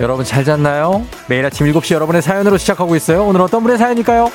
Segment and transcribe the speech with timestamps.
[0.00, 1.04] 여러분 잘 잤나요?
[1.28, 3.24] 매일 아침 7시 여러분의 사연으로 시작하고 있어요.
[3.24, 4.30] 오늘 어떤 분의 사연일까요?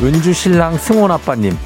[0.00, 1.56] 은주 신랑 승원 아빠님.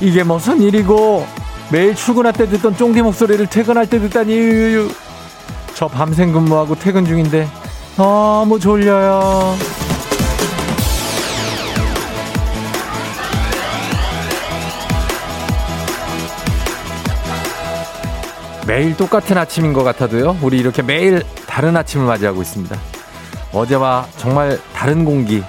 [0.00, 1.26] 이게 무슨 일이고
[1.70, 4.88] 매일 출근할 때 듣던 쫑디 목소리를 퇴근할 때 듣다니
[5.74, 7.46] 저 밤샘 근무하고 퇴근 중인데
[7.96, 9.56] 너무 졸려요.
[18.66, 20.38] 매일 똑같은 아침인 것 같아도요.
[20.42, 22.76] 우리 이렇게 매일 다른 아침을 맞이하고 있습니다.
[23.52, 25.44] 어제와 정말 다른 공기,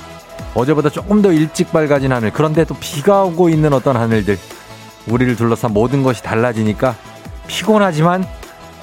[0.54, 4.38] 어제보다 조금 더 일찍 밝아진 하늘, 그런데 또 비가 오고 있는 어떤 하늘들,
[5.08, 6.96] 우리를 둘러싼 모든 것이 달라지니까
[7.48, 8.28] 피곤하지만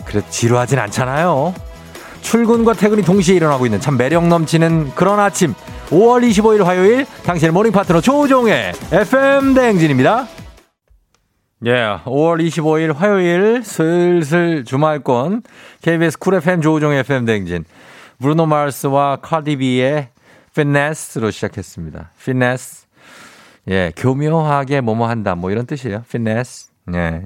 [0.04, 1.54] 그래도 지루하진 않잖아요.
[2.22, 5.54] 출근과 퇴근이 동시에 일어나고 있는 참 매력 넘치는 그런 아침.
[5.90, 10.26] 5월 25일 화요일 당신의 morning 파트너 조우종의 FM 대행진입니다.
[11.66, 15.42] 예, yeah, 5월 25일 화요일 슬슬 주말권
[15.82, 17.64] KBS 쿨 FM 조우종의 FM 대행진
[18.20, 20.08] 브루노 마르스와 카디비의
[20.54, 22.10] Finesse로 시작했습니다.
[22.24, 22.86] Finesse.
[23.68, 25.34] 예, 교묘하게 뭐뭐 한다.
[25.34, 26.04] 뭐 이런 뜻이에요.
[26.10, 26.68] 피네스.
[26.94, 27.22] 예.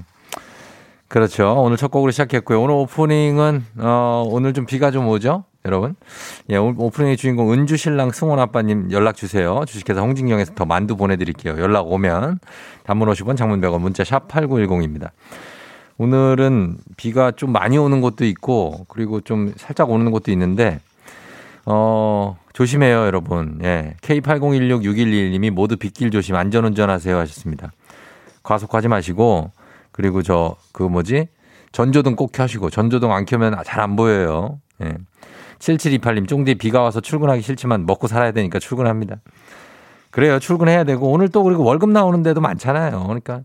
[1.09, 1.55] 그렇죠.
[1.59, 2.61] 오늘 첫 곡으로 시작했고요.
[2.61, 5.45] 오늘 오프닝은, 어, 오늘 좀 비가 좀 오죠?
[5.65, 5.95] 여러분.
[6.51, 9.65] 예, 오프닝의 주인공 은주 신랑 승원 아빠님 연락 주세요.
[9.67, 11.59] 주식회사 홍진경에서 더 만두 보내드릴게요.
[11.59, 12.39] 연락 오면.
[12.85, 15.11] 단문 50원 장문 100원 문자 샵 8910입니다.
[15.99, 20.81] 오늘은 비가 좀 많이 오는 곳도 있고, 그리고 좀 살짝 오는 곳도 있는데,
[21.65, 23.61] 어, 조심해요, 여러분.
[23.63, 23.95] 예.
[24.03, 27.73] K80166121님이 모두 빗길 조심, 안전 운전 하세요 하셨습니다.
[28.43, 29.51] 과속하지 마시고,
[29.97, 31.29] 그리고 저, 그 뭐지?
[31.73, 34.61] 전조등 꼭 켜시고, 전조등 안 켜면 잘 안 보여요.
[34.83, 34.95] 예.
[35.59, 39.17] 7728님, 쫑디 비가 와서 출근하기 싫지만 먹고 살아야 되니까 출근합니다.
[40.11, 40.39] 그래요.
[40.39, 43.03] 출근해야 되고, 오늘 또 그리고 월급 나오는 데도 많잖아요.
[43.05, 43.41] 그러니까,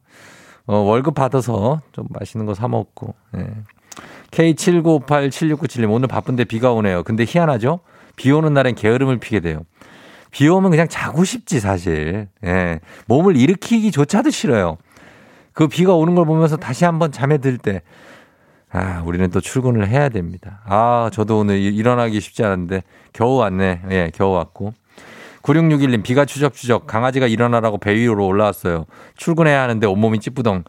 [0.68, 3.48] 어, 월급 받아서 좀 맛있는 거 사 먹고, 예.
[4.32, 7.04] K79587697님, 오늘 바쁜데 비가 오네요.
[7.04, 7.80] 근데 희한하죠?
[8.16, 9.62] 비 오는 날엔 게으름을 피게 돼요.
[10.32, 12.28] 비 오면 그냥 자고 싶지, 사실.
[12.46, 12.80] 예.
[13.08, 14.78] 몸을 일으키기조차도 싫어요.
[15.54, 17.82] 그 비가 오는 걸 보면서 다시 한번 잠에 들 때,
[18.72, 20.62] 아, 우리는 또 출근을 해야 됩니다.
[20.66, 23.82] 아, 저도 오늘 일어나기 쉽지 않은데, 겨우 왔네.
[23.92, 24.74] 예, 겨우 왔고.
[25.42, 28.86] 9661님, 비가 추적추적, 강아지가 일어나라고 배 위로 올라왔어요.
[29.18, 30.64] 출근해야 하는데 온몸이 찌뿌덩.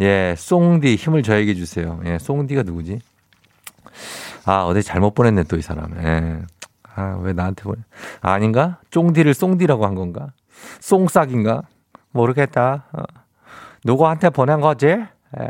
[0.00, 2.00] 예, 송디, 힘을 저에게 주세요.
[2.06, 3.00] 예, 송디가 누구지?
[4.46, 5.92] 아, 어제 잘못 보냈네, 또 이 사람.
[6.02, 6.40] 예.
[6.94, 7.80] 아, 왜 나한테 보내?
[8.20, 8.78] 아, 아닌가?
[8.90, 10.28] 쫑디를 송디라고 한 건가?
[10.80, 11.62] 송싹인가?
[12.10, 12.86] 모르겠다.
[12.92, 13.02] 어.
[13.84, 14.86] 누구한테 보낸 거지?
[14.86, 15.48] 예.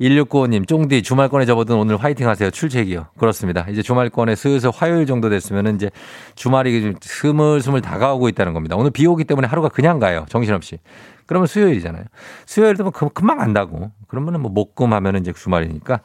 [0.00, 2.50] 1695님, 쫑디 주말권에 접어든 오늘 화이팅 하세요.
[2.50, 3.06] 출첵이요.
[3.16, 3.64] 그렇습니다.
[3.68, 5.90] 이제 주말권에 슬슬 화요일 정도 됐으면 이제
[6.34, 8.76] 주말이 좀 스물스물 다가오고 있다는 겁니다.
[8.76, 10.26] 오늘 비 오기 때문에 하루가 그냥 가요.
[10.28, 10.78] 정신없이.
[11.26, 12.04] 그러면 수요일이잖아요.
[12.46, 13.92] 수요일도 뭐 금방 간다고.
[14.08, 16.00] 그러면은 뭐 목금 하면은 이제 주말이니까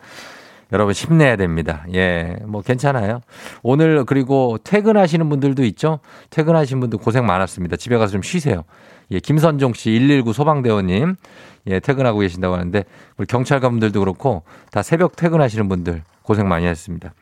[0.71, 1.83] 여러분 힘내야 됩니다.
[1.93, 3.21] 예, 뭐 괜찮아요.
[3.63, 5.99] 오늘 그리고 퇴근하시는 분들도 있죠.
[6.29, 7.75] 퇴근하신 분들 고생 많았습니다.
[7.75, 8.63] 집에 가서 좀 쉬세요.
[9.11, 11.15] 예, 김선종 씨 119 소방대원님
[11.67, 12.83] 예, 퇴근하고 계신다고 하는데
[13.17, 17.13] 우리 경찰관분들도 그렇고 다 새벽 퇴근하시는 분들 고생 많이 했습니다.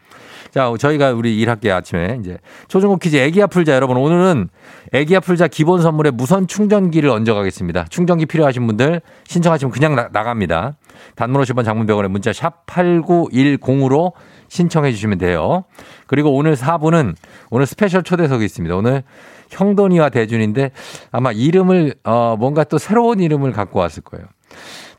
[0.51, 2.37] 자, 저희가 우리 일학기 아침에 이제
[2.67, 4.49] 초중고 퀴즈 애기야 풀자 여러분 오늘은
[4.91, 7.85] 애기야 풀자 기본 선물에 무선 충전기를 얹어 가겠습니다.
[7.89, 10.77] 충전기 필요하신 분들 신청하시면 그냥 나, 나갑니다.
[11.15, 14.13] 단문 50원 장문 100원에 문자 샵 8910으로
[14.49, 15.65] 신청해 주시면 돼요.
[16.05, 17.15] 그리고 오늘 4부는
[17.49, 18.75] 오늘 special 초대석이 있습니다.
[18.75, 19.03] 오늘
[19.49, 20.71] 형돈이와 대준인데
[21.11, 24.25] 아마 이름을 어 뭔가 또 새로운 이름을 갖고 왔을 거예요.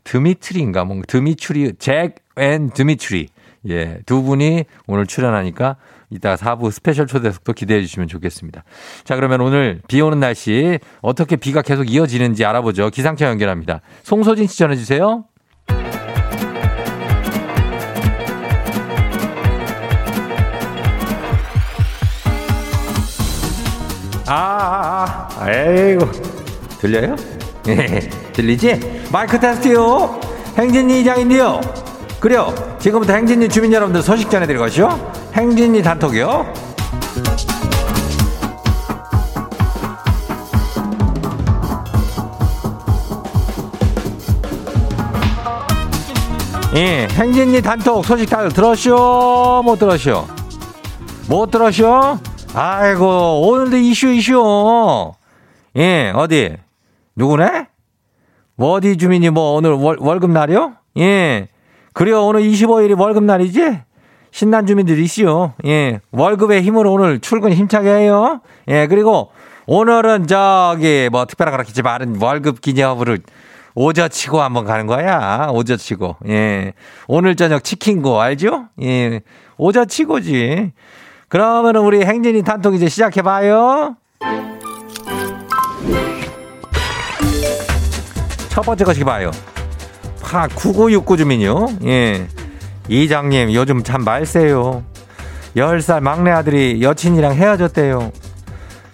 [0.03, 3.27] 드미트리인가 뭔가 드미추리 잭앤 드미트리
[3.67, 5.75] 예, 두 분이 오늘 출연하니까
[6.09, 8.63] 이따 4부 special 초대석도 기대해 주시면 좋겠습니다.
[9.03, 12.89] 자, 그러면 오늘 비 오는 날씨 어떻게 비가 계속 이어지는지 알아보죠.
[12.89, 13.81] 기상청 연결합니다.
[14.03, 15.25] 송소진 씨 전해 주세요.
[25.39, 26.11] 아, 아, 에이구.
[26.81, 27.15] 들려요?
[27.69, 29.03] 예, 들리지?
[29.09, 30.19] 마이크 테스트요.
[30.57, 31.61] 행진이 이장인데요.
[32.19, 32.53] 그래요.
[32.77, 35.13] 지금부터 행진이 주민 여러분들 소식 전해드릴 것이요.
[35.33, 36.53] 행진이 단톡이요.
[46.75, 49.61] 예, 행진이 단톡 소식 다들 들었쇼?
[49.63, 50.27] 못 들었쇼?
[51.29, 52.19] 못 들었쇼?
[52.53, 55.13] 아이고, 오늘도 이슈, 이슈.
[55.77, 56.57] 예, 어디?
[57.15, 57.67] 누구네?
[58.55, 60.73] 뭐 어디 주민이 뭐 오늘 월, 월급 날이요?
[60.97, 61.47] 예.
[61.93, 62.25] 그래요.
[62.25, 63.81] 오늘 25일이 월급 날이지?
[64.31, 65.53] 신난 주민들이 있어요.
[65.65, 66.01] 예.
[66.11, 68.41] 월급의 힘으로 오늘 출근 힘차게 해요.
[68.67, 68.87] 예.
[68.87, 69.31] 그리고
[69.65, 73.17] 오늘은 저기 뭐 특별한 그렇겠지 말은 월급 기념으로
[73.75, 75.47] 오저치고 한번 가는 거야.
[75.51, 76.17] 오저치고.
[76.27, 76.73] 예.
[77.07, 78.65] 오늘 저녁 치킨고 알죠?
[78.81, 79.21] 예.
[79.57, 80.73] 오저치고지.
[81.27, 83.95] 그러면은 우리 행진이 단톡 이제 시작해 봐요.
[88.49, 89.31] 첫 번째 것이 봐요.
[90.21, 91.67] 파 9969 주민요.
[91.85, 92.27] 예.
[92.87, 94.83] 이장님 요즘 참 말세요.
[95.55, 98.11] 10살 막내 아들이 여친이랑 헤어졌대요.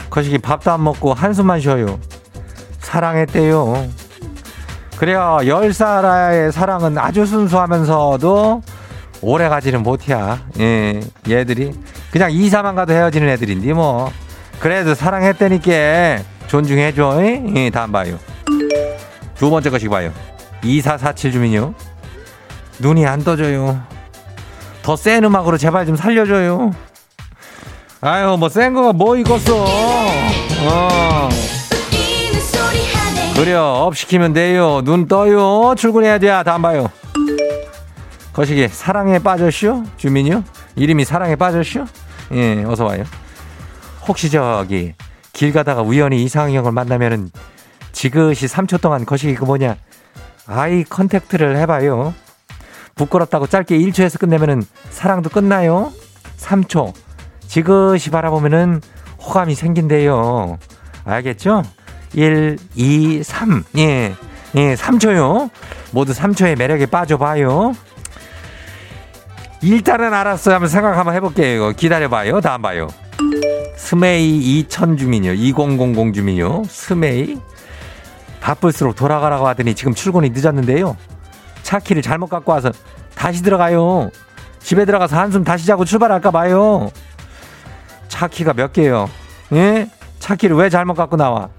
[0.09, 1.99] 거시기 밥도 안 먹고 한숨만 쉬어요.
[2.79, 3.87] 사랑했대요.
[4.97, 5.39] 그래요.
[5.41, 8.61] 10살의 사랑은 아주 순수하면서도
[9.21, 10.39] 오래 가지는 못이야.
[10.59, 11.73] 예, 얘들이.
[12.11, 14.11] 그냥 이사만 가도 헤어지는 애들인데 뭐.
[14.59, 17.19] 그래도 사랑했다니까 존중해줘.
[17.55, 18.17] 예, 다음 봐요.
[19.37, 20.11] 두 번째 것이 봐요.
[20.63, 21.73] 2447 주민요.
[22.79, 23.81] 눈이 안 떠져요.
[24.81, 26.71] 더 센 음악으로 제발 좀 살려줘요.
[28.01, 29.65] 아유, 뭐, 센 거가 뭐 익었어.
[30.67, 31.29] 어.
[33.35, 33.61] 그래요.
[33.63, 34.81] up 시키면 돼요.
[34.83, 35.73] 눈 떠요.
[35.75, 36.27] 출근해야 돼.
[36.43, 36.89] 다음 봐요.
[38.31, 39.83] 거시기, 사랑에 빠졌쇼?
[39.97, 40.43] 주민요?
[40.75, 41.85] 이름이 사랑에 빠졌쇼?
[42.33, 43.03] 예, 어서 와요.
[44.07, 44.93] 혹시 저기,
[45.33, 47.31] 길 가다가 우연히 이상형을 만나면은
[47.95, 49.77] 지그시 3초 동안 거시기 그 뭐냐,
[50.47, 52.13] eye contact를 해봐요.
[52.95, 55.91] 부끄럽다고 짧게 1초에서 끝내면은 사랑도 끝나요.
[56.37, 56.93] 3초.
[57.47, 58.81] 지그시 바라보면은
[59.21, 60.59] 호감이 생긴대요.
[61.05, 61.63] 알겠죠?
[62.13, 63.63] 1, 2, 3.
[63.77, 64.13] 예.
[64.55, 65.49] 예, 3초요.
[65.91, 67.73] 모두 3초의 매력에 빠져봐요.
[69.61, 70.55] 일단은 알았어요.
[70.55, 71.71] 한번 생각 한번 해볼게요.
[71.71, 72.41] 기다려봐요.
[72.41, 72.87] 다음 봐요.
[73.77, 75.31] 스메이 2000 주민요.
[75.31, 76.63] 2000 주민요.
[76.67, 77.37] 스메이.
[78.45, 80.95] 바쁠수록 돌아가라고 하더니 지금 출근이 늦었는데요.
[81.63, 82.71] 차 키를 잘못 갖고 와서
[83.15, 84.11] 다시 들어가요.
[84.59, 86.91] 집에 들어가서 한숨 다시 자고 출발할까 봐요.
[88.07, 89.09] 차 키가 몇 개요?
[89.53, 89.89] 예?
[90.19, 91.49] 차 키를 왜 잘못 갖고 나와?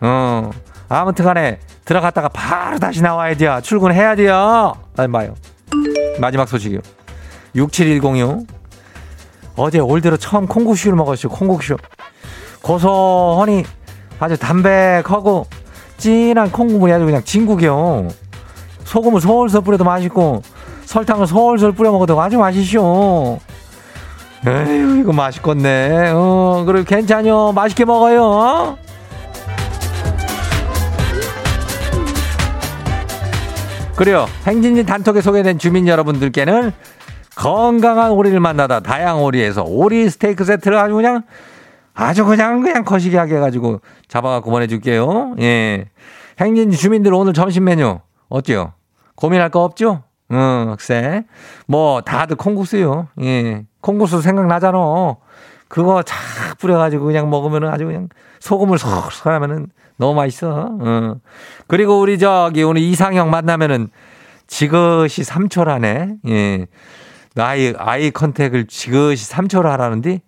[0.00, 0.50] 어,
[0.88, 3.58] 아무튼 간에 들어갔다가 바로 다시 나와야 돼요.
[3.60, 4.72] 출근해야 돼요.
[4.94, 5.34] 난 봐요.
[6.20, 6.78] 마지막 소식이요.
[7.56, 8.46] 6710이요.
[9.56, 11.32] 어제 올 들어 처음 콩국수를 먹었어요.
[11.32, 11.76] 콩국수.
[12.62, 13.64] 고소하니
[14.20, 15.46] 아주 담백하고
[15.96, 18.08] 진한 콩국물이 아주 그냥 진국이요.
[18.84, 20.42] 소금을 솔솔 뿌려도 맛있고
[20.84, 23.38] 설탕을 솔솔 뿌려 먹어도 아주 맛있쇼.
[24.46, 26.10] 에휴 이거 맛있겠네.
[26.14, 27.52] 어 그리고 괜찮요.
[27.52, 28.76] 맛있게 먹어요.
[33.96, 34.26] 그래요.
[34.46, 36.72] 행진진 단톡에 소개된 주민 여러분들께는
[37.36, 41.22] 건강한 오리를 만나다 다양 오리에서 오리 스테이크 세트를 아주 그냥
[41.94, 45.36] 아주 그냥 그냥 거시기하게 해가지고 잡아갖고 보내줄게요.
[45.40, 45.86] 예.
[46.40, 48.72] 행진 주민들 오늘 점심 메뉴 어때요?
[49.14, 50.02] 고민할 거 없죠?
[50.32, 51.24] 응, 글쎄.
[51.66, 53.08] 뭐 다들 콩국수요.
[53.22, 53.64] 예.
[53.80, 54.78] 콩국수 생각나잖아.
[55.68, 58.08] 그거 착 뿌려가지고 그냥 먹으면은 아주 그냥
[58.40, 60.76] 소금을 솔솔 하면은 너무 맛있어.
[60.80, 61.20] 응.
[61.68, 63.88] 그리고 우리 저기 오늘 이상형 만나면은
[64.46, 66.18] 지그시 3초라네.
[66.28, 66.66] 예.
[67.36, 70.22] 아이, 아이 컨택을 지그시 3초를 하라는데,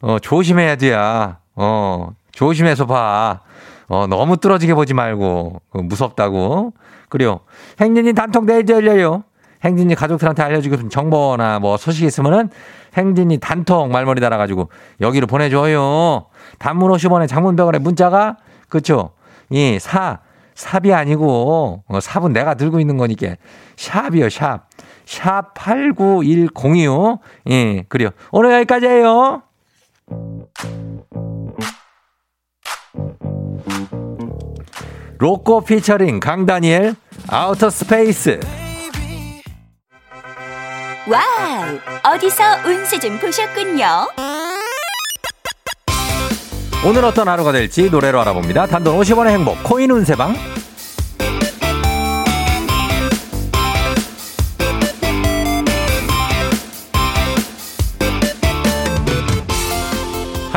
[0.00, 1.38] 어, 조심해야 돼야.
[1.54, 3.40] 어, 조심해서 봐.
[3.88, 5.60] 어, 너무 뚫어지게 보지 말고.
[5.70, 6.72] 어, 무섭다고.
[7.08, 7.40] 그래요.
[7.80, 9.24] 행진이 단톡 내일 열려요.
[9.64, 12.48] 행진이 가족들한테 알려주고 싶은 정보나 뭐 소식 있으면은
[12.96, 14.68] 행진이 단톡 말머리 달아가지고
[15.00, 16.26] 여기로 보내줘요.
[16.58, 18.36] 단문 50원에 장문 100원에 문자가,
[18.68, 19.10] 그쵸?
[19.50, 20.20] 이, 사,
[20.54, 23.34] 삽이 아니고, 어, 삽은 내가 들고 있는 거니까.
[23.76, 24.68] sharp이요, sharp.
[25.06, 27.18] sharp 8910이요.
[27.50, 28.10] 예, 그래요.
[28.30, 29.42] 오늘 여기까지예요.
[35.18, 36.94] 로꼬 피처링 강다니엘
[37.28, 38.40] Outer Space
[41.08, 41.78] Wow!
[42.14, 44.08] 어디서 운세 좀 보셨군요.
[46.86, 48.66] 오늘 어떤 하루가 될지 노래로 알아봅니다.
[48.66, 50.34] 단돈 50원의 행복 코인 운세방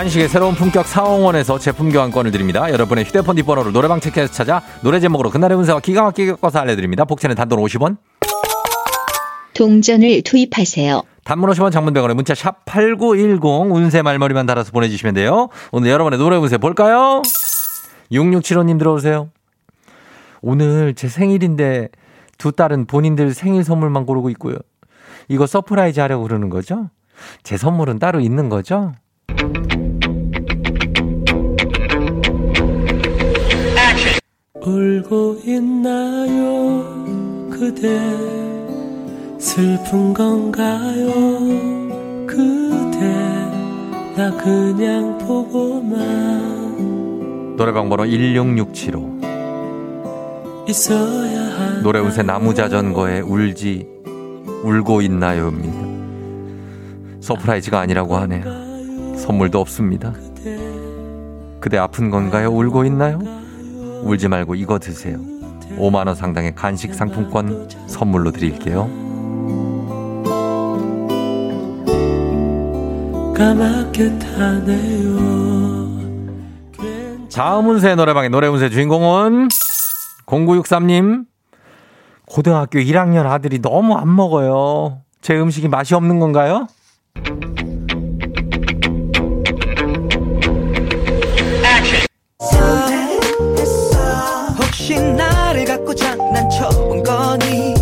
[0.01, 2.71] 한식의 새로운 품격 사옹원에서 제품 교환권을 드립니다.
[2.71, 7.05] 여러분의 휴대폰 뒷번호를 노래방 책에서 찾아 노래 제목으로 그날의 운세와 기가 막히게 엮어서 알려드립니다.
[7.05, 7.97] 복채는 단돈 50원.
[9.53, 11.03] 동전을 투입하세요.
[11.23, 15.49] 단문 50원 장문 100원에 문자 sharp 8910 운세 말머리만 달아서 보내주시면 돼요.
[15.71, 17.21] 오늘 여러분의 노래 운세 볼까요?
[18.11, 19.29] 6675님 들어오세요.
[20.41, 21.89] 오늘 제 생일인데
[22.39, 24.55] 두 딸은 본인들 생일 선물만 고르고 있고요.
[25.27, 26.89] 이거 surprise 하려고 그러는 거죠?
[27.43, 28.93] 제 선물은 따로 있는 거죠?
[34.63, 36.83] 울고 있나요
[37.49, 37.99] 그대
[39.39, 41.11] 슬픈 건가요
[42.27, 42.99] 그대
[44.15, 46.61] 나 그냥 보고만
[47.57, 49.21] 노래방 번호 16675
[50.67, 53.87] 있어야 한 노래 운세 나무자전거에 울지
[54.63, 55.91] 울고 있나요입니다.
[57.19, 58.43] surprise가 아니라고 하네요.
[59.17, 60.13] 선물도 없습니다.
[61.59, 62.49] 그대 아픈 건가요?
[62.49, 63.40] 울고 있나요?
[64.03, 65.17] 울지 말고 이거 드세요.
[65.77, 68.89] 5만원 상당의 간식 상품권 선물로 드릴게요.
[73.35, 75.41] 까맣게 타네요
[77.33, 79.47] 다음 운세 노래방의 노래 운세 주인공은
[80.25, 81.25] 0963님.
[82.27, 85.01] 고등학교 1학년 아들이 너무 안 먹어요.
[85.21, 86.67] 제 음식이 맛이 없는 건가요?
[94.71, 97.73] 혹시 나를 갖고 장난쳐본 거니?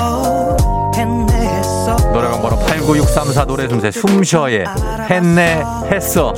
[0.00, 0.56] 어,
[0.96, 4.64] 했네 했어 노래방 번호 89634 노래 숨새 숨쉬어에
[5.10, 6.32] 했네 했어.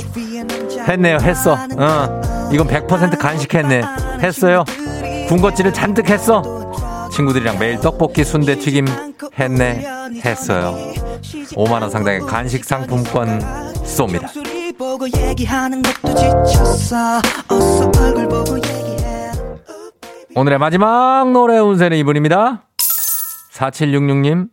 [0.85, 1.53] 했네요 했어.
[1.53, 2.49] 어.
[2.51, 3.81] 이건 100% 간식했네.
[4.21, 4.65] 했어요?
[5.29, 6.41] 군것질을 잔뜩 했어?
[7.09, 8.85] 친구들이랑 매일 떡볶이 순대 튀김
[9.39, 9.87] 했네.
[10.25, 10.75] 했어요.
[11.55, 13.39] 5만원 상당의 간식 상품권
[13.85, 14.27] 쏩니다
[14.77, 17.19] 보고 얘기하는 것도 지쳤어.
[17.49, 19.31] 어서 얼굴 보고 얘기해.
[20.35, 22.63] 오늘의 마지막 노래 운세는 이분입니다.
[23.53, 24.49] 4766님.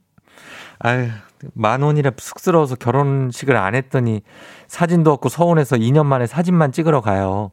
[0.80, 1.08] 아유
[1.54, 4.22] 만 원이라 쑥스러워서 결혼식을 안 했더니
[4.68, 7.52] 사진도 없고 서운해서 2년 만에 사진만 찍으러 가요.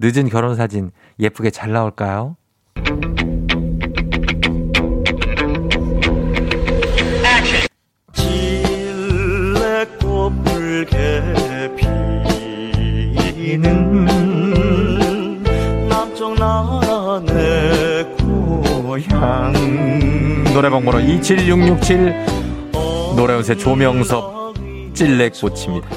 [0.00, 2.36] 늦은 결혼 사진 예쁘게 잘 나올까요?
[8.12, 8.58] 질
[19.18, 19.52] 고향
[20.54, 22.14] 노래방 번호 27667
[23.16, 24.54] 노래운세 조명섭
[24.94, 25.88] 찔레꽃입니다.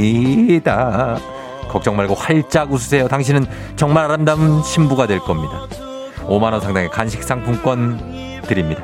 [1.70, 3.08] 걱정 말고 활짝 웃으세요.
[3.08, 5.68] 당신은 정말 아름다운 신부가 될 겁니다.
[6.24, 8.84] 5만원 상당의 간식 상품권 드립니다.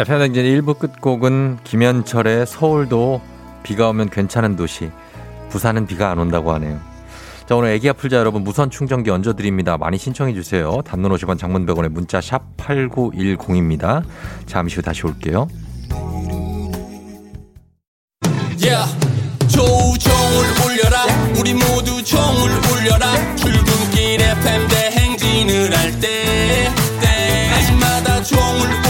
[0.00, 3.20] FM대행진 1부 끝곡은 김현철의 서울도
[3.62, 4.90] 비가 오면 괜찮은 도시
[5.50, 6.80] 부산은 비가 안 온다고 하네요.
[7.46, 9.76] 자, 오늘 애기 아플자 여러분 무선 충전기 얹어드립니다.
[9.76, 10.80] 많이 신청해 주세요.
[10.86, 14.02] 단문 50원 장문 100원에 문자 샵 8910입니다.
[14.46, 15.48] 잠시 후 다시 올게요.
[18.56, 18.88] Yeah.
[19.48, 21.04] 조우종을 울려라
[21.38, 26.70] 우리 모두 종을 울려라 출근길 FM 대행진을 할 때
[27.02, 28.89] 때마다 종을 울려라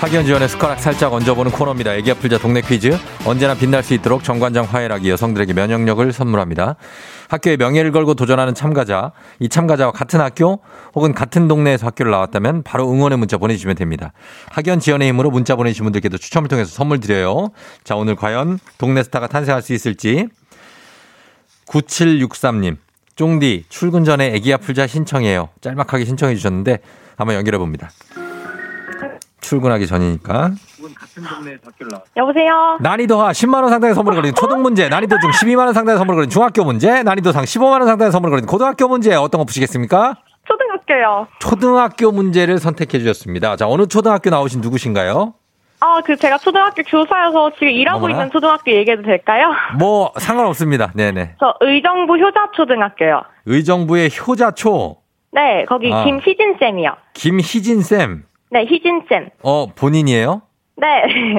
[0.00, 1.94] 학연 지원의 숟가락 살짝 얹어보는 코너입니다.
[1.94, 2.96] 애기 아플자 동네 퀴즈.
[3.26, 6.76] 언제나 빛날 수 있도록 정관장 화해락이 여성들에게 면역력을 선물합니다.
[7.28, 10.60] 학교의 명예를 걸고 도전하는 참가자, 이 참가자와 같은 학교
[10.94, 14.14] 혹은 같은 동네에서 학교를 나왔다면 바로 응원의 문자 보내주시면 됩니다.
[14.48, 17.50] 학연 지원의 힘으로 문자 보내주신 분들께도 추첨을 통해서 선물 드려요.
[17.84, 20.28] 자, 오늘 과연 동네 스타가 탄생할 수 있을지.
[21.68, 22.78] 9763님,
[23.16, 25.50] 쫑디, 출근 전에 애기 아플자 신청해요.
[25.60, 26.78] 짤막하게 신청해 주셨는데
[27.18, 27.90] 한번 연결해 봅니다.
[29.40, 30.50] 출근하기 전이니까.
[32.16, 32.78] 여보세요?
[32.80, 36.30] 난이도하 10만 원 상당의 선물을 걸린 초등 문제, 난이도 중 12만 원 상당의 선물을 걸린
[36.30, 40.16] 중학교 문제, 난이도 상 15만 원 상당의 선물을 걸린 고등학교 문제 어떤 거 푸시겠습니까?
[40.46, 41.28] 초등학교요.
[41.40, 43.56] 초등학교 문제를 선택해 주셨습니다.
[43.56, 45.34] 자, 어느 초등학교 나오신 누구신가요?
[45.82, 48.12] 아, 그 제가 초등학교 교사여서 지금 일하고 어머나.
[48.14, 49.52] 있는 초등학교 얘기해도 될까요?
[49.78, 50.92] 뭐 상관없습니다.
[50.94, 51.36] 네네.
[51.40, 53.22] 저 의정부 효자초등학교요.
[53.46, 54.96] 의정부의 효자초
[55.32, 56.04] 네, 거기 아.
[56.04, 56.90] 김희진 쌤이요.
[57.14, 58.24] 김희진 쌤.
[58.50, 59.30] 네, 희진 쌤.
[59.42, 60.42] 어 본인이에요?
[60.76, 60.86] 네.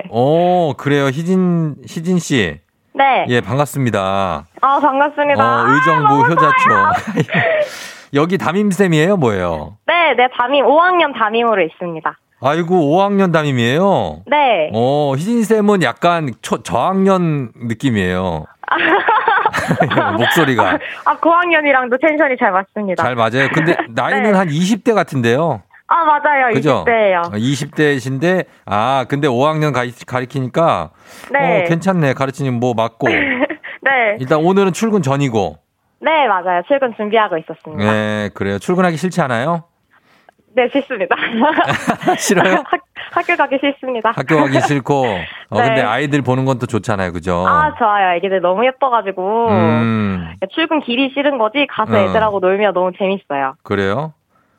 [0.09, 1.05] 어 그래요.
[1.07, 2.59] 희진 희진 씨.
[2.93, 3.25] 네.
[3.29, 4.45] 예 반갑습니다.
[4.61, 5.63] 아, 반갑습니다.
[5.63, 6.69] 어 의정부 아, 너무 효자초.
[6.69, 6.91] 좋아요.
[8.13, 9.77] 여기 담임 쌤이에요, 뭐예요?
[9.87, 12.17] 네, 네, 담임, 5학년 담임으로 있습니다.
[12.41, 14.23] 아이고 5학년 담임이에요.
[14.25, 14.69] 네.
[14.73, 18.45] 어, 희진 쌤은 약간 초, 저학년 느낌이에요.
[20.17, 23.01] 목소리가 아, 고학년이랑도 텐션이 잘 맞습니다.
[23.03, 23.47] 잘 맞아요.
[23.53, 24.37] 근데 나이는 네.
[24.37, 25.61] 한 20대 같은데요.
[25.93, 26.53] 아, 맞아요.
[26.53, 26.85] 그죠?
[26.87, 27.21] 20대예요.
[27.33, 30.91] 20대신데 아, 근데 5학년 가, 가르치니까
[31.31, 31.63] 네.
[31.65, 32.13] 어, 괜찮네.
[32.13, 33.07] 가르치는 뭐 맞고.
[33.83, 34.17] 네.
[34.19, 35.57] 일단 오늘은 출근 전이고.
[35.99, 36.61] 네, 맞아요.
[36.67, 37.91] 출근 준비하고 있었습니다.
[37.91, 38.57] 네, 그래요.
[38.57, 39.65] 출근하기 싫지 않아요?
[40.55, 41.15] 네, 싫습니다.
[42.17, 42.55] 싫어요?
[42.65, 44.11] 학, 학교 가기 싫습니다.
[44.15, 45.05] 학교 가기 싫고.
[45.49, 45.67] 어, 네.
[45.67, 47.11] 근데 아이들 보는 건 또 좋잖아요.
[47.13, 47.45] 그죠?
[47.47, 48.15] 아, 좋아요.
[48.17, 49.49] 애기들 너무 예뻐가지고.
[49.49, 51.97] 음, 출근 길이 싫은 거지, 가서 어.
[52.09, 53.55] 애들하고 놀면 너무 재밌어요.
[53.63, 54.13] 그래요?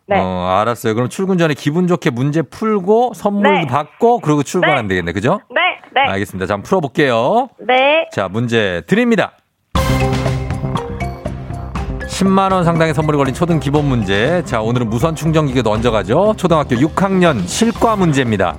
[0.07, 0.19] 네.
[0.19, 0.95] 어, 알았어요.
[0.95, 3.67] 그럼 출근 전에 기분 좋게 문제 풀고 선물 네.
[3.67, 4.95] 받고 그리고 출근하면 네.
[4.95, 5.13] 되겠네.
[5.13, 5.41] 그죠?
[5.55, 5.61] 네,
[5.95, 6.01] 네.
[6.11, 6.47] 알겠습니다.
[6.47, 7.49] 자, 한번 풀어볼게요.
[7.67, 8.09] 네.
[8.13, 9.33] 자, 문제 드립니다.
[12.09, 14.43] 10만원 상당의 선물이 걸린 초등 기본 문제.
[14.45, 16.35] 자, 오늘은 무선 충전기가 얹어가죠.
[16.37, 18.59] 초등학교 6학년 실과 문제입니다.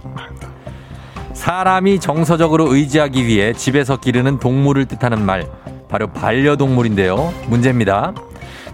[1.33, 5.47] 사람이 정서적으로 의지하기 위해 집에서 기르는 동물을 뜻하는 말.
[5.87, 7.33] 바로 반려동물인데요.
[7.47, 8.13] 문제입니다.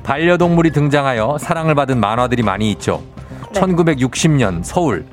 [0.04, 3.02] 반려동물이 등장하여 사랑을 받은 만화들이 많이 있죠.
[3.54, 3.62] 네.
[3.62, 5.06] 1960년 서울.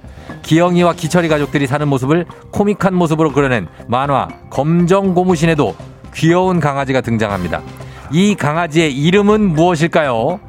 [0.42, 5.74] 기영이와 기철이 가족들이 사는 모습을 코믹한 모습으로 그려낸 만화 검정 고무신에도
[6.14, 7.62] 귀여운 강아지가 등장합니다.
[8.12, 10.40] 이 강아지의 이름은 무엇일까요?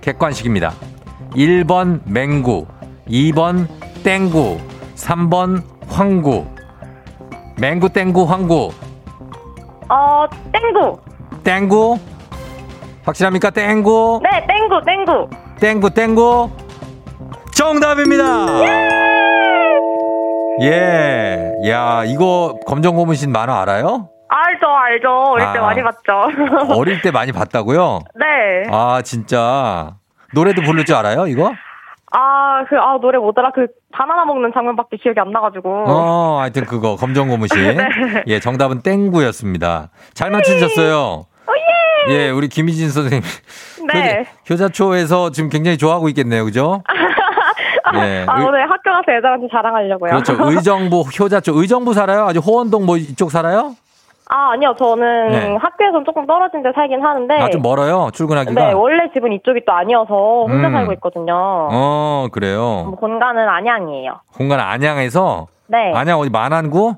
[0.00, 0.72] 객관식입니다.
[1.34, 2.66] 1번 맹구,
[3.08, 3.66] 2번
[4.02, 4.58] 땡구,
[4.96, 6.46] 3번 황구.
[7.58, 8.70] 맹구, 땡구, 황구.
[9.88, 10.98] 어, 땡구.
[11.42, 11.98] 땡구?
[13.08, 13.50] 확실합니까?
[13.50, 14.20] 땡구?
[14.22, 15.30] 네, 땡구, 땡구.
[15.60, 16.50] 땡구, 땡구?
[17.54, 18.24] 정답입니다!
[20.60, 21.52] 예.
[21.68, 24.10] 야, 이거 검정 고무신 만화 알아요?
[24.28, 25.08] 알죠, 알죠.
[25.30, 25.62] 어릴 때 아.
[25.62, 26.28] 많이 봤죠.
[26.76, 28.00] 어릴 때 많이 봤다고요?
[28.14, 28.70] 네.
[28.70, 29.96] 아, 진짜.
[30.34, 31.52] 노래도 부를 줄 알아요, 이거?
[32.12, 33.52] 아, 그, 아, 노래 뭐더라.
[33.52, 35.84] 그, 바나나 먹는 장면밖에 기억이 안 나가지고.
[35.88, 37.56] 어, 하여튼 그거, 검정 고무신.
[37.76, 38.24] 네.
[38.26, 39.88] 예, 정답은 땡구였습니다.
[40.12, 41.27] 잘 맞추셨어요.
[42.08, 43.22] 예, 우리 김희진 선생님.
[43.92, 44.24] 네.
[44.48, 46.82] 효자, 효자초에서 지금 굉장히 좋아하고 있겠네요, 그죠?
[47.94, 48.24] 예.
[48.28, 50.10] 아, 의- 오늘 학교 가서 애들한테 자랑하려고요.
[50.10, 50.36] 그렇죠.
[50.50, 51.52] 의정부 효자초.
[51.60, 52.26] 의정부 살아요?
[52.26, 53.74] 아주 호원동 뭐 이쪽 살아요?
[54.30, 54.74] 아, 아니요.
[54.78, 55.56] 저는 네.
[55.56, 57.34] 학교에선 조금 떨어진 데 살긴 하는데.
[57.34, 58.10] 아, 좀 멀어요?
[58.12, 58.60] 출근하기가?
[58.60, 60.72] 네, 원래 집은 이쪽이 또 아니어서 혼자 음.
[60.72, 61.32] 살고 있거든요.
[61.34, 62.84] 어, 그래요.
[62.88, 64.20] 뭐 본가는 안양이에요.
[64.36, 65.46] 공간 안양에서?
[65.68, 65.92] 네.
[65.94, 66.96] 안양 어디 만안구?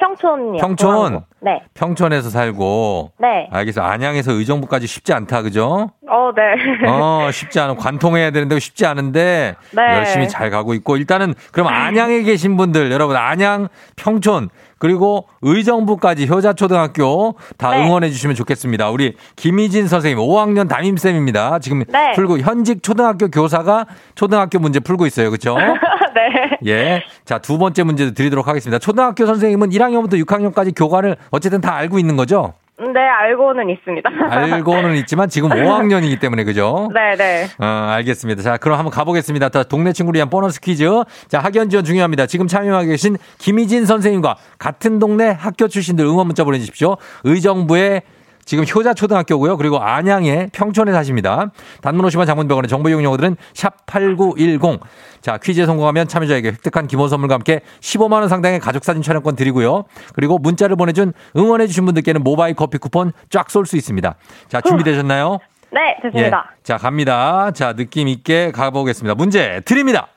[0.00, 0.56] 평촌이요.
[0.60, 0.76] 평촌?
[0.76, 1.22] 중앙구.
[1.42, 1.62] 네.
[1.74, 3.12] 평촌에서 살고.
[3.18, 3.48] 네.
[3.52, 3.82] 알겠어.
[3.82, 5.90] 안양에서 의정부까지 쉽지 않다, 그죠?
[6.08, 6.88] 어, 네.
[6.88, 9.54] 어, 쉽지 않은, 관통해야 되는데 쉽지 않은데.
[9.72, 9.82] 네.
[9.96, 10.96] 열심히 잘 가고 있고.
[10.96, 17.84] 일단은, 그럼 안양에 계신 분들, 여러분, 안양, 평촌, 그리고 의정부까지 효자초등학교 다 네.
[17.84, 18.88] 응원해 주시면 좋겠습니다.
[18.90, 21.58] 우리 김희진 선생님, 5학년 담임쌤입니다.
[21.58, 22.12] 지금 네.
[22.12, 25.30] 풀고, 현직 초등학교 교사가 초등학교 문제 풀고 있어요.
[25.30, 25.56] 그죠?
[26.14, 26.58] 네.
[26.66, 27.02] 예.
[27.24, 28.78] 자, 두 번째 문제도 드리도록 하겠습니다.
[28.78, 32.54] 초등학교 선생님은 1학년부터 6학년까지 교과를 어쨌든 다 알고 있는 거죠?
[32.80, 34.10] 네, 알고는 있습니다.
[34.30, 36.88] 알고는 있지만 지금 5학년이기 때문에 그죠?
[36.94, 37.46] 네, 네.
[37.58, 38.42] 어, 알겠습니다.
[38.42, 39.50] 자, 그럼 한번 가보겠습니다.
[39.50, 40.88] 자, 동네 친구를 위한 보너스 퀴즈.
[41.28, 42.26] 자, 학연 지원 중요합니다.
[42.26, 46.96] 지금 참여하고 계신 김희진 선생님과 같은 동네 학교 출신들 응원 문자 보내주십시오.
[47.24, 48.00] 의정부의
[48.44, 49.56] 지금 효자 초등학교고요.
[49.56, 51.50] 그리고 안양의 평촌에 사십니다.
[51.82, 54.80] 단문 50원 장문병원의 정보 이용료들은 샵 8910.
[55.20, 59.84] 자, 퀴즈에 성공하면 참여자에게 획득한 기본 선물과 함께 15만 원 상당의 가족 사진 촬영권 드리고요.
[60.14, 64.14] 그리고 문자를 보내 준 응원해 주신 분들께는 모바일 커피 쿠폰 쫙 쏠 수 있습니다.
[64.48, 65.38] 자, 준비되셨나요?
[65.72, 66.50] 네, 됐습니다.
[66.50, 66.62] 예.
[66.64, 67.50] 자, 갑니다.
[67.52, 69.14] 자, 느낌 있게 가보겠습니다.
[69.14, 70.08] 문제 드립니다.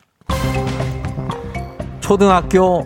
[2.00, 2.84] 초등학교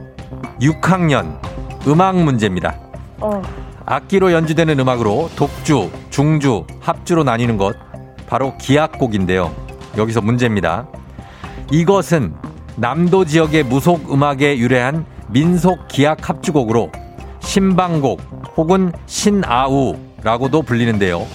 [0.62, 1.40] 6학년
[1.88, 2.76] 음악 문제입니다.
[3.20, 3.42] 어,
[3.90, 7.78] 악기로 연주되는 음악으로 독주, 중주, 합주로 나뉘는 것
[8.28, 9.56] 바로 기악곡인데요.
[9.98, 10.88] 여기서 문제입니다.
[11.72, 12.34] 이것은
[12.76, 16.92] 남도 지역의 무속 음악에 유래한 민속 기악 합주곡으로
[17.40, 18.20] 신방곡
[18.58, 21.26] 혹은 신아우라고도 불리는데요.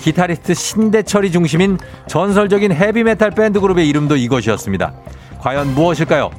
[0.00, 1.76] 기타리스트 신대철이 중심인
[2.08, 4.94] 전설적인 헤비메탈 밴드 그룹의 이름도 이것이었습니다.
[5.38, 6.30] 과연 무엇일까요?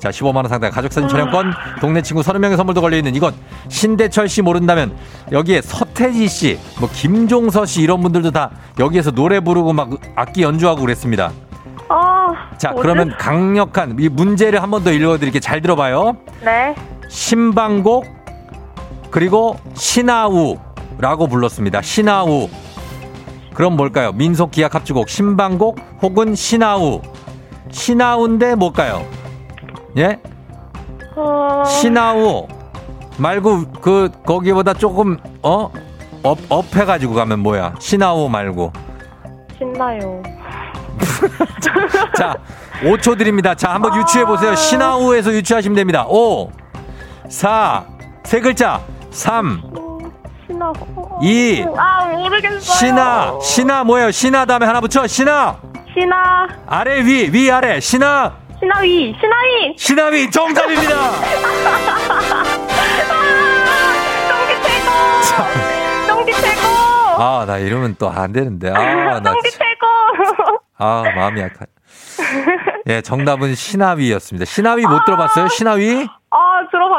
[0.00, 3.34] 자, 15만원 상당의 가족사진 촬영권, 동네 친구 30명의 선물도 걸려있는 이것.
[3.68, 4.96] 신대철 씨 모른다면
[5.30, 10.80] 여기에 서태지 씨, 뭐 김종서 씨 이런 분들도 다 여기에서 노래 부르고 막 악기 연주하고
[10.80, 11.30] 그랬습니다.
[11.90, 12.82] 아, 자, 뭐지?
[12.82, 15.40] 그러면 강력한 이 문제를 한 번 더 읽어드릴게요.
[15.40, 16.16] 잘 들어봐요.
[16.42, 16.74] 네.
[17.08, 18.06] 신방곡,
[19.10, 21.82] 그리고 신아우라고 불렀습니다.
[21.82, 22.48] 신아우.
[23.52, 24.12] 그럼 뭘까요?
[24.12, 27.02] 민속 기악 합주곡 신방곡 혹은 신아우.
[27.70, 29.04] 신아우인데 뭘까요?
[29.96, 30.18] 예?
[31.16, 32.46] 어, 신아우
[33.18, 35.70] 말고 그 거기보다 조금 어?
[36.22, 37.74] up, up 해가지고 가면 뭐야?
[37.78, 38.72] 신아우 말고.
[39.56, 40.22] 신나요.
[42.16, 42.34] 자,
[42.82, 43.54] 5초 드립니다.
[43.54, 44.54] 자, 한번 유추해 보세요.
[44.54, 46.04] 신아우에서 유추하시면 됩니다.
[46.08, 46.50] 5,
[47.28, 47.84] 4,
[48.24, 48.80] 세 글자.
[49.10, 49.62] 3,
[50.46, 51.18] 신나고.
[51.22, 52.60] 2, 아, 모르겠어요.
[52.60, 53.38] 신아.
[53.40, 54.10] 신아 뭐예요?
[54.10, 55.06] 신아 다음에 하나 붙여.
[55.06, 55.56] 신아.
[55.94, 56.48] 신아.
[56.66, 57.80] 아래 위, 위 아래.
[57.80, 58.34] 신아.
[58.60, 59.14] 신하위.
[59.18, 59.74] 신하위.
[59.76, 61.10] 신아위 정답입니다.
[64.28, 66.08] 똥기 최고.
[66.08, 66.66] 똥기 최고.
[67.22, 68.70] 아, 나 이러면 또 안 되는데.
[68.70, 70.60] 아, 나 똥기 최고.
[70.78, 71.66] 아, 마음이 약한.
[72.86, 74.44] 예, 정답은 신아위였습니다.
[74.44, 75.48] 신아위 못 들어봤어요?
[75.48, 76.06] 신아위?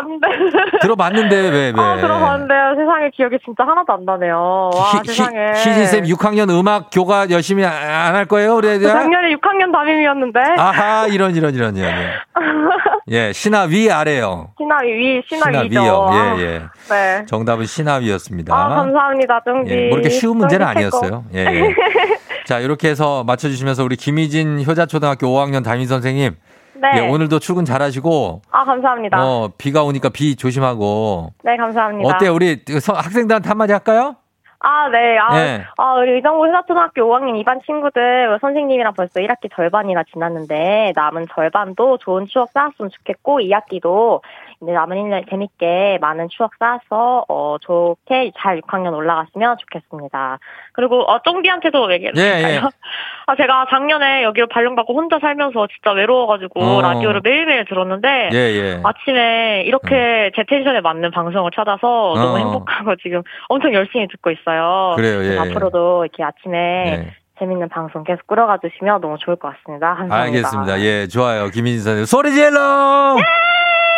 [0.02, 0.80] 아, 들어봤는데.
[0.82, 1.82] 들어봤는데 왜 왜?
[1.84, 2.76] 아, 들어봤는데요.
[2.78, 4.70] 세상에 기억이 진짜 하나도 안 나네요.
[4.74, 5.52] 와, 세상에.
[5.56, 8.56] 희진쌤 6학년 음악 교과 열심히 안 할 거예요?
[8.56, 8.88] 우리 애들?
[8.88, 10.40] 저 작년에 6학년 담임이었는데.
[10.58, 11.92] 아하, 이런, 이런, 이런, 이런.
[13.10, 14.50] 예, 신하 위 아래요.
[14.58, 15.82] 신하위 위, 신하 위죠.
[15.82, 16.10] 위요.
[16.38, 16.62] 예, 예.
[16.90, 17.26] 네.
[17.28, 18.56] 정답은 신하 위였습니다.
[18.56, 19.72] 아, 감사합니다, 쫑디.
[19.72, 20.66] 예, 뭐 이렇게 쉬운 문제는.
[20.66, 21.24] 아니었어요.
[21.36, 21.76] 예, 예.
[22.46, 26.36] 자, 이렇게 해서 맞춰주시면서 우리 김희진 효자초등학교 5학년 담임 선생님.
[26.82, 26.90] 네.
[26.96, 28.42] 예, 오늘도 출근 잘하시고.
[28.50, 29.24] 아, 감사합니다.
[29.24, 31.30] 어, 비가 오니까 비 조심하고.
[31.44, 32.10] 네, 감사합니다.
[32.10, 32.34] 어때요?
[32.34, 34.16] 우리 학생들한테 한마디 할까요?
[34.64, 35.18] 아, 네.
[35.18, 35.64] 아, 네.
[35.78, 42.28] 아, 우리 의정부 효자초등학교 5학년 2반 친구들 선생님이랑 벌써 1학기 절반이나 지났는데 남은 절반도 좋은
[42.28, 44.22] 추억 쌓았으면 좋겠고 2학기도
[44.62, 50.38] 이제 남은 1년 재밌게 많은 추억 쌓아서 어 좋게 잘 6학년 올라갔으면 좋겠습니다.
[50.74, 52.22] 그리고 어 쫑디한테도 얘기를 예?
[52.22, 52.62] 예.
[53.26, 56.82] 아 제가 작년에 여기로 발령받고 혼자 살면서 진짜 외로워가지고 어.
[56.82, 58.82] 라디오를 매일매일 들었는데 예, 예.
[58.84, 62.38] 아침에 이렇게 제 텐션에 맞는 방송을 찾아서 너무 어.
[62.38, 64.94] 행복하고 지금 엄청 열심히 듣고 있어요.
[64.96, 65.38] 그래요, 예, 예.
[65.40, 67.22] 앞으로도 이렇게 아침에 예.
[67.40, 69.96] 재밌는 방송 계속 끌어가 주시면 너무 좋을 것 같습니다.
[69.96, 70.16] 감사합니다.
[70.16, 70.80] 알겠습니다.
[70.82, 71.50] 예, 좋아요.
[71.50, 72.06] 김희진 선생님.
[72.06, 73.16] 소리 질러!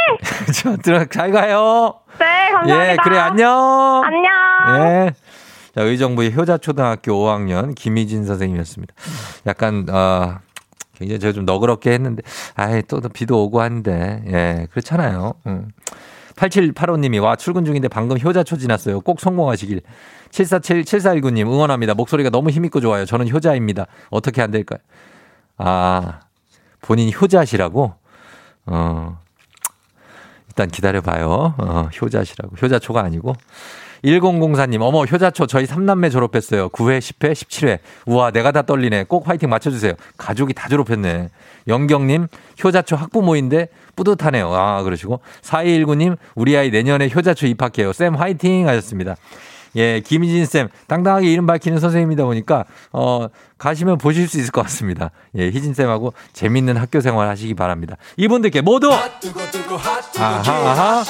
[0.53, 1.99] 자, 들어, 잘 가요.
[2.19, 2.91] 네, 감사합니다.
[2.91, 4.01] 예, 그래, 안녕.
[4.03, 4.85] 안녕.
[4.85, 5.13] 예.
[5.75, 8.93] 자, 의정부의 효자초등학교 5학년 김희진 선생님이었습니다.
[9.47, 10.39] 약간, 어,
[10.97, 12.21] 굉장히 제가 좀 너그럽게 했는데,
[12.55, 15.33] 아이, 또, 또 비도 오고 한데, 예, 그렇잖아요.
[15.47, 15.69] 음.
[16.35, 19.01] 8785님이, 와, 출근 중인데 방금 효자초 지났어요.
[19.01, 19.81] 꼭 성공하시길.
[20.31, 21.93] 747, 7419님, 응원합니다.
[21.93, 23.05] 목소리가 너무 힘있고 좋아요.
[23.05, 23.85] 저는 효자입니다.
[24.09, 24.79] 어떻게 안 될까요?
[25.57, 26.21] 아,
[26.81, 27.93] 본인 효자시라고?
[28.65, 29.19] 어,
[30.53, 31.55] 일단 기다려봐요.
[31.57, 32.55] 어, 효자시라고.
[32.61, 33.35] 효자초가 아니고.
[34.03, 36.69] 1004님, 어머, 효자초 저희 3남매 졸업했어요.
[36.69, 37.79] 9회, 10회, 17회.
[38.05, 39.05] 우와, 내가 다 떨리네.
[39.05, 39.93] 꼭 화이팅 맞춰주세요.
[40.17, 41.29] 가족이 다 졸업했네.
[41.67, 42.27] 영경님,
[42.63, 44.53] 효자초 학부모인데 뿌듯하네요.
[44.53, 45.21] 아, 그러시고.
[45.41, 47.93] 4219님, 우리 아이 내년에 효자초 입학해요.
[47.93, 49.15] 쌤 화이팅 하셨습니다.
[49.75, 55.11] 예, 김희진 쌤, 당당하게 이름 밝히는 선생님이다 보니까, 어, 가시면 보실 수 있을 것 같습니다.
[55.37, 57.95] 예, 희진 쌤하고 재밌는 학교 생활 하시기 바랍니다.
[58.17, 58.91] 이분들께 모두!
[60.19, 61.03] 아하.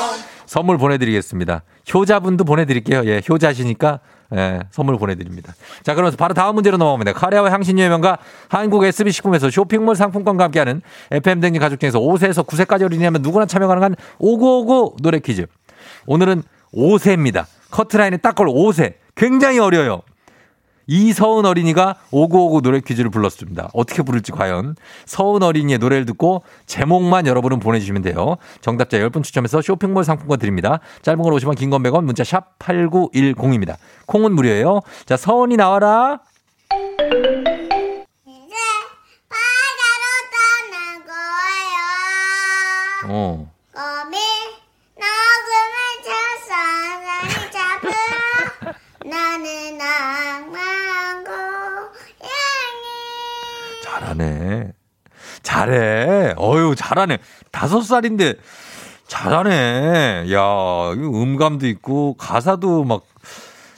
[0.45, 1.63] 선물 보내드리겠습니다.
[1.93, 3.03] 효자분도 보내드릴게요.
[3.05, 3.99] 예, 효자시니까
[4.35, 5.53] 예, 선물 보내드립니다.
[5.83, 7.13] 자, 그러면서 바로 다음 문제로 넘어갑니다.
[7.13, 8.17] 카레와 향신료의 명가
[8.49, 14.97] 한국 SB식품에서 쇼핑몰 상품권과 함께하는 FM댕진 가족 중에서 5세에서 9세까지 어린이라면 누구나 참여 가능한 5959
[15.01, 15.45] 노래 퀴즈.
[16.05, 17.45] 오늘은 5세입니다.
[17.73, 18.93] 커트라인에 딱 걸어 5세.
[19.15, 20.01] 굉장히 어려요.
[20.85, 23.69] 이서은 어린이가 5959 노래 퀴즈를 불렀습니다.
[23.73, 24.75] 어떻게 부를지 과연.
[25.05, 28.35] 서은 어린이의 노래를 듣고 제목만 여러분은 보내주시면 돼요.
[28.61, 30.81] 정답자 10분 추첨해서 쇼핑몰 상품권 드립니다.
[31.01, 33.77] 짧은 걸 오시면 긴건 100원, 문자 샵 8910입니다.
[34.07, 34.81] 콩은 무료예요.
[35.05, 36.19] 자, 서은이 나와라.
[38.27, 38.55] 이제
[39.29, 41.79] 바다로 떠난 거예요.
[43.07, 43.49] 어.
[43.73, 44.17] 거미
[44.99, 46.51] 녹음을 쳐서
[47.05, 47.93] 나를 잡으러
[49.05, 51.63] 나는 낭만 고양이
[54.13, 54.71] 잘하네.
[55.41, 56.35] 잘해.
[56.37, 57.17] 어유 잘하네.
[57.51, 58.35] 다섯 살인데
[59.07, 60.25] 잘하네.
[60.31, 63.03] 야, 음감도 있고 가사도 막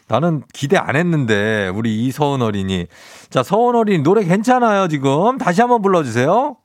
[0.08, 2.88] 나는 기대 안 했는데 우리 이서은 어린이.
[3.30, 5.38] 자, 서은 어린이 노래 괜찮아요, 지금.
[5.38, 6.58] 다시 한번 불러 주세요.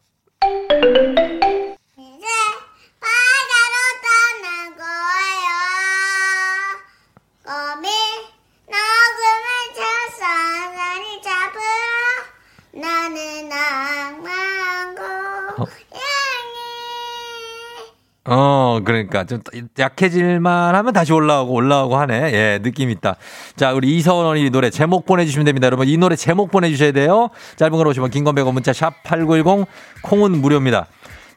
[18.32, 19.40] 어, 그러니까 좀
[19.76, 22.32] 약해질만 하면 다시 올라오고 올라오고 하네.
[22.32, 23.16] 예, 느낌 있다.
[23.56, 25.66] 자, 우리 이서은 어린이 노래 제목 보내주시면 됩니다.
[25.66, 27.30] 여러분, 이 노래 제목 보내주셔야 돼요.
[27.56, 29.66] 짧은 걸 오시면 긴건 100원 문자 샵 8910
[30.02, 30.86] 콩은 무료입니다.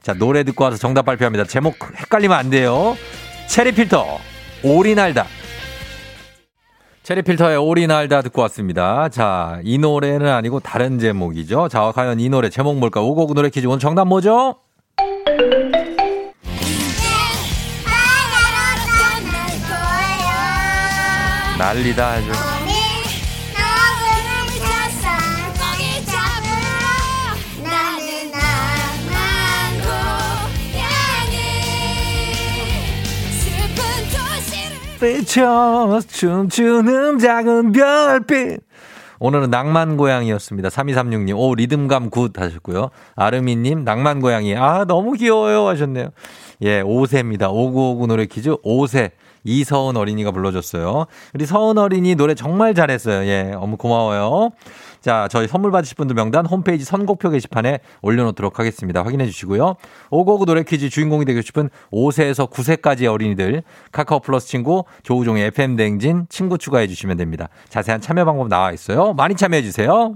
[0.03, 1.45] 자, 노래 듣고 와서 정답 발표합니다.
[1.45, 2.95] 제목 헷갈리면 안 돼요.
[3.47, 4.19] 체리 필터,
[4.63, 5.25] 오리 날다.
[7.01, 9.09] 체리필터의 오리 날다 듣고 왔습니다.
[9.09, 11.69] 자, 이 노래는 아니고 다른 제목이죠.
[11.69, 13.01] 자, 과연 이 노래 제목 뭘까?
[13.01, 14.55] 오고구 노래 퀴즈 오늘 정답 뭐죠?
[33.39, 38.61] 슬픈 도시를 비춰 춤추는 작은 별빛.
[39.19, 40.69] 오늘은 낭만 고양이였습니다.
[40.69, 42.89] 3236님, 오, 리듬감 good 하셨고요.
[43.15, 44.55] 아르미님, 낭만 고양이.
[44.55, 46.09] 아, 너무 귀여워요 하셨네요.
[46.63, 47.49] 예, 5세입니다.
[47.51, 49.11] 5959 노래 퀴즈 5세.
[49.43, 51.05] 이서은 어린이가 불러줬어요.
[51.33, 53.25] 우리 서은 어린이 노래 정말 잘했어요.
[53.27, 54.51] 예, 너무 고마워요.
[55.01, 59.03] 자, 저희 선물 받으실 분들 명단 홈페이지 선곡표 게시판에 올려놓도록 하겠습니다.
[59.03, 59.75] 확인해 주시고요.
[60.11, 66.25] 559 노래 퀴즈 주인공이 되고 싶은 5세에서 9세까지의 어린이들 카카오 플러스 친구 조우종의 FM 대행진
[66.29, 67.49] 친구 추가해 주시면 됩니다.
[67.67, 69.13] 자세한 참여 방법 나와 있어요.
[69.13, 70.15] 많이 참여해 주세요.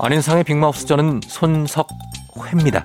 [0.00, 2.84] 안윤상의 빅마우스 저는 손석회입니다.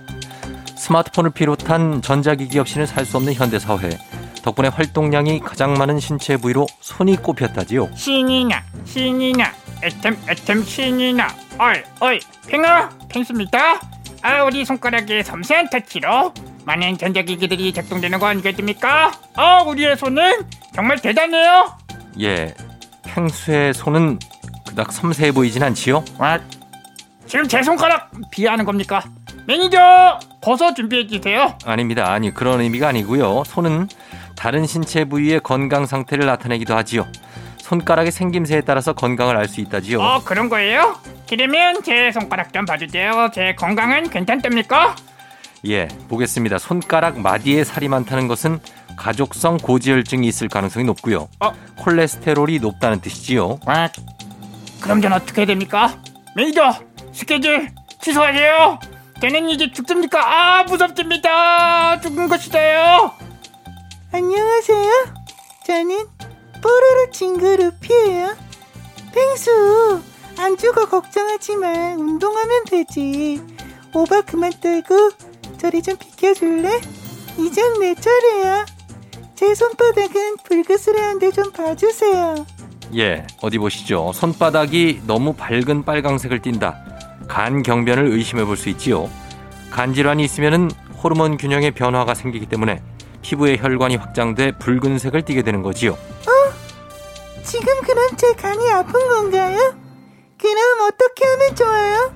[0.75, 3.89] 스마트폰을 비롯한 전자기기 없이는 살 수 없는 현대사회.
[4.41, 7.89] 덕분에 활동량이 가장 많은 신체 부위로 손이 꼽혔다지요.
[7.95, 13.79] 신이 나 신이 나 애템 애템 신이 나 어이 어이 팽아 팽수입니다
[14.21, 16.33] 아 우리 손가락의 섬세한 터치로
[16.65, 21.77] 많은 전자기기들이 작동되는 거 아니겠습니까 아 우리의 손은 정말 대단해요
[22.21, 22.53] 예,
[23.03, 24.19] 팽수의 손은
[24.67, 26.03] 그닥 섬세해 보이진 않지요?
[26.17, 26.39] 와
[27.27, 29.03] 지금 제 손가락 비하하는 겁니까
[29.47, 32.11] 매니저 버섯 준비해 주세요 아닙니다.
[32.11, 33.43] 아니 그런 의미가 아니고요.
[33.45, 33.87] 손은
[34.35, 37.07] 다른 신체 부위의 건강 상태를 나타내기도 하지요.
[37.59, 40.01] 손가락의 생김새에 따라서 건강을 알 수 있다지요.
[40.01, 40.97] 어 그런 거예요
[41.29, 44.95] 그러면 제 손가락 좀 봐주세요 제 건강은 괜찮답니까
[45.65, 46.57] 예, 보겠습니다.
[46.57, 48.59] 손가락 마디에 살이 많다는 것은
[48.97, 51.29] 가족성 고지혈증이 있을 가능성이 높고요.
[51.39, 51.53] 어?
[51.77, 53.59] 콜레스테롤이 높다는 뜻이지요.
[53.65, 53.89] 와,
[54.81, 55.97] 그럼 전 어떻게 해야 됩니까?
[56.35, 56.73] 매니저
[57.13, 57.69] 스케줄
[58.01, 58.79] 취소하세요.
[59.21, 60.19] 저는 이제 죽습니까?
[60.21, 61.99] 아 무섭습니다.
[62.01, 63.11] 죽은 것이다요.
[64.11, 64.91] 안녕하세요.
[65.65, 66.05] 저는
[66.61, 68.35] 뽀로로 친구 루피예요.
[69.13, 70.01] 펭수,
[70.37, 73.41] 안 죽어 걱정하지만 운동하면 되지.
[73.93, 75.11] 오바 그만 떨고
[75.59, 76.81] 저리 좀 비켜줄래?
[77.37, 78.65] 이젠 내 차례야.
[79.35, 82.45] 제 손바닥은 불그스레한데 좀 봐주세요.
[82.95, 84.11] 예, 어디 보시죠.
[84.13, 86.92] 손바닥이 너무 밝은 빨강색을 띈다.
[87.27, 89.09] 간 경변을 의심해 볼 수 있지요.
[89.71, 90.69] 간 질환이 있으면은
[91.03, 92.81] 호르몬 균형의 변화가 생기기 때문에
[93.21, 95.97] 피부의 혈관이 확장돼 붉은색을 띠게 되는 거지요.
[97.43, 99.57] 지금 그럼 제 간이 아픈 건가요?
[100.39, 102.13] 그럼 어떻게 하면 좋아요?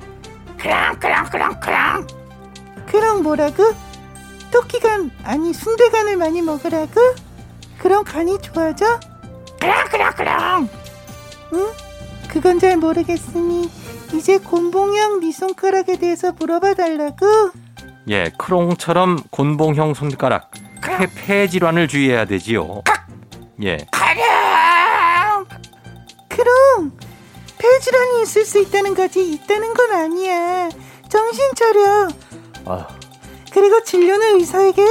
[0.57, 2.07] 그랑 그랑 그랑 그랑.
[2.85, 3.73] 그럼 뭐라고?
[4.51, 6.93] 토끼간 아니 순대간을 많이 먹으라고?
[7.77, 8.99] 그럼 간이 좋아져?
[9.59, 10.69] 그랑 그랑 그랑.
[11.53, 11.67] 응?
[12.29, 13.69] 그건 잘 모르겠으니
[14.13, 17.25] 이제 곤봉형 네 손가락에 대해서 물어봐 달라고?
[18.09, 20.51] 예, 크롱처럼 곤봉형 손가락.
[20.81, 22.83] 폐, 폐 질환을 주의해야 되지요.
[23.63, 24.27] 예, 가령.
[26.29, 26.97] 그럼
[27.57, 30.69] 폐질환이 있을 수 있다는 거지 있다는 건 아니야
[31.09, 32.07] 정신 차려
[32.65, 32.87] 아,
[33.51, 34.85] 그리고 진료는 의사에게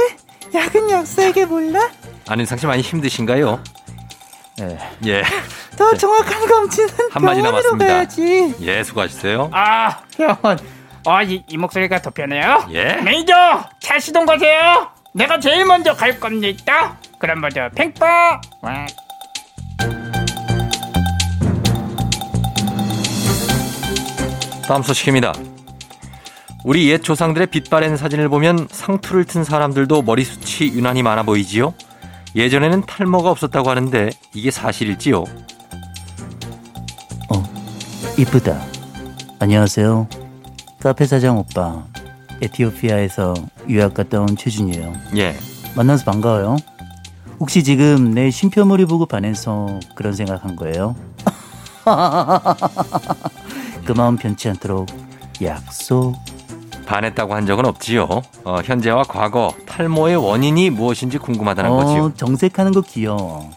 [0.53, 1.89] 약은 약사에게 몰라?
[2.27, 3.63] 안인상 씨 많이 힘드신가요?
[5.05, 5.23] 예,
[5.77, 7.85] 더 정확한 검진은 한마디 병원으로 남았습니다.
[7.85, 9.51] 가야지 예, 수고하셨어요.
[9.53, 10.35] 아 형.
[11.05, 12.65] 아이 이 목소리가 더 편해요?
[12.71, 12.95] 예.
[12.95, 13.33] 매니저
[13.79, 14.89] 차 시동 거세요.
[15.13, 16.97] 내가 제일 먼저 갈 겁니다.
[17.19, 17.69] 그럼 먼저.
[18.61, 18.87] 와.
[24.67, 25.33] 다음 소식입니다.
[26.65, 31.73] 우리 옛 조상들의 빛바랜 사진을 보면 상투를 튼 사람들도 머리숱이 유난히 많아 보이지요?
[32.37, 35.23] 예전에는 탈모가 없었다고 하는데 이게 사실일지요?
[38.19, 38.61] 이쁘다.
[39.39, 40.07] 안녕하세요.
[40.79, 41.83] 카페 사장 오빠.
[42.41, 43.33] 에티오피아에서
[43.69, 44.93] 유학 갔다 온 최준이에요.
[45.17, 45.35] 예.
[45.75, 46.57] 만나서 반가워요.
[47.39, 50.95] 혹시 지금 내 쉼표머리 보고 반해서 그런 생각한 거예요?
[53.85, 54.87] 그 마음 변치 않도록
[55.41, 56.15] 약속.
[56.87, 58.07] 반했다고 한 적은 없지요.
[58.45, 62.03] 어, 현재와 과거 탈모의 원인이 무엇인지 궁금하다는 거지요.
[62.05, 63.51] 어, 정색하는 거 귀여워.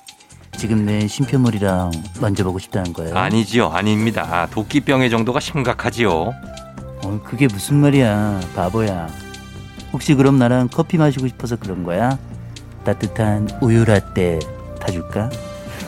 [0.57, 3.17] 지금 내 쉼표머리랑 만져보고 싶다는 거예요?
[3.17, 4.27] 아니지요, 아닙니다.
[4.31, 6.11] 아, 도끼병의 정도가 심각하지요.
[6.13, 9.09] 어, 그게 무슨 말이야, 바보야.
[9.93, 12.19] 혹시 그럼 나랑 커피 마시고 싶어서 그런 거야?
[12.85, 14.39] 따뜻한 우유 라떼
[14.81, 15.31] 타줄까?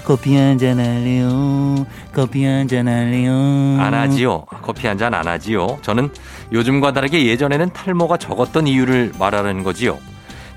[0.04, 1.86] 커피 한 잔 할래요.
[2.12, 3.32] 커피 한 잔 할래요.
[3.80, 4.44] 안 하지요.
[4.62, 5.78] 커피 한 잔 안 하지요.
[5.82, 6.10] 저는
[6.52, 9.98] 요즘과 다르게 예전에는 탈모가 적었던 이유를 말하는 거지요.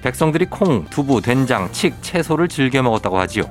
[0.01, 3.43] 백성들이 콩, 두부, 된장, 칡, 채소를 즐겨 먹었다고 하지요.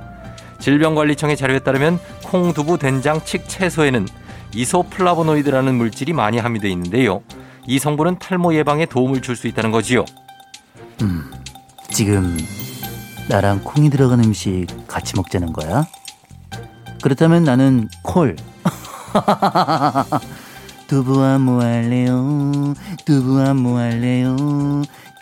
[0.60, 4.06] 질병관리청의 자료에 따르면 콩, 두부, 된장, 칡, 채소에는
[4.54, 7.22] 이소플라보노이드라는 물질이 많이 함유되어 있는데요.
[7.66, 10.04] 이 성분은 탈모 예방에 도움을 줄 수 있다는 거지요.
[11.02, 11.24] 음,
[11.90, 12.36] 지금
[13.28, 15.86] 나랑 콩이 들어간 음식 같이 먹자는 거야?
[17.02, 18.36] 그렇다면 나는 콜.
[20.86, 22.74] 두부와 뭐 할래요?
[23.04, 24.36] 두부와 뭐 할래요?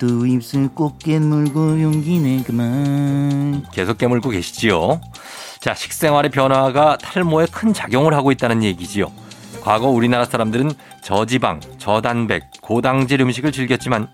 [0.00, 3.64] 두 입술 꼭 깨물고 용기 내 그만.
[3.72, 5.00] 계속 깨물고 계시지요.
[5.60, 9.12] 자, 식생활의 변화가 탈모에 큰 작용을 하고 있다는 얘기지요.
[9.62, 14.08] 과거 우리나라 사람들은 저지방, 저단백, 고당질 음식을 즐겼지만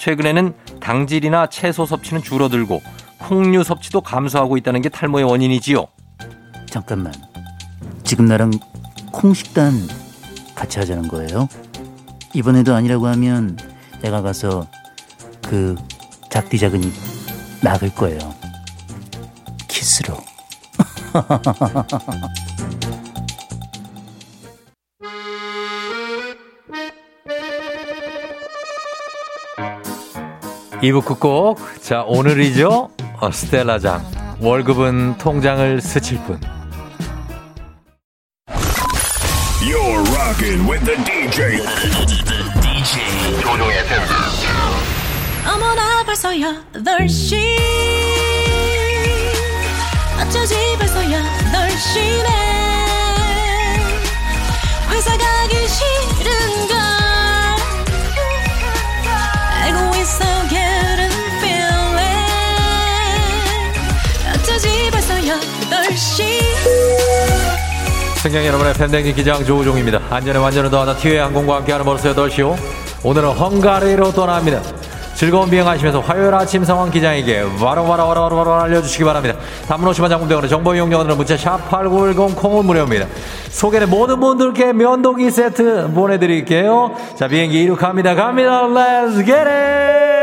[0.00, 2.82] 최근에는 당질이나 채소 섭취는 줄어들고
[3.18, 5.86] 콩류 섭취도 감소하고 있다는 게 탈모의 원인이지요.
[6.66, 7.12] 잠깐만.
[8.04, 8.52] 지금 나랑
[9.12, 9.72] 콩 식단
[10.54, 11.48] 같이 하자는 거예요?
[12.34, 13.58] 이번에도 아니라고 하면
[14.02, 14.66] 내가 가서
[15.42, 15.74] 그
[16.30, 16.92] 작디 작은 입
[17.62, 18.34] 막을 거예요.
[19.68, 20.16] 키스로.
[30.80, 31.58] 이부 끝곡.
[31.82, 32.90] 자, 오늘이죠.
[33.20, 34.04] 어, 스텔라장.
[34.40, 36.40] 월급은 통장을 스칠 뿐.
[39.60, 41.58] You're rocking with the DJ.
[42.62, 43.78] DJ 조종의
[45.52, 47.36] 어머나 벌써 8시
[50.20, 52.57] 어쩌지 벌써 8시네
[68.22, 70.00] 승객 여러분의 팬댕진 기장 조우종입니다.
[70.10, 72.56] 안전에 완전을 더하다 티웨이 항공과 함께하는 벌써 8시요.
[73.02, 74.62] 오늘은 헝가리로 떠납니다.
[75.16, 79.34] 즐거운 비행하시면서 화요일 아침 상황 기장에게 바로바로바로바로 알려주시기 바랍니다.
[79.66, 83.06] 단문 50만 장군병원의 정보 이용료는 문자 샵8910 콩은 무료입니다.
[83.50, 86.94] 소개된 모든 분들께 면도기 세트 보내드릴게요.
[87.16, 88.14] 자 비행기 이륙합니다.
[88.14, 88.62] 갑니다.
[88.68, 90.17] Let's get it!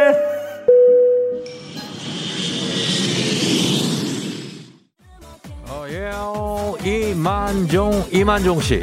[7.45, 8.81] 이만종, 이만종 씨.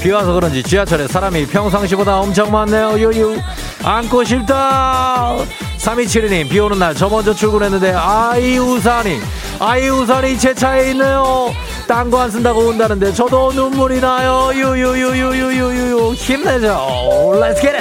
[0.00, 2.96] 비 와서 그런지 지하철에 사람이 평상시보다 엄청 많네요.
[2.98, 3.38] 유유.
[3.82, 5.34] 앉고 싶다.
[5.78, 9.18] 3272님, 비 오는 날 저 먼저 출근했는데, 아이 우산이,
[9.58, 11.52] 아이 우산이 제 차에 있네요.
[11.88, 14.50] 딴 거 안 쓴다고 온다는데, 저도 눈물이 나요.
[14.54, 16.12] 유유유유유유유.
[16.14, 16.68] 힘내죠.
[17.34, 17.76] Let's get.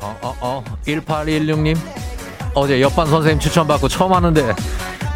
[0.00, 0.64] 어, 어, 어.
[0.86, 1.76] 1816님.
[2.54, 4.54] 어제 옆반 선생님 추천받고 처음 하는데,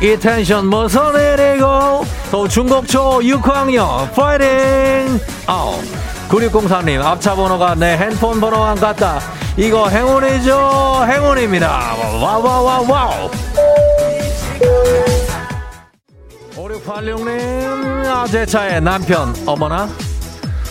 [0.01, 5.81] 이 텐션 무슨 일이고 또 중국초 6학년 파이팅 아우
[6.29, 9.21] 9604님 앞차 번호가 내 핸폰 번호랑 같다.
[9.57, 11.05] 이거 행운이죠?
[11.09, 11.95] 행운입니다.
[12.21, 13.31] 와와와와우.
[16.57, 19.89] 5686님 아, 제 차에 남편 어머나?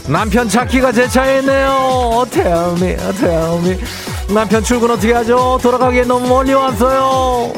[0.08, 2.26] 남편 차키가 제 차에 있네요.
[2.30, 3.80] tell me tell me.
[4.34, 5.58] 남편 출근 어떻게 하죠?
[5.62, 7.54] 돌아가기에 너무 멀리 왔어요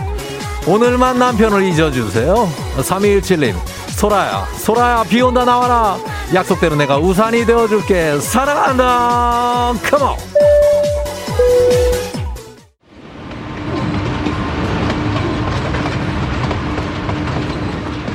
[0.67, 2.35] 오늘만 남편을 잊어주세요.
[2.77, 3.55] 3217님,
[3.91, 5.97] 소라야, 소라야, 비 온다 나와라.
[6.33, 8.19] 약속대로 내가 우산이 되어줄게.
[8.19, 9.73] 사랑한다.
[9.89, 10.17] 컴온.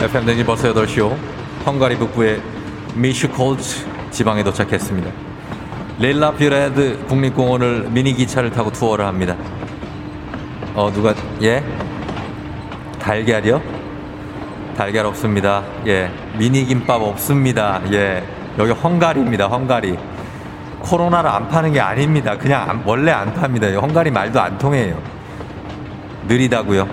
[0.02, 1.16] FM 댕지 버스 8시오.
[1.64, 2.42] 헝가리 북부의
[2.94, 5.10] 미슈콜츠 지방에 도착했습니다.
[5.98, 9.36] 릴라퓌레드 국립공원을 미니 기차를 타고 투어를 합니다.
[10.74, 11.62] 어, 누가, 예?
[13.02, 13.60] 달걀이요?
[14.76, 15.62] 달걀 없습니다.
[15.86, 16.08] 예.
[16.38, 17.80] 미니 김밥 없습니다.
[17.92, 18.22] 예.
[18.58, 19.46] 여기 헝가리입니다.
[19.48, 19.98] 헝가리.
[20.80, 22.36] 코로나를 안 파는 게 아닙니다.
[22.38, 23.68] 그냥 안- 원래 안 팝니다.
[23.68, 24.98] 헝가리 말도 안 통해요.
[26.28, 26.88] 느리다고요.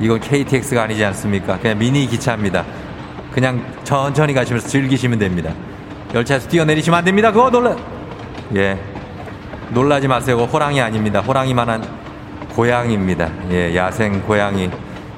[0.00, 1.58] 이건 KTX가 아니지 않습니까?
[1.58, 2.64] 그냥 미니 기차입니다.
[3.30, 5.52] 그냥 천천히 가시면서 즐기시면 됩니다.
[6.14, 7.30] 열차에서 뛰어내리시면 안 됩니다.
[7.30, 7.76] 그거 놀라.
[8.56, 8.78] 예.
[9.70, 10.38] 놀라지 마세요.
[10.38, 11.20] 호랑이 아닙니다.
[11.20, 11.84] 호랑이만한
[12.54, 13.28] 고양이입니다.
[13.50, 14.70] 예, 야생 고양이.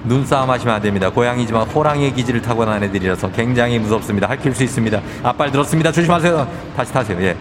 [0.06, 1.10] 눈싸움 하시면 안 됩니다.
[1.10, 4.28] 고양이지만 호랑이의 기질을 타고난 애들이라서 굉장히 무섭습니다.
[4.28, 5.00] 할킬 수 있습니다.
[5.22, 5.92] 앞발 들었습니다.
[5.92, 6.48] 조심하세요.
[6.76, 7.20] 다시 타세요.
[7.22, 7.36] 예.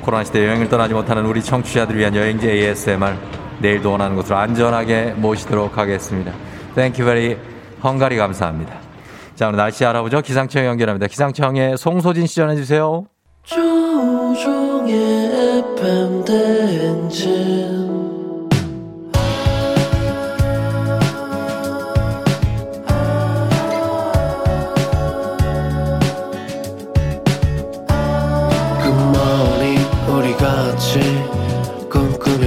[0.00, 3.14] 코로나 시대 여행을 떠나지 못하는 우리 청취자들을 위한 여행지 ASMR
[3.60, 6.32] 내일도 원하는 곳으로 안전하게 모시도록 하겠습니다.
[6.74, 7.38] Thank you very
[7.82, 8.74] 헝가리 감사합니다.
[9.34, 10.20] 자, 오늘 날씨 알아보죠.
[10.20, 11.06] 기상청 연결합니다.
[11.06, 13.06] 기상청의 송소진 씨 전해 주세요.
[13.42, 14.94] 조종의
[15.76, 17.83] FM 대행진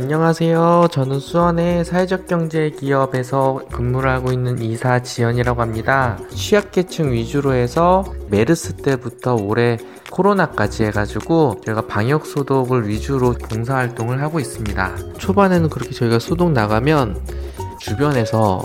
[0.00, 0.86] 안녕하세요.
[0.92, 6.16] 저는 수원의 사회적 경제 기업에서 근무를 하고 있는 이사 지연이라고 합니다.
[6.30, 9.76] 취약계층 위주로 해서 메르스 때부터 올해
[10.12, 14.94] 코로나까지 해가지고 저희가 방역 소독을 위주로 봉사활동을 하고 있습니다.
[15.18, 17.20] 초반에는 그렇게 저희가 소독 나가면
[17.88, 18.62] 주변에서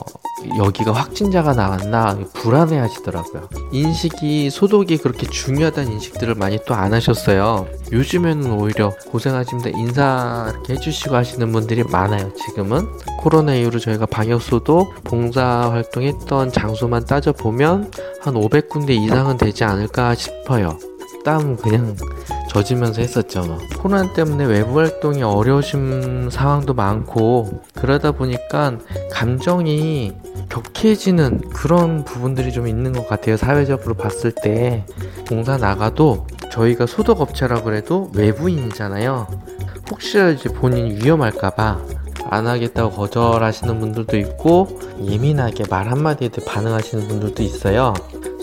[0.58, 3.48] 여기가 확진자가 나왔나 불안해 하시더라고요.
[3.72, 7.68] 인식이 소독이 그렇게 중요하다는 인식들을 많이 또 안 하셨어요.
[7.92, 9.70] 요즘에는 오히려 고생하십니다.
[9.78, 12.34] 인사 이렇게 해주시고 하시는 분들이 많아요.
[12.34, 12.88] 지금은
[13.20, 20.16] 코로나 이후로 저희가 방역 소독 봉사 활동했던 장소만 따져 보면 한 500군데 이상은 되지 않을까
[20.16, 20.78] 싶어요.
[21.24, 21.96] 땀 그냥
[22.50, 23.42] 젖으면서 했었죠.
[23.42, 23.58] 뭐.
[23.80, 28.78] 코로나 때문에 외부 활동이 어려우신 상황도 많고 그러다 보니까
[29.12, 30.14] 감정이
[30.50, 33.38] 격해지는 그런 부분들이 좀 있는 것 같아요.
[33.38, 34.86] 사회적으로 봤을 때
[35.28, 39.28] 봉사 나가도 저희가 소독업체라 그래도 외부인이잖아요.
[39.90, 41.82] 혹시라도 이제 본인이 위험할까봐
[42.30, 47.94] 안 하겠다고 거절하시는 분들도 있고 예민하게 말 한마디에 반응하시는 분들도 있어요.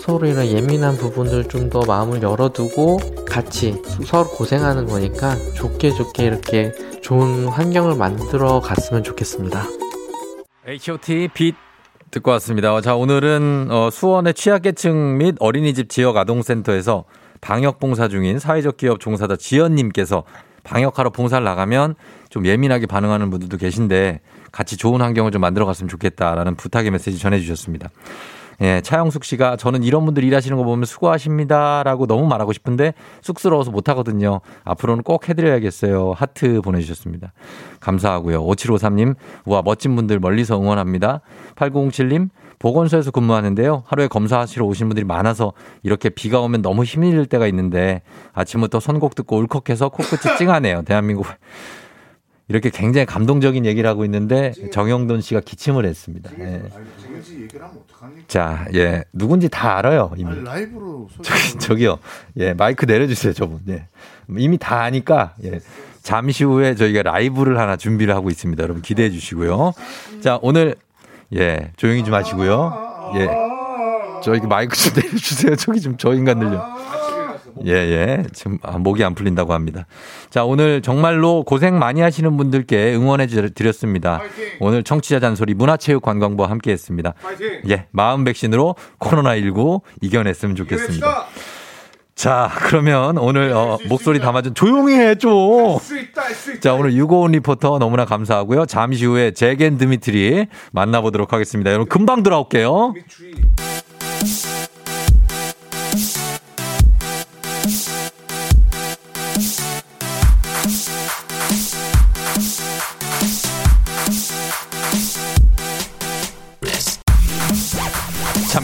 [0.01, 6.73] 서로 이런 예민한 부분들 좀 더 마음을 열어두고 같이 서로 고생하는 거니까 좋게 좋게 이렇게
[7.01, 9.63] 좋은 환경을 만들어 갔으면 좋겠습니다.
[10.67, 11.29] H.O.T.
[11.33, 11.55] 빛
[12.09, 12.73] 듣고 왔습니다.
[12.73, 17.05] 어, 자, 오늘은 어, 수원의 취약계층 및 어린이집 지역 아동센터에서
[17.39, 20.23] 방역 봉사 중인 사회적 기업 종사자 지연님께서
[20.65, 21.95] 방역하러 봉사를 나가면
[22.29, 24.19] 좀 예민하게 반응하는 분들도 계신데
[24.51, 27.89] 같이 좋은 환경을 좀 만들어 갔으면 좋겠다라는 부탁의 메시지 전해주셨습니다.
[28.61, 33.89] 예, 차영숙 씨가 저는 이런 분들 일하시는 거 보면 수고하십니다라고 너무 말하고 싶은데 쑥스러워서 못
[33.89, 34.41] 하거든요.
[34.63, 36.13] 앞으로는 꼭 해드려야겠어요.
[36.15, 37.33] 하트 보내주셨습니다.
[37.79, 38.45] 감사하고요.
[38.45, 41.21] 5753님, 우와, 멋진 분들 멀리서 응원합니다.
[41.55, 42.29] 8907님,
[42.59, 43.83] 보건소에서 근무하는데요.
[43.87, 49.15] 하루에 검사하시러 오신 분들이 많아서 이렇게 비가 오면 너무 힘이 들 때가 있는데 아침부터 선곡
[49.15, 50.83] 듣고 울컥해서 코끝이 찡하네요.
[50.83, 51.25] 대한민국.
[52.51, 56.29] 이렇게 굉장히 감동적인 얘기를 하고 있는데 정영돈 씨가 기침을 했습니다.
[56.39, 56.61] 예.
[57.55, 58.23] 어떡합니까?
[58.27, 59.05] 자, 예.
[59.13, 60.29] 누군지 다 알아요, 이미.
[60.31, 61.99] 아니, 라이브로 저기, 저기요.
[62.37, 63.61] 예, 마이크 내려주세요, 저분.
[63.69, 63.87] 예.
[64.37, 65.59] 이미 다 아니까, 예.
[66.03, 68.61] 잠시 후에 저희가 라이브를 하나 준비를 하고 있습니다.
[68.61, 69.71] 여러분 기대해 주시고요.
[70.19, 70.75] 자, 오늘,
[71.33, 73.11] 예, 조용히 좀 하시고요.
[73.15, 73.29] 예.
[74.23, 75.55] 저희 마이크 좀 내려주세요.
[75.55, 76.61] 저기 좀 저 인간들요.
[77.65, 78.23] 예, 예.
[78.33, 79.85] 지금 아, 목이 안 풀린다고 합니다.
[80.29, 84.19] 자, 오늘 정말로 고생 많이 하시는 분들께 응원해 주- 드렸습니다.
[84.59, 87.13] 오늘 청취자 잔소리 문화체육관광부와 함께 했습니다.
[87.69, 91.25] 예, 마음 백신으로 코로나19 이겨냈으면 좋겠습니다.
[92.13, 95.79] 자, 그러면 오늘 어, 목소리 담아준 조용히 해 좀.
[96.59, 98.65] 자, 오늘 유고온 리포터 너무나 감사하고요.
[98.67, 101.71] 잠시 후에 제겐 드미트리 만나보도록 하겠습니다.
[101.71, 102.93] 여러분 금방 돌아올게요.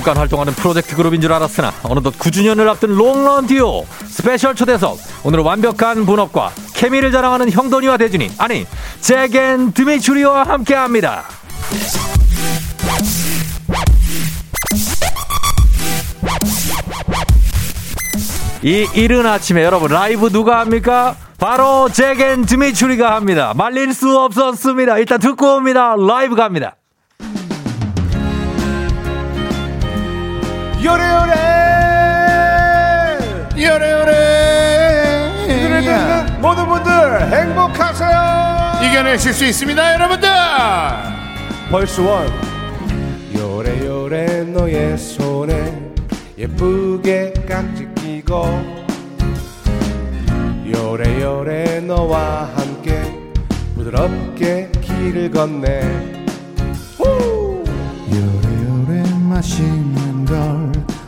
[0.07, 6.05] 잠깐 활동하는 프로젝트 그룹인 줄 알았으나 어느덧 9주년을 앞둔 롱런 듀오 스페셜 초대석 오늘 완벽한
[6.05, 8.65] 분업과 케미를 자랑하는 형돈이와 대준이 아니
[9.01, 11.25] 잭 앤 드미추리와 함께합니다.
[18.63, 21.17] 이 이른 아침에 여러분 라이브 누가 합니까?
[21.37, 23.53] 바로 잭 앤 드미추리가 합니다.
[23.57, 24.99] 말릴 수 없었습니다.
[24.99, 25.95] 일단 듣고 옵니다.
[25.97, 26.77] 라이브 갑니다.
[30.83, 31.33] 요래요래.
[33.57, 34.13] 요래요래.
[35.47, 38.79] 이 노래 듣는 모든 분들 행복하세요.
[38.83, 40.29] 이겨내실 수 있습니다 여러분들.
[41.71, 42.27] 벌써 원.
[43.35, 45.93] 요래요래 너의 손에
[46.37, 48.87] 예쁘게 깍지 끼고.
[50.71, 53.01] 요래요래 너와 함께
[53.75, 56.25] 부드럽게 길을 걷네.
[58.09, 60.56] 요래요래 맛있는 걸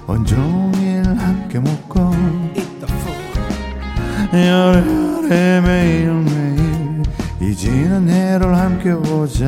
[0.09, 2.11] 온종일 함께 먹고
[4.33, 7.03] 요래요래 매일매일
[7.39, 9.47] 이 지난 해를 함께 보자.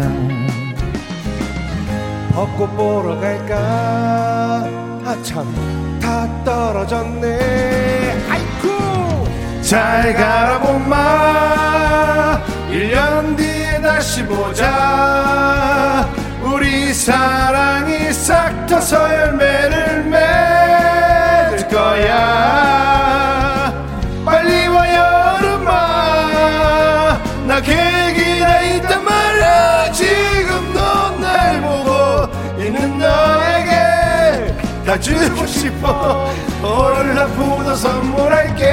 [2.35, 4.63] 벚꽃 보러 갈까?
[5.03, 5.99] 아참.
[5.99, 8.27] 다 떨어졌네.
[8.29, 9.63] 아이쿠!
[9.63, 12.39] 잘 가라 봄마.
[12.69, 16.07] 1년 뒤에 다시 보자
[16.61, 23.73] 우리 사랑이 싹 터서 열매를 맺을 거야.
[24.23, 25.71] 빨리 와 여름아.
[27.47, 29.91] 나 계기가 있단 말이야.
[29.91, 30.79] 지금도
[31.19, 32.27] 날 보고
[32.61, 34.55] 있는 너에게
[34.85, 36.29] 다 주고 싶어.
[36.61, 38.67] 오늘 나쁘도 선물할게.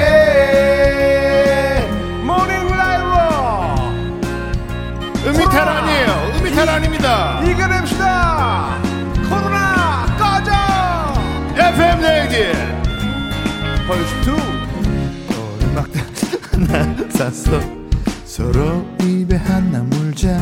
[2.21, 3.09] 모닝 라이브
[5.25, 6.33] 음이탈 아니에요.
[6.37, 7.41] 음이탈 아닙니다.
[7.43, 7.78] 이겨냅
[11.99, 12.51] FM 내기.
[13.87, 14.31] 벌써
[15.63, 15.89] 음악
[16.51, 17.59] 하나 샀어
[18.25, 20.39] 서로 입에 하나 물자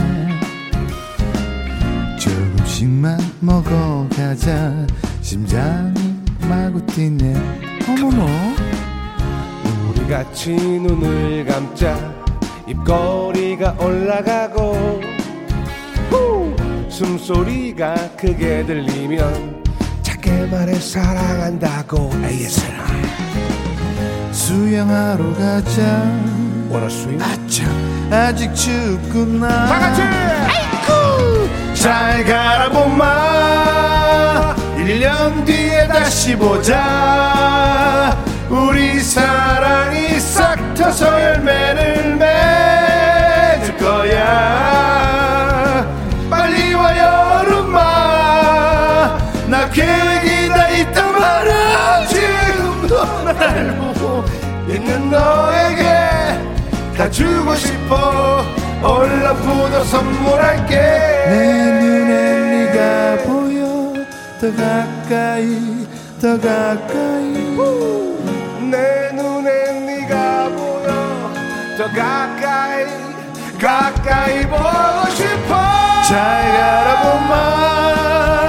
[2.20, 4.86] 조금씩만 먹어가자.
[5.22, 5.94] 심장이
[6.48, 7.36] 마구 뛰네.
[7.88, 8.26] 어머머.
[9.90, 11.98] 우리 같이 눈을 감자.
[12.68, 15.02] 입꼬리가 올라가고.
[16.10, 16.56] 후!
[16.90, 19.67] 숨소리가 크게 들리면
[20.28, 22.76] 작게 말해 사랑한다고 ASR
[24.32, 25.82] 수영하러 가자.
[26.70, 27.64] 원어 스윙 아차
[28.12, 29.48] 아직 춥구나.
[29.48, 30.02] 다 같이!
[30.02, 31.74] 아이쿠!
[31.76, 34.56] 잘 가라 봄마.
[34.78, 38.18] 1년 뒤에 다시 보자.
[38.50, 44.97] 우리 사랑이 싹 터서 열매를 맺을 거야
[49.78, 52.06] 계획이 다 있단 말야.
[52.08, 54.26] 지금도 날 보고
[54.68, 55.84] 있는 너에게
[56.98, 58.44] 다 주고 싶어.
[58.82, 60.76] 올라프도 선물할게.
[60.76, 63.94] 내 눈에 네가 보여.
[64.42, 65.88] 더 가까이
[66.20, 67.34] 더 가까이.
[68.72, 71.34] 내 눈에 네가 보여.
[71.78, 72.86] 더 가까이
[73.62, 76.02] 가까이 보고 싶어.
[76.08, 78.47] 잘 가라 봄마 1년 뒤에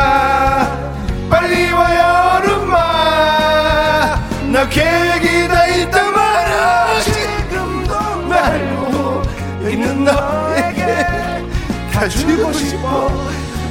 [1.30, 2.78] 빨리 와 여름아
[4.54, 7.01] 나 계획이 다 있단 말야.
[7.01, 9.24] 지금도 날 보고
[9.68, 11.06] 있는 너에게
[11.91, 13.12] 다 주고 싶어.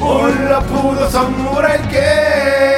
[0.03, 2.72] 올라프도 선물할게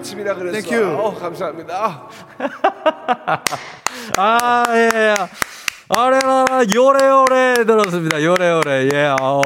[0.00, 0.34] 아침이라.
[0.34, 0.84] Thank you.
[0.84, 2.08] 어, 감사합니다.
[4.16, 5.14] 아, 예.
[5.88, 8.22] 아래라, 요래요래 들었습니다.
[8.22, 8.88] 요래요래.
[8.92, 9.42] 예, 어.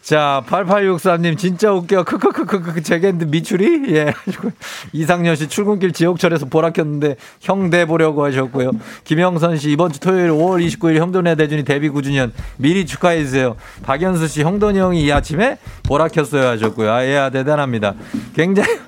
[0.00, 2.04] 자, 8863님, 진짜 웃겨.
[2.04, 3.94] 크크크크크, 제겐드 미추리?
[3.94, 4.12] 예.
[4.92, 8.70] 이상년 씨 출근길 지옥철에서 보라 켰는데 형대 보려고 하셨고요.
[9.04, 13.56] 김영선 씨, 이번 주 토요일 5월 29일 형돈의 대준이 데뷔 9주년 미리 축하해주세요.
[13.82, 16.90] 박연수 씨, 형돈이 형이 이 아침에 보라 켰어요 하셨고요.
[16.90, 17.94] 아, 예, 아, 대단합니다.
[18.34, 18.78] 굉장히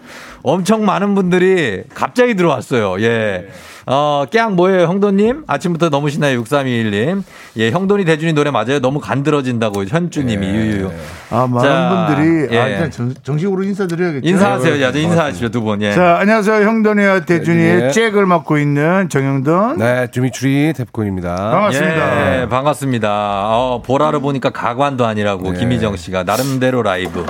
[0.43, 3.01] 엄청 많은 분들이 갑자기 들어왔어요.
[3.01, 3.47] 예.
[3.85, 5.45] 어, 깨양 뭐예요, 형도님?
[5.47, 7.23] 아침부터 너무 신나요, 6321님.
[7.57, 8.79] 예, 형돈이 대준이 노래 맞아요.
[8.81, 10.91] 너무 간들어진다고 현주님이 유유유.
[11.31, 12.73] 아, 많은 자, 분들이 아, 예.
[12.73, 14.29] 일단 정, 정식으로 인사드려야겠죠.
[14.29, 14.83] 인사하세요.
[14.83, 15.83] 야, 인사하시죠, 두 분.
[15.83, 15.93] 예.
[15.93, 16.65] 자, 안녕하세요.
[16.65, 17.91] 형돈이와 대준이의 네.
[17.91, 19.79] 잭을 맡고 있는 정형돈.
[19.79, 21.37] 네, 드미추리 데프콘입니다.
[21.37, 22.43] 반갑습니다.
[22.43, 23.09] 예, 반갑습니다.
[23.49, 25.59] 어, 보라를 보니까 가관도 아니라고 네.
[25.59, 27.25] 김희정 씨가 나름대로 라이브.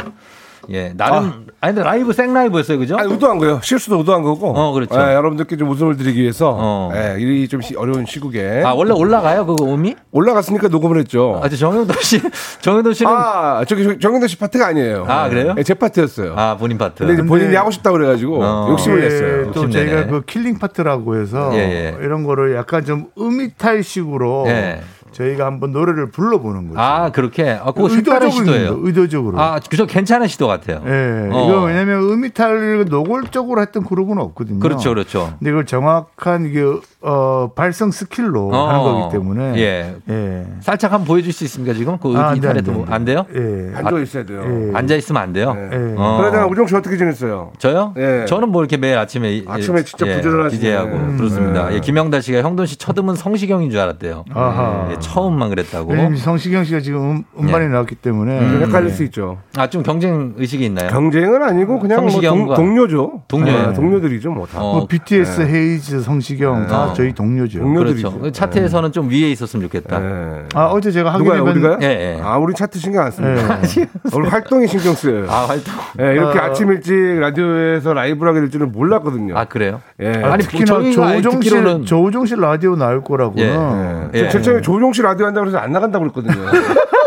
[0.70, 2.96] 예, 나름 아, 니 근데 라이브 생 라이브였어요, 그죠?
[2.96, 3.60] 아니, 의도한 거예요.
[3.62, 4.48] 실수도 의도한 거고.
[4.56, 4.94] 어, 그렇죠.
[4.96, 6.56] 예, 여러분들께 좀 웃음을 드리기 위해서.
[6.58, 6.90] 어.
[6.94, 8.62] 예, 이 좀 어려운 시국에.
[8.64, 9.94] 아, 원래 올라가요, 그거 음이?
[10.12, 11.40] 올라갔으니까 녹음을 했죠.
[11.42, 12.20] 아, 저 정형돈 씨,
[12.62, 15.04] 정형돈 씨는 아, 저기 저- 정형돈 씨 파트가 아니에요.
[15.08, 15.54] 아, 그래요?
[15.58, 16.34] 예, 제 파트였어요.
[16.36, 16.98] 아, 본인 파트.
[16.98, 18.66] 근데 이제 본인이 근데- 하고 싶다고 그래가지고 어.
[18.70, 19.52] 욕심을 예, 냈어요.
[19.52, 19.90] 또 욕심내네.
[19.90, 21.96] 저희가 그 killing part라고 해서 예, 예.
[22.04, 24.80] 이런 거를 약간 좀 음이탈식으로 예.
[25.12, 26.80] 저희가 한번 노래를 불러보는 거죠.
[26.80, 27.50] 아, 그렇게.
[27.50, 28.78] 아, 그거 색다른 의도적으로 시도예요.
[28.82, 29.40] 의도적으로.
[29.40, 30.82] 아, 그저 괜찮은 시도 같아요.
[30.86, 31.28] 예.
[31.32, 31.48] 어.
[31.48, 34.60] 이거 왜냐면 음이탈을 노골적으로 했던 그룹은 없거든요.
[34.60, 35.34] 그렇죠, 그렇죠.
[35.38, 36.62] 근데 이걸 정확한 이게
[37.04, 38.68] 어, 발성 skill로 어.
[38.68, 39.96] 하는 거기 때문에 예.
[40.08, 40.46] 예.
[40.60, 41.98] 살짝 한번 보여줄 수 있습니까, 지금?
[41.98, 42.84] 그 아, 이탈에 안안 돼.
[42.88, 43.26] 안 돼요?
[43.34, 43.72] 예.
[43.76, 44.42] 앉아 있어야 돼요.
[44.44, 44.76] 예.
[44.76, 45.52] 앉아 있으면 안 돼요?
[45.54, 45.68] 네.
[45.72, 45.94] 예.
[45.96, 46.18] 어.
[46.18, 47.52] 그러다가 우정 씨 어떻게 지냈어요?
[47.58, 47.92] 저요?
[47.96, 48.24] 예.
[48.28, 50.60] 저는 뭐 이렇게 매일 아침에 이- 아침에 진짜 예, 부지런하시네.
[50.60, 51.16] 기재하고 음.
[51.16, 51.68] 그렇습니다.
[51.68, 51.76] 네.
[51.76, 54.24] 예, 김영달 씨가 형돈 씨 첫음은 성시경인 줄 알았대요.
[54.32, 54.88] 아하.
[54.92, 55.90] 예, 처음만 그랬다고.
[55.92, 57.68] 왜냐면 성시경 씨가 지금 음, 음반이 예.
[57.68, 58.62] 나왔기 때문에 음.
[58.66, 58.92] 헷갈릴 예.
[58.92, 59.38] 수 있죠.
[59.56, 60.88] 아, 좀 경쟁 의식이 있나요?
[60.90, 63.22] 경쟁은 아니고 그냥 뭐 동, 동료죠.
[63.28, 63.68] 동료예요.
[63.68, 64.60] 네, 동료들이죠, 뭐 다.
[64.62, 66.94] 어, 뭐 BTS, 헤이즈, 성시경 다 어.
[66.94, 67.58] 저희 동료죠.
[67.60, 68.12] 동료들이죠.
[68.12, 68.30] 그렇죠.
[68.32, 69.98] 차트에서는 좀 위에 있었으면 좋겠다.
[69.98, 70.42] 네.
[70.54, 71.44] 아 어제 제가 누가요?
[71.44, 71.78] 확인해 우리가요?
[71.82, 72.20] 예, 예.
[72.22, 73.58] 아, 우리 차트 신경 안 씁니다.
[73.78, 73.88] 예.
[74.14, 75.26] 오늘 활동에 신경 쓰여요.
[75.30, 75.74] 아, 활동.
[76.00, 76.42] 예, 이렇게 어.
[76.42, 79.36] 아침 일찍 라디오에서 라이브를 하게 될 줄은 몰랐거든요.
[79.36, 79.80] 아, 그래요?
[80.00, 80.22] 예.
[80.22, 81.40] 아, 아니, 특히나 조우종
[81.84, 84.18] 조우종 씨 라디오 나올 거라고는 예.
[84.22, 86.44] 제- 제 처음에 조우종 씨 라디오 한다고 해서 안 나간다고 그랬거든요.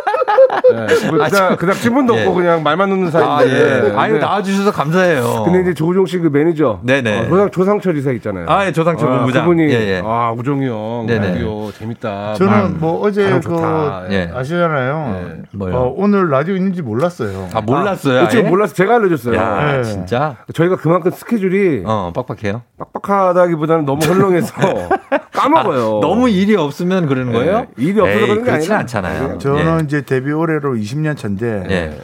[0.74, 2.22] 예, 뭐 그닥, 그닥 친분도 예.
[2.22, 3.56] 없고 그냥 말만 놓는 아, 사이인데.
[3.92, 3.96] 예.
[3.96, 5.44] 아유, 근데- 나와주셔서 감사해요.
[5.46, 6.80] 근데 이제 조우종 씨 그 매니저.
[6.84, 7.20] 네네.
[7.20, 8.46] 어, 조상, 조상철 이사 있잖아요.
[8.48, 9.44] 아, 예, 조상철 아, 본부장.
[9.46, 10.02] 그분이, 예, 예.
[10.04, 11.28] 아, 우종이 형, 네네.
[11.30, 12.34] 라디오 재밌다.
[12.36, 14.08] 저는 말- 뭐 어제 그.
[14.12, 14.32] 예.
[14.34, 15.22] 아시잖아요.
[15.38, 15.42] 예.
[15.58, 15.76] 뭐요?
[15.76, 17.50] 어, 오늘 라디오 있는지 몰랐어요.
[17.54, 18.22] 아, 몰랐어요.
[18.22, 18.42] 아, 아예?
[18.42, 19.36] 몰라서 제가 알려줬어요.
[19.36, 19.84] 야, 예.
[19.84, 20.36] 진짜?
[20.54, 22.62] 저희가 그만큼 스케줄이 어, 빡빡해요.
[22.78, 24.54] 빡빡하다기보다는 너무 헐렁해서
[25.34, 25.98] 까먹어요.
[25.98, 27.38] 아, 너무 일이 없으면 그러는 예.
[27.38, 27.66] 거예요?
[27.78, 29.38] 일이 없어서 에이, 그런 게 아니라 않잖아요.
[29.38, 32.02] 저는 이제 데뷔 올해로 20년 차인데 예.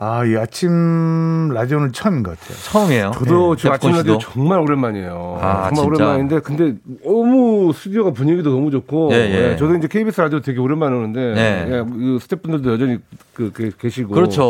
[0.00, 2.56] 아, 이 아침 라디오는 처음인 것 같아요.
[2.70, 3.10] 처음이에요.
[3.16, 3.96] 저도 지금 아침 예.
[3.96, 4.18] 라디오?
[4.18, 5.38] 정말 오랜만이에요.
[5.42, 6.04] 아, 정말 진짜?
[6.04, 6.74] 오랜만인데 근데
[7.04, 9.50] 너무 스튜디오가 분위기도 너무 좋고 예, 예.
[9.52, 11.66] 예, 저도 이제 KBS 라디오 되게 오랜만에 오는데 네.
[11.68, 12.98] 예, 그 스태프분들도 여전히
[13.34, 14.42] 그, 그 계시고 그렇죠.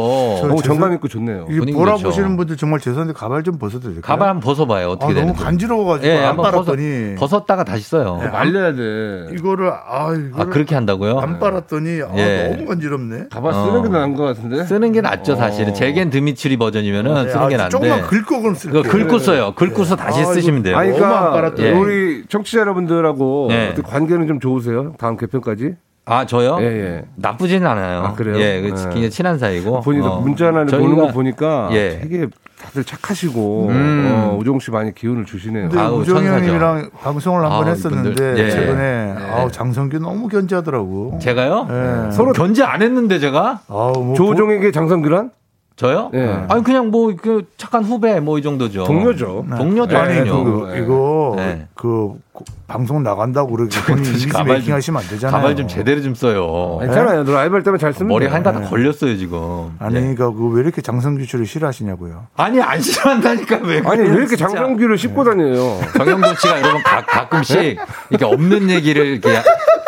[0.42, 1.46] 너무 저- 정감 있고 좋네요.
[1.46, 2.36] 보라 보시는 좋죠.
[2.36, 4.02] 분들 정말 죄송한데 가발 좀 벗어도 될까요?
[4.02, 4.88] 가발 한번 벗어봐요.
[4.88, 5.44] 아, 어떻게 너무 되는지.
[5.44, 8.20] 간지러워가지고 예, 안 한번 빨았더니 벗었, 다가 다시 써요.
[8.22, 9.30] 예, 말려야 돼.
[9.34, 11.18] 이거를 아, 이거를 아, 그렇게 한다고요?
[11.20, 12.48] 안 빨았더니 아, 예.
[12.54, 13.28] 너무 간지럽네.
[13.30, 13.64] 가발 어.
[13.64, 14.64] 쓰는 게 나은 것 같은데.
[14.64, 15.70] 쓰는 게 낫죠, 사실은.
[15.70, 15.74] 어.
[15.74, 17.70] 제겐 드미츠리 버전이면은 네, 쓰는 게 아, 나은데.
[17.70, 18.82] 조금만 긁고 그럼 쓸게요.
[18.82, 19.52] 그거 긁고 써요.
[19.54, 20.76] 긁고 서 다시 아, 쓰시면 돼요.
[20.76, 21.52] 아니, 그러니까.
[21.58, 21.70] 예.
[21.72, 23.68] 우리 청취자 여러분들하고 예.
[23.72, 24.94] 어떻게 관계는 좀 좋으세요?
[24.98, 25.74] 다음 개편까지?
[26.08, 26.56] 아, 저요?
[26.60, 27.04] 예, 예.
[27.16, 28.00] 나쁘진 않아요.
[28.00, 28.36] 아, 그래요?
[28.38, 28.70] 예, 그 예.
[28.70, 29.80] 굉장히 친한 사이고.
[29.82, 30.20] 보니까 어.
[30.20, 31.98] 문자나 보는 저희가- 거 보니까 예.
[32.00, 32.26] 되게
[32.60, 34.08] 다들 착하시고 음.
[34.10, 35.68] 어, 우종 씨 많이 기운을 주시네요.
[35.76, 36.34] 아우, 우정이 천사죠.
[36.34, 38.42] 형님이랑 방송을 한 번 했었는데.
[38.44, 38.50] 예.
[38.50, 39.30] 최근에 예.
[39.30, 41.18] 아우 장성규 너무 견제하더라고.
[41.20, 41.68] 제가요?
[41.70, 42.10] 예.
[42.10, 43.60] 서로 견제 안 했는데 제가?
[43.68, 45.30] 아우 뭐 조우종에게 장성규란?
[45.78, 46.10] 저요?
[46.14, 46.44] 예.
[46.48, 48.84] 아니 그냥 뭐 그 착한 후배 뭐 이 정도죠.
[48.84, 49.46] 동료죠.
[49.56, 49.96] 동료죠.
[49.96, 50.60] 아니 네, 동료.
[50.66, 50.78] 그, 네.
[50.82, 51.66] 이거 네.
[51.74, 55.40] 그 고- 방송 나간다고 그렇게 이미지 가발 하시면 안 되잖아요.
[55.40, 56.78] 가발 좀 제대로 좀 써요.
[56.80, 57.24] 괜찮아요.
[57.24, 58.34] 너 라이브 할 때만 잘 쓰면 머리 돼요.
[58.34, 59.72] 한가닥 걸렸어요 지금.
[59.78, 60.00] 아니 예.
[60.00, 62.26] 그러니까 그왜 이렇게 장성규 씨를 싫어하시냐고요.
[62.36, 63.80] 아니 안 싫어한다니까 왜?
[63.84, 64.36] 아니 왜 이렇게.
[64.36, 65.78] 장성규를 씹고 다녀요?
[65.96, 67.78] 정영돈 씨가 여러분 가, 가끔씩
[68.10, 69.40] 이렇게 없는 얘기를 이렇게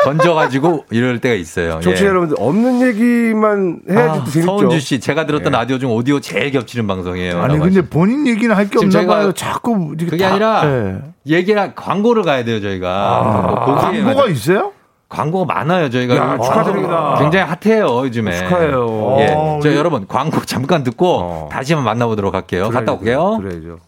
[0.04, 1.80] 던져가지고 이럴 때가 있어요.
[1.80, 2.08] 청취자 예.
[2.08, 4.46] 여러분들 없는 얘기만 해야지 아, 또 재밌죠.
[4.58, 5.56] 서은주 씨, 제가 들었던 예.
[5.58, 7.40] 라디오 요즘 오디오 제일 겹치는 방송이에요.
[7.40, 9.32] 아니 근데 본인 얘기는 할 게 없나 봐요.
[9.32, 10.98] 자꾸 이렇게 그게 다- 아니라 예.
[11.26, 12.88] 얘기랑 광고를 가야 돼요 저희가.
[12.90, 14.72] 아, 거기에 광고가 맞아- 있어요?
[15.08, 16.14] 광고가 많아요 저희가.
[16.16, 17.16] 야, 축하드립니다.
[17.18, 18.36] 굉장히 핫해요 요즘에.
[18.36, 19.16] 축하해요.
[19.20, 19.32] 예.
[19.34, 22.68] 어, 저 우리- 여러분 광고 잠깐 듣고 다시 한번 만나보도록 할게요.
[22.68, 23.38] 갔다 올게요.
[23.38, 23.78] 그래야죠.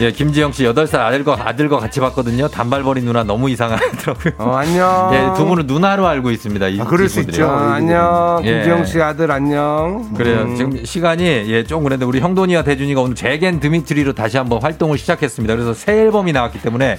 [0.00, 2.46] 예, 김지영 씨 8살 아들과 아들과 같이 봤거든요.
[2.46, 4.34] 단발머리 누나 너무 이상하더라고요.
[4.38, 5.10] 어, 안녕.
[5.12, 6.68] 예, 두 분은 누나로 알고 있습니다.
[6.68, 7.18] 이 그럴 수.
[7.20, 7.48] 있죠.
[7.48, 8.40] 아, 안녕.
[8.44, 8.52] 예.
[8.54, 10.12] 김지영 씨 아들 안녕.
[10.16, 10.42] 그래요.
[10.42, 10.54] 음.
[10.54, 15.54] 지금 시간이 예, 조금 그랬는데 우리 형돈이와 대준이가 오늘 제겐 드미트리로 다시 한번 활동을 시작했습니다.
[15.56, 16.98] 그래서 새 앨범이 나왔기 때문에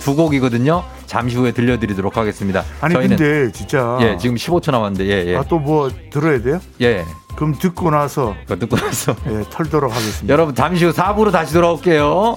[0.00, 0.82] 두 곡이거든요.
[1.06, 2.64] 잠시 후에 들려드리도록 하겠습니다.
[2.80, 5.36] 아니 저희는 근데 진짜 예, 지금 15초 남았는데 예, 예.
[5.36, 6.60] 아 또 뭐 들어야 돼요?
[6.80, 7.04] 예.
[7.36, 10.32] 그럼 듣고 나서 듣고 나서 예, 털도록 하겠습니다.
[10.32, 12.36] 여러분 잠시 후 4부로 다시 돌아올게요.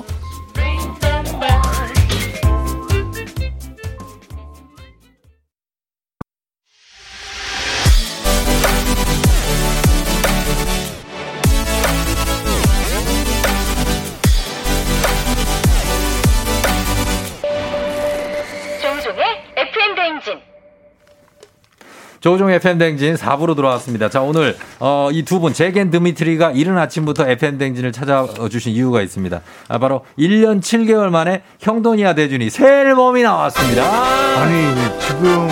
[22.24, 24.08] 조종의 FM댕진 4부로 돌아왔습니다.
[24.08, 29.42] 자, 오늘, 어, 이 두 분, 제겐 드미트리가 이른 아침부터 FM댕진을 찾아주신 이유가 있습니다.
[29.68, 33.84] 아, 바로 1년 7개월 만에 형돈이와 대준이 새 앨범이 나왔습니다.
[34.40, 34.64] 아니
[35.00, 35.48] 지금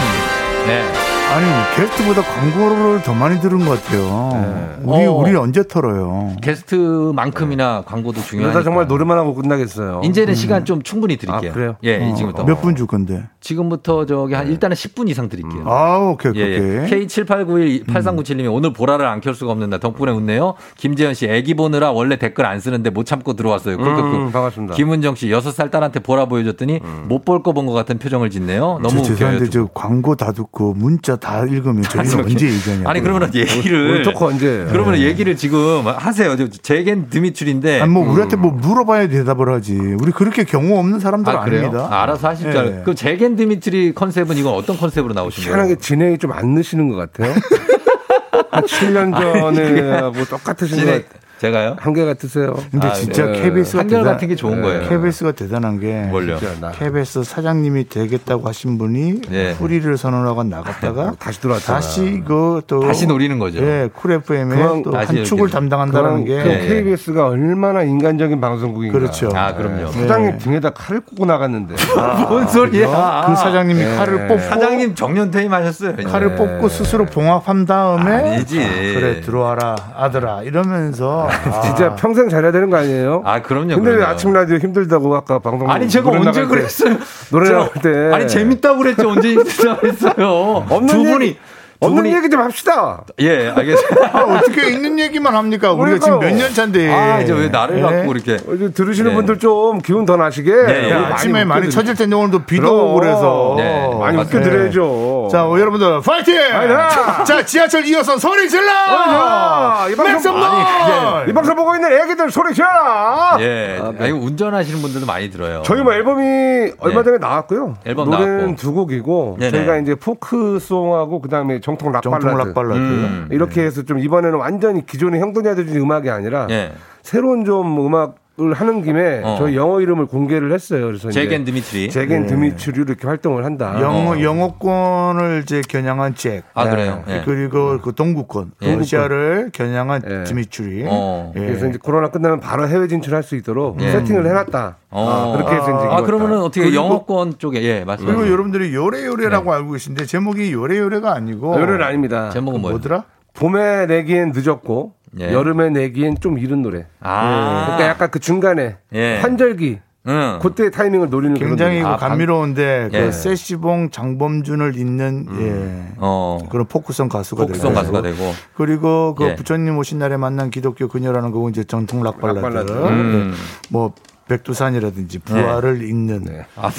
[0.66, 1.11] 네.
[1.34, 1.46] 아니
[1.78, 4.76] 게스트보다 광고를 더 많이 들은 것 같아요.
[4.84, 5.12] 우리 어.
[5.14, 6.36] 우리 언제 털어요?
[6.42, 8.52] 게스트만큼이나 광고도 중요하니까.
[8.60, 10.02] 이러다 정말 노래만 하고 끝나겠어요.
[10.04, 11.52] 이제는 시간 좀 충분히 드릴게요.
[11.52, 11.76] 아, 그래요?
[11.84, 12.44] 예, 어, 지금부터.
[12.44, 13.24] 몇 분 줄 건데?
[13.40, 15.64] 지금부터 저기 한 일단은 10분 이상 드릴게요.
[15.68, 16.70] 아 오케이 예, 오케이.
[16.70, 17.06] 예.
[17.08, 20.56] K7891-8397님이 오늘 보라를 안 켤 수가 없는 날 덕분에 웃네요.
[20.78, 23.76] 김재현 씨, 애기 보느라 원래 댓글 안 쓰는데 못 참고 들어왔어요.
[23.78, 24.74] 음, 반갑습니다.
[24.76, 28.80] 김은정 씨, 6살 딸한테 보라 보여줬더니 못 볼 거 본 것 같은 표정을 짓네요.
[28.82, 29.02] 너무.
[29.04, 32.32] 죄송한데 저 광고 다 듣고 문자 다 읽으면 저희는 이렇게.
[32.34, 32.90] 언제 얘기하냐고.
[32.90, 33.92] 아니, 그러면 얘기를.
[33.92, 34.66] 우리 토크 언제?
[34.70, 36.36] 그러면 얘기를 지금 하세요.
[36.36, 37.80] 저 제겐 드미출인데.
[37.80, 39.74] 아니 뭐 우리한테 뭐 물어봐야 대답을 하지.
[40.02, 41.60] 우리 그렇게 경우 없는 사람들 아, 그래요?
[41.68, 41.88] 아닙니다.
[41.90, 42.60] 아, 알아서 하실 줄 예.
[42.60, 42.82] 알아요.
[42.82, 45.56] 그럼 잭 앤 드미트리 concept은 이건 어떤 concept으로 나오신 거예요?
[45.56, 47.34] 희한하게 진행이 좀 안 느시는 것 같아요.
[48.52, 51.21] 한 7년 전에 뭐 똑같으신 것 진행- 같아요.
[51.42, 51.76] 제가요?
[51.80, 52.54] 한계 같으세요.
[52.70, 53.42] 근데 아, 진짜 네.
[53.42, 54.88] KBS가 한결 같은 게 좋은 거예요.
[54.88, 56.38] KBS가 대단한 게 뭘요?
[56.74, 59.56] KBS 사장님이 되겠다고 하신 분이 예.
[59.58, 61.80] 프리를 선언하고 나갔다가 다시 들어왔잖아.
[61.80, 63.58] 다시 그또 다시 노리는 거죠.
[63.58, 65.50] 예, 쿨 FM에 그건 또 다시 한 축을.
[65.50, 66.68] 담당한다는 게그 예, 예.
[66.68, 69.00] KBS가 얼마나 인간적인 방송국인가.
[69.00, 69.32] 그렇죠.
[69.34, 69.88] 아, 그럼요.
[69.88, 70.38] 사장님 예.
[70.38, 71.74] 등에다 칼을 꽂고 나갔는데.
[72.30, 73.26] 뭔 소리야?
[73.28, 73.96] 그 사장님이 예.
[73.96, 75.96] 칼을 뽑고 사장님 정년 퇴임하셨어요.
[76.06, 78.60] 칼을 뽑고 스스로 봉합한 다음에 아니지.
[78.94, 81.31] 그래 들어와라 아들아 이러면서 아,
[81.64, 83.22] 진짜 평생 잘해야 되는 거 아니에요?
[83.26, 83.76] 아, 그럼요.
[83.76, 84.12] 근데 왜 그럼요.
[84.14, 86.98] 아침 라디오 힘들다고 아까 방송 아니, 제가 언제 그랬어요?
[87.32, 89.10] 노래 나갈 때 아니, 재밌다고 그랬죠.
[89.10, 90.66] 언제 힘들다고 했어요.
[90.70, 91.26] 없는 두 분이.
[91.28, 91.42] 얘기, 두
[91.84, 93.02] 없는 분이- 얘기 좀 합시다.
[93.20, 94.12] 예, 알겠습니다.
[94.14, 95.74] 아, 어떻게 있는 얘기만 합니까?
[95.74, 96.94] 우리가 지금 몇 년 차인데.
[96.94, 97.82] 아, 이제 왜 나를 예.
[97.82, 98.34] 갖고 이렇게.
[98.36, 99.16] 어, 이제 들으시는 네.
[99.16, 100.52] 분들 좀 기운 더 나시게.
[100.52, 102.72] 네, 야, 우리 아침에 많이 웃겨드리- 처질 텐데 오늘도 비도.
[102.92, 104.18] 오고 그래서 네, 많이.
[104.20, 105.30] 웃겨드려야죠.
[105.32, 106.36] 자, 어, 여러분들 파이팅!
[106.52, 107.26] 파이팅!
[107.26, 108.68] 자, 지하철 이어서 소리 질러!
[108.72, 113.38] 야, 이 방송 아니, 이 방송 보고 있는 애기들 소리 지어라.
[113.40, 113.80] 예.
[114.00, 115.64] 아, 이거 운전하시는 분들도 많이 들어요.
[115.66, 117.76] 저희 뭐 앨범이 얼마 전에 나왔고요.
[117.86, 118.56] 앨범 노래는 나왔고.
[118.58, 119.52] 두 곡이고 네네.
[119.52, 122.48] 저희가 이제 포크송하고 그 다음에 정통 락 정통 발라드.
[122.50, 122.80] 락 발라드.
[122.80, 123.28] 음.
[123.32, 126.74] 이렇게 해서 좀 이번에는 완전히 기존의 형돈이와 대준 음악이 아니라 예.
[127.02, 129.36] 새로운 좀 음악 을 하는 김에 어.
[129.38, 130.88] 저희 영어 이름을 공개를 했어요.
[130.88, 131.90] 그래서 잭 앤 드미트리.
[131.90, 132.28] 잭 앤 네.
[132.28, 133.78] 드미트리로 이렇게 활동을 한다.
[133.80, 134.22] 영어, 어.
[134.22, 136.44] 영어권을 이제 겨냥한 잭.
[136.56, 136.70] 아, 네.
[136.72, 137.04] 그래요?
[137.08, 137.22] 예.
[137.24, 138.76] 그리고 그 동구권, 예.
[138.76, 140.24] 러시아를 겨냥한 예.
[140.24, 140.86] 디미추리.
[140.88, 141.32] 어.
[141.36, 141.40] 예.
[141.40, 143.92] 그래서 이제 코로나 끝나면 바로 해외 진출할 수 있도록 예.
[143.92, 144.78] 세팅을 해놨다.
[144.90, 145.10] 어.
[145.10, 146.02] 아, 그렇게 해서 이제 아, 이뤘다.
[146.04, 148.18] 그러면은 어떻게 영어권 쪽에, 예, 맞습니다.
[148.18, 152.30] 그리고 여러분들이 요래요래라고 알고 계신데 제목이 요래요래가 아니고 노래는 아닙니다.
[152.32, 152.62] 제목은?
[152.62, 153.04] 뭐더라?
[153.34, 155.34] 봄에 내기엔 늦었고 예.
[155.34, 156.86] 여름에 내기엔 좀 이른 노래.
[157.02, 157.64] 아.
[157.66, 159.18] 그러니까 약간 그 중간에 예.
[159.20, 160.40] 환절기 응.
[160.42, 163.02] 그때 타이밍을 노리는 굉장히 그런 그 아, 방- 감미로운데 예.
[163.02, 165.94] 그 세시봉 장범준을 잇는 예.
[165.98, 166.40] 어.
[166.50, 168.34] 그런 포크송 가수가 포크송 되고 가수가 되고.
[168.56, 169.36] 그리고 그 예.
[169.36, 172.42] 부처님 오신 날에 만난 기독교 그녀라는 곡은 이제 정통 락 발라드.
[172.42, 172.72] 발라드.
[172.72, 173.34] 음.
[173.70, 173.94] 뭐
[174.28, 176.72] 백두산이라든지 부활을 잇는 아,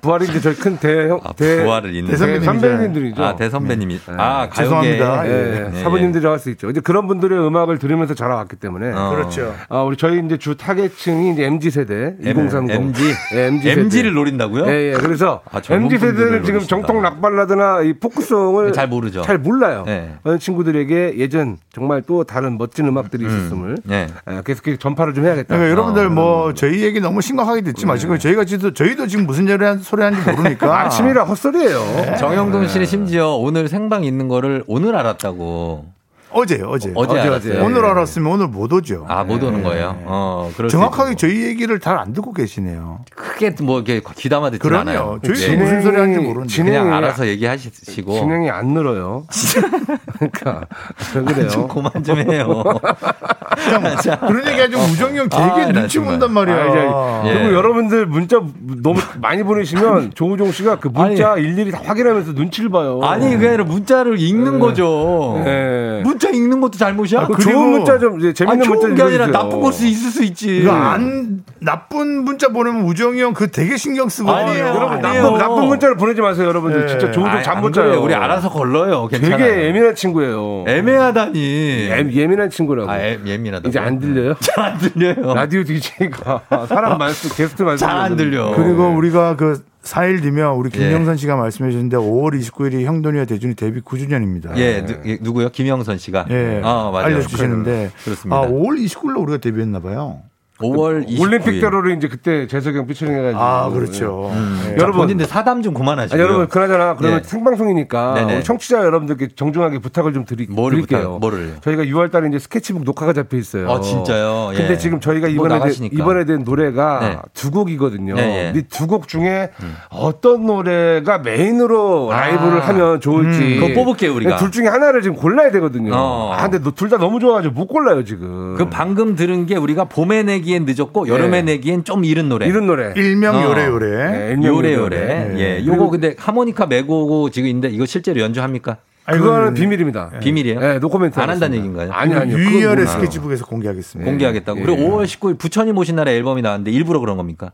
[0.00, 2.10] 부, 이제 저희 큰 대형 아, 대 부활을 잇는.
[2.10, 2.44] 대선배님이죠.
[2.44, 3.22] 선배님들이죠.
[3.24, 3.94] 아, 대선배님이.
[3.98, 4.14] 네.
[4.16, 4.54] 아, 가요계.
[4.54, 5.26] 죄송합니다.
[5.28, 5.70] 예, 예.
[5.78, 5.82] 예.
[5.82, 6.70] 사부님들이 할 수 있죠.
[6.70, 9.10] 이제 그런 분들의 음악을 들으면서 자라왔기 때문에 어.
[9.10, 9.54] 그렇죠.
[9.68, 13.02] 아, 우리 저희 이제 주 타겟층이 이제 MZ 세대 2030 MG.
[13.34, 13.80] 예, MG 세대.
[13.80, 14.66] MG를 노린다고요?
[14.66, 14.92] 예, 예.
[14.94, 16.60] 그래서 아, MZ 세대는 지금.
[16.60, 19.22] 정통 락 발라드나 이 포크송을 잘 모르죠.
[19.22, 19.84] 잘 몰라요.
[19.86, 20.14] 네.
[20.22, 24.08] 그런 친구들에게 예전 정말 또 다른 멋진 음악들이 있었음을 네.
[24.24, 25.48] 아, 계속 전파를 좀 해야겠다.
[25.48, 26.10] 그러니까 여러분들 어.
[26.10, 29.46] 뭐 저희 얘기 너무 심각하게 듣지 마시고 저희가 지도 저희도 저희도 지금 무슨
[29.82, 30.80] 소리, 하는지 모르니까.
[30.86, 31.78] 아침이라 헛소리예요.
[31.96, 32.16] 네.
[32.16, 35.91] 정영돈 씨는 심지어 오늘 생방 있는 거를 오늘 알았다고.
[36.32, 36.92] 어제요, 어제.
[36.94, 37.64] 어제 알았어요.
[37.64, 37.88] 오늘 예.
[37.88, 39.04] 알았으면 오늘 못 오죠.
[39.08, 39.62] 아, 못 오는 예.
[39.62, 39.96] 거예요?
[40.04, 43.00] 어, 정확하게 저희 얘기를 잘 안 듣고 계시네요.
[43.14, 44.80] 크게 뭐 이렇게 귀담아 듣지 그럼요.
[44.90, 45.18] 않아요.
[45.24, 46.62] 저희가 무슨 소리 하는지 모르는데.
[46.62, 48.12] 그냥 알아서 얘기하시고.
[48.12, 49.24] 진행이 안 늘어요.
[50.18, 50.66] 그러니까
[51.14, 51.48] 왜 그래요?
[51.48, 52.64] 좀 그만 좀 해요.
[54.02, 54.18] 자.
[54.18, 55.98] 그런 얘기 하지 우정이 형 되게 아, 나 눈치.
[55.98, 56.54] 본단 말이야.
[56.56, 57.34] 아, 이제 예.
[57.38, 58.40] 그리고 여러분들 문자
[58.82, 63.00] 너무 많이 보내시면 조우종 씨가 그 문자 일일이 다 확인하면서 눈치를 봐요.
[63.02, 65.40] 아니, 그게 아니라 문자를 읽는 거죠.
[65.44, 66.00] 네.
[66.02, 67.26] 문자 읽는 것도 잘못이야?
[67.26, 69.26] 그 좋은 문자 좀 이제 재밌는 아니, 문자 좋은 게 아니라.
[69.28, 70.66] 나쁜 걸 수 있을 수 있지.
[70.68, 74.50] 안 나쁜 문자 보내면 우정이 형 그 되게 신경 쓰거든요.
[74.50, 74.66] 아니에요.
[74.66, 75.22] 여러분 아니에요.
[75.22, 76.80] 나쁜, 나쁜 문자를 보내지 마세요, 여러분들.
[76.82, 76.86] 네.
[76.88, 77.92] 진짜 조우종 아니, 잠안못 그래요.
[77.92, 78.02] 자요.
[78.02, 79.08] 우리 알아서 걸러요.
[79.08, 79.38] 괜찮아요.
[79.38, 80.64] 되게 예민한 친구예요.
[80.68, 81.38] 애매하다니.
[81.40, 82.90] 예, 예민한 친구라고.
[82.90, 83.68] 아, 애, 예민하다.
[83.68, 84.34] 이제 안 들려요?
[84.40, 85.34] 잘 안 들려요.
[85.34, 88.52] 라디오 DJ가 사람 많수 게스트 많수 잘안 들려.
[88.54, 90.78] 그리고 우리가 그 4일 뒤면 우리 예.
[90.78, 94.56] 김영선 씨가 말씀해 주셨는데 5월 29일이 형돈이와 대준이 데뷔 9주년입니다.
[94.56, 95.48] 예, 누, 예, 누 구요?
[95.48, 96.26] 김영선 씨가.
[96.30, 96.60] 예.
[96.64, 97.06] 아, 맞아요.
[97.06, 98.36] 알려주시는데 그렇습니다.
[98.36, 100.22] 아, 5월 29일로 우리가 데뷔했나 봐요.
[100.62, 101.20] 5월 29일.
[101.20, 103.40] 올림픽대로로 이제 그때 재석이 형 피처링 해가지고.
[103.42, 104.30] 아, 그렇죠.
[104.32, 104.60] 음.
[104.70, 104.72] 예.
[104.78, 106.22] 여러분, 본인들 사담 좀 아, 그만하시고요.
[106.22, 107.28] 여러분, 그나저나, 그러면 예.
[107.28, 108.34] 생방송이니까, 네네.
[108.36, 111.18] 우리 청취자 여러분들께 정중하게 부탁을 좀 드리, 뭐를 드릴게요.
[111.18, 111.52] 부탁- 뭐를요?
[111.62, 113.70] 저희가 6월 달에 이제 스케치북 녹화가 잡혀 있어요.
[113.70, 114.50] 아, 진짜요?
[114.54, 114.56] 예.
[114.56, 115.94] 근데 지금 저희가 뭐 이번에, 된- 나가시니까.
[116.02, 117.18] 이번에 된 노래가 네.
[117.34, 118.14] 두 곡이거든요.
[118.18, 118.58] 예, 예.
[118.58, 119.50] 이두곡 중에
[119.90, 123.40] 어떤 노래가 메인으로 라이브를 하면 좋을지.
[123.56, 124.36] 음, 그거 뽑을게요, 우리가.
[124.36, 125.92] 둘 중에 하나를 지금 골라야 되거든요.
[125.94, 126.32] 어.
[126.34, 128.54] 아, 근데 둘 다 너무 좋아가지고 못 골라요, 지금.
[128.58, 131.42] 그 방금 들은 게 우리가 봄에 내기 엔 늦었고 여름에 예.
[131.42, 132.46] 내기엔 좀 이른 노래.
[132.46, 132.92] 이런 노래.
[132.96, 133.42] 일명 어.
[133.44, 134.12] 요래 요래.
[134.12, 134.96] 네, 일명 요래 요래.
[134.96, 135.34] 요래.
[135.38, 135.54] 예.
[135.62, 138.78] 그리고- 요거 근데 하모니카 메고 지금 있는데 이거 실제로 연주합니까?
[139.04, 140.12] 그거는 비밀입니다.
[140.20, 140.60] 비밀이에요?
[140.60, 141.18] 네, 노코멘트.
[141.18, 141.56] 안 한다는.
[141.56, 141.90] 얘기인가요?
[141.92, 142.38] 아니, 아니요.
[142.38, 142.86] 몰라요.
[142.86, 144.08] 스케치북에서 공개하겠습니다.
[144.08, 144.60] 공개하겠다고.
[144.60, 144.64] 예.
[144.64, 147.50] 그리고 5월 19일 부처님 오신 날에 앨범이 나왔는데 일부러 그런 겁니까?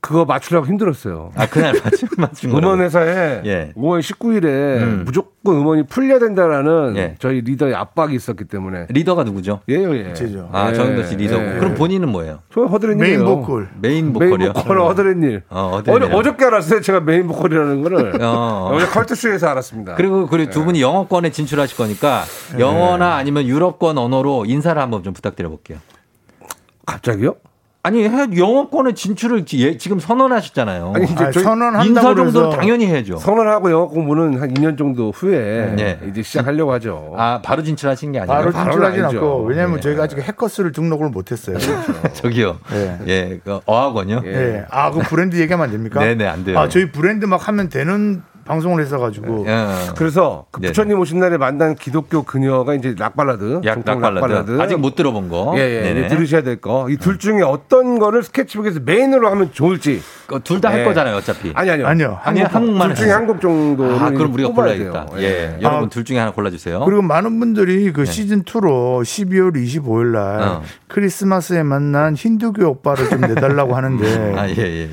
[0.00, 1.32] 그거 맞추려고 힘들었어요.
[1.34, 2.66] 아, 그날 맞춘, 맞춘 거라고.
[2.74, 3.72] 음원 회사에 예.
[3.76, 4.44] 5월 19일에
[4.80, 5.02] 음.
[5.04, 7.14] 무조건 음원이 풀려야 된다라는 예.
[7.18, 8.86] 저희 리더의 압박이 있었기 때문에.
[8.90, 9.60] 리더가 누구죠?
[9.68, 10.14] 예요, 예.
[10.14, 10.50] 제죠.
[10.52, 10.74] 아, 예.
[10.74, 11.42] 정인도 씨 리더고.
[11.44, 11.58] 예.
[11.58, 12.38] 그럼 본인은 뭐예요?
[12.54, 13.24] 저 허드렛 메인 일이에요.
[13.40, 13.68] 보컬.
[13.80, 14.52] 메인 메인 보컬이요?
[14.52, 15.42] 보컬은 허드렛 일.
[15.50, 16.80] 어, 어디 어저께 알았어요.
[16.80, 18.22] 제가 메인 보컬이라는 거를.
[18.22, 18.70] 어.
[18.72, 19.96] 어제 컬투쇼에서 알았습니다.
[19.96, 22.22] 그리고 그리고 두 분이 영어권에 진출하실 거니까
[22.58, 25.78] 영어나 아니면 유럽권 언어로 인사를 한번 좀 부탁드려 볼게요.
[26.86, 27.34] 갑자기요?
[27.84, 30.92] 아니 해- 영어권에 진출을 지- 예, 지금 선언하셨잖아요.
[30.96, 33.18] 아니, 이제 저희 선언한다고 인사 정도는 그래서 당연히 해야죠.
[33.18, 35.98] 선언하고 영어 공부는 한 2년 정도 후에 네.
[36.10, 37.14] 이제 시작하려고 하죠.
[37.16, 39.04] 아 바로 진출하신 게 아니고 바로 진출하진.
[39.04, 39.80] 않고 왜냐하면 네.
[39.82, 41.56] 저희가 아직 해커스를 등록을 못했어요.
[42.14, 42.58] 저기요.
[42.72, 42.98] 예.
[43.06, 44.22] 예, 그 어학원요.
[44.24, 44.28] 예.
[44.28, 44.64] 예.
[44.70, 46.00] 아, 그 브랜드 얘기하면 안 됩니까?
[46.00, 46.58] 네네 안 돼요.
[46.58, 49.44] 아, 저희 브랜드 막 하면 되는 방송을 했어가지고.
[49.46, 49.66] 예.
[49.96, 50.68] 그래서 그 네.
[50.68, 54.60] 부처님 오신 날에 만난 기독교 그녀가 이제 락발라드, 약 정통 락발라드.
[54.60, 55.54] 아직 못 들어본 거.
[55.56, 55.60] 예,
[56.02, 56.88] 예, 들으셔야 될 거.
[56.90, 60.02] 이 둘 중에 어떤 거를 스케치북에서 메인으로 하면 좋을지.
[60.44, 60.84] 둘 다할 예.
[60.84, 61.52] 거잖아요, 어차피.
[61.54, 61.86] 아니, 아니요.
[61.86, 62.18] 아니요.
[62.22, 63.14] 아니 한국만 둘 중에 해요.
[63.14, 65.06] 한곡 정도는 아, 그럼 우리가 골라야겠다.
[65.18, 65.58] 예.
[65.62, 66.80] 여러분 아, 둘 중에 하나 골라주세요.
[66.84, 70.44] 그리고 많은 분들이 그 시즌 2로 12월 25일 날 네.
[70.44, 70.62] 어.
[70.88, 74.34] 크리스마스에 만난 힌두교 오빠를 좀 내달라고 하는데.
[74.36, 74.88] 아, 예, 예, 예.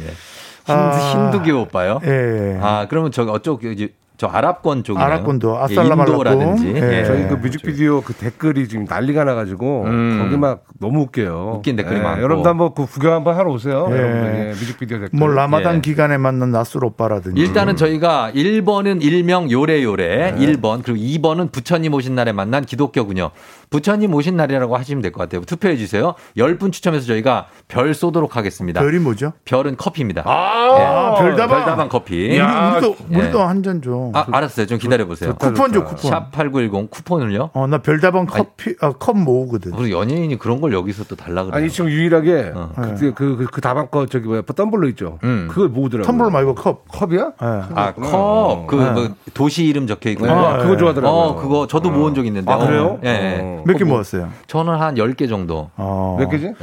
[0.65, 1.31] 힌두, 아.
[1.31, 1.99] 힌두교 오빠요?
[2.03, 2.59] 예.
[2.61, 5.05] 아, 그러면 저 어쪽 이제 저 아랍권 쪽이네요.
[5.05, 6.09] 아랍권도 예, 아살라말라쿰.
[6.09, 6.73] 인도라든지.
[6.75, 7.03] 예.
[7.05, 10.19] 저희 그 뮤직비디오 그 댓글이 지금 난리가 나가지고 음.
[10.23, 11.53] 거기 막 너무 웃겨요.
[11.57, 12.21] 웃긴 댓글이 많고.
[12.21, 13.87] 여러분도 한번 그 구경 한번 하러 오세요.
[13.91, 13.95] 예.
[13.95, 15.17] 예, 뮤직비디오 댓글.
[15.19, 15.81] 뭐 라마단 예.
[15.81, 17.39] 기간에 만난 나술 오빠라든지.
[17.41, 23.31] 일단은 저희가 1번은 일명 요래요래, 1번, 그리고 2번은 부처님 오신 날에 만난 기독교군요.
[23.69, 25.41] 부처님 오신 날이라고 하시면 될 것 같아요.
[25.41, 26.13] 투표해 주세요.
[26.37, 28.79] 10분 추첨해서 저희가 별 쏘도록 하겠습니다.
[28.81, 29.33] 별이 뭐죠?
[29.45, 30.23] 별은 커피입니다.
[30.25, 31.57] 아, 별다방.
[31.57, 32.39] 별다방 커피.
[32.39, 33.17] 우리, 우리도 예.
[33.17, 34.04] 우리도 한 잔 줘.
[34.13, 34.65] 아, 알았어요.
[34.65, 35.35] 좀 기다려 보세요.
[35.35, 36.11] 쿠폰 줘 쿠폰.
[36.11, 37.51] 샵 8910 쿠폰을요?
[37.53, 39.73] 어, 나 별다방 커피 아, 컵 모으거든.
[39.73, 41.57] 우리 연예인이 그런 걸 여기서 또 달라 그래요.
[41.57, 42.71] 아니 지금 유일하게 어.
[42.75, 45.19] 그, 그, 그, 그 다방 거 저기 뭐야 텀블러 있죠.
[45.23, 45.47] 음.
[45.49, 46.11] 그걸 모으더라고요.
[46.11, 46.87] 텀블러 말고 컵.
[46.87, 47.33] 컵이야?
[47.37, 48.91] 아, 컵, 그, 네.
[48.91, 50.29] 뭐, 도시 이름 적혀 있고.
[50.29, 51.19] 아, 그거 좋아하더라고요.
[51.19, 52.51] 어, 그거 저도 모은 적 있는데.
[52.51, 52.85] 아, 그래요?
[52.85, 53.39] 어, 예, 예.
[53.41, 53.63] 어.
[53.65, 54.29] 몇개 모았어요?
[54.47, 55.69] 저는 한 10개 정도.
[55.75, 56.15] 어.
[56.19, 56.53] 몇 개지?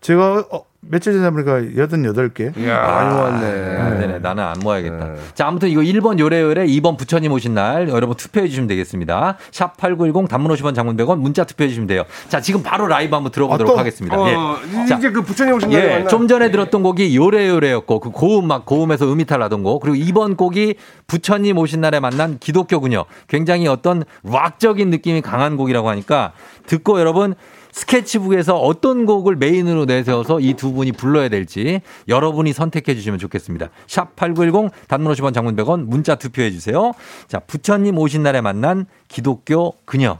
[0.00, 0.06] 네.
[0.06, 2.56] 제가 어, 며칠 전에 보니까 88개.
[2.58, 3.76] 이야, 많이 모았네.
[3.76, 4.18] 아, 네네.
[4.20, 5.08] 나는 안 모아야겠다.
[5.12, 5.14] 네.
[5.34, 9.36] 자, 아무튼 이거 1번 요래요래, 2번 부처님 오신 날, 여러분 투표해 주시면 되겠습니다.
[9.52, 12.04] 샵 8910 단문 50원 장문 100원 문자 투표해 주시면 돼요.
[12.28, 13.78] 자, 지금 바로 라이브 한번 들어보도록 아, 또?
[13.78, 14.18] 하겠습니다.
[14.18, 14.86] 어, 예.
[14.86, 16.08] 자, 이제 그 부처님 오신 날에 예, 만나.
[16.08, 20.76] 좀 전에 들었던 곡이 요래요래였고 그 고음 막 고음에서 음이탈 나던 곡 그리고 이번 곡이
[21.08, 23.04] 부처님 오신 날에 만난 기독교군요.
[23.28, 26.32] 굉장히 어떤 락적인 느낌이 강한 곡이라고 하니까
[26.66, 27.34] 듣고 여러분
[27.72, 33.70] 스케치북에서 어떤 곡을 메인으로 내세워서 이 두 분이 불러야 될지 여러분이 선택해 주시면 좋겠습니다.
[33.86, 36.92] 샵 8910 단문 50원 장문 100원 문자 투표해 주세요.
[37.28, 40.18] 자, 부처님 오신 날에 만난 기독교 그녀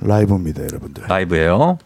[0.00, 1.04] 라이브입니다, 여러분들.
[1.08, 1.78] 라이브예요.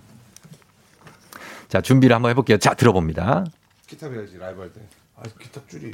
[1.69, 2.57] 자, 준비를 한번 해 볼게요.
[2.59, 3.45] 자, 들어봅니다.
[3.87, 4.81] 기타 배워야지 라이브 할 때.
[5.17, 5.93] 아 기타 줄이.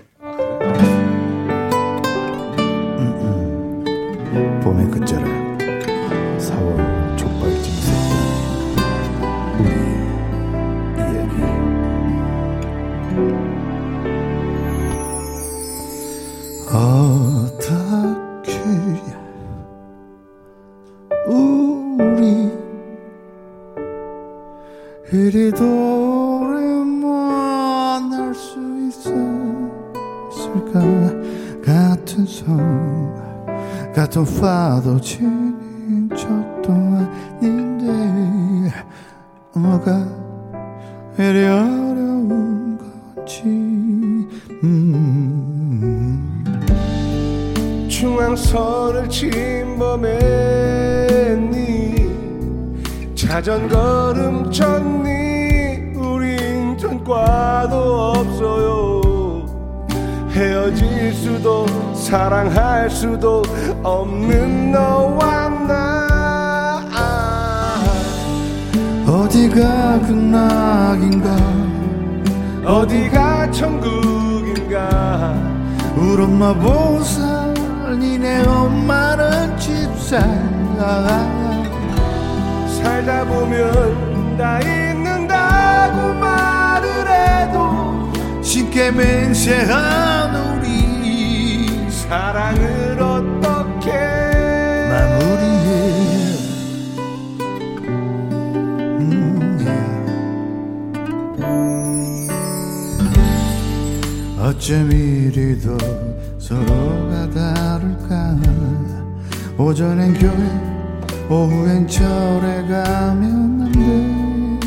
[4.63, 5.25] 봄의 끝자락
[6.39, 6.86] 4월
[16.77, 18.53] 어떻게
[21.27, 22.53] 우리
[25.11, 28.59] 이리도 오래 만날 수
[28.89, 29.15] 있었을까?
[31.65, 33.15] 같은 손
[33.95, 38.71] 같은 파도 치는 척도 아닌데
[39.55, 40.07] 뭐가
[41.19, 41.86] 이리 어
[48.47, 50.07] 선을 침범했니?
[53.17, 55.97] 자전거름 쳤니?
[55.97, 59.47] 우린 전과도 없어요.
[60.31, 63.43] 헤어질 수도 사랑할 수도
[63.83, 66.07] 없는 너와 나.
[69.07, 71.37] 어디가 극락인가?
[72.65, 75.35] 어디가 천국인가?
[75.97, 77.26] 우리 엄마 보살
[78.27, 80.19] 니네 엄마는 집사
[82.83, 88.13] 살다 보면 다 잊는다고 말을 해도
[88.43, 93.93] 쉽게 맹세한 우리 사랑을 어떻게
[94.91, 95.69] 마무리해
[98.99, 99.59] 음,
[104.41, 104.43] 예.
[104.43, 105.79] 어쩜 이리도
[106.39, 106.76] 다를까
[109.59, 114.61] 오전엔 교회 오후엔 절에 가면 안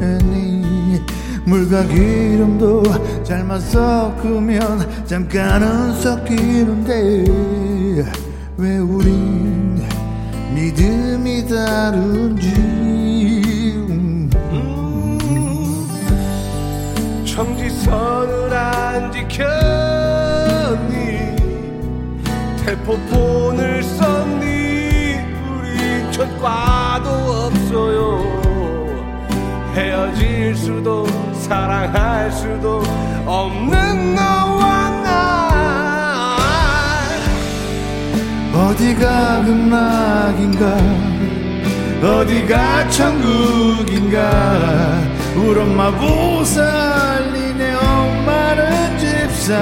[0.00, 1.00] 되니.
[1.44, 2.82] 물과 기름도
[3.22, 7.24] 잘못 섞으면 잠깐은 섞이는데.
[8.58, 9.80] 왜 우린
[10.54, 12.52] 믿음이 다른지
[17.24, 19.95] 청지선을 안 지켰
[22.66, 25.18] 니 대포폰을 썼니?
[25.48, 28.22] 우리 전과도 없어요.
[29.72, 32.82] 헤어질 수도 사랑할 수도
[33.24, 36.36] 없는 너와 나.
[38.52, 40.76] 어디가 극락인가?
[42.02, 44.18] 어디가 천국인가?
[45.36, 49.54] 우리 엄마 보살 니네 엄마는 집사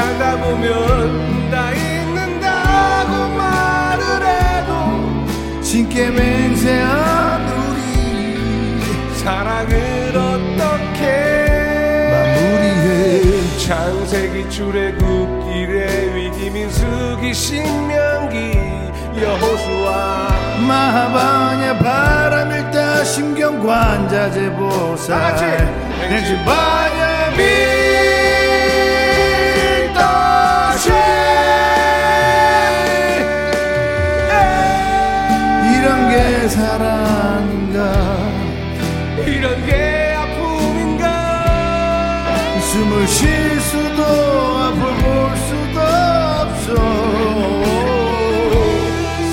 [0.00, 8.80] 살다 보면 다 잊는다고 말을 해도 신께 맹세한 우리
[9.18, 11.02] 사랑을 어떻게?
[12.12, 13.58] 마무리해.
[13.58, 18.58] 창세기 출애굽길의 위기 민수기 신명기
[19.20, 20.30] 여호수아.
[20.66, 25.36] 마하바냐 바람일다 심경관자재 보살.
[26.08, 27.79] 맹지바냐 밀
[36.60, 37.78] 사랑인가?
[39.26, 41.06] 이런 게 아픔인가?
[42.60, 46.74] 숨을 쉴 수도 앞을 볼 수도 없어.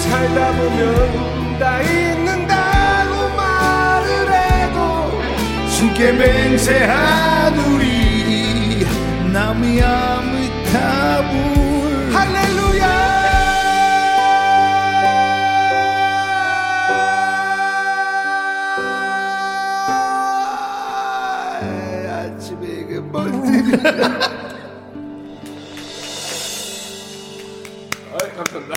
[0.04, 4.80] 살다 보면 다 잊는다고 말을 해도
[5.70, 8.88] 신께 맹세한 우리
[9.34, 9.97] 남이야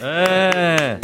[0.01, 0.99] 네.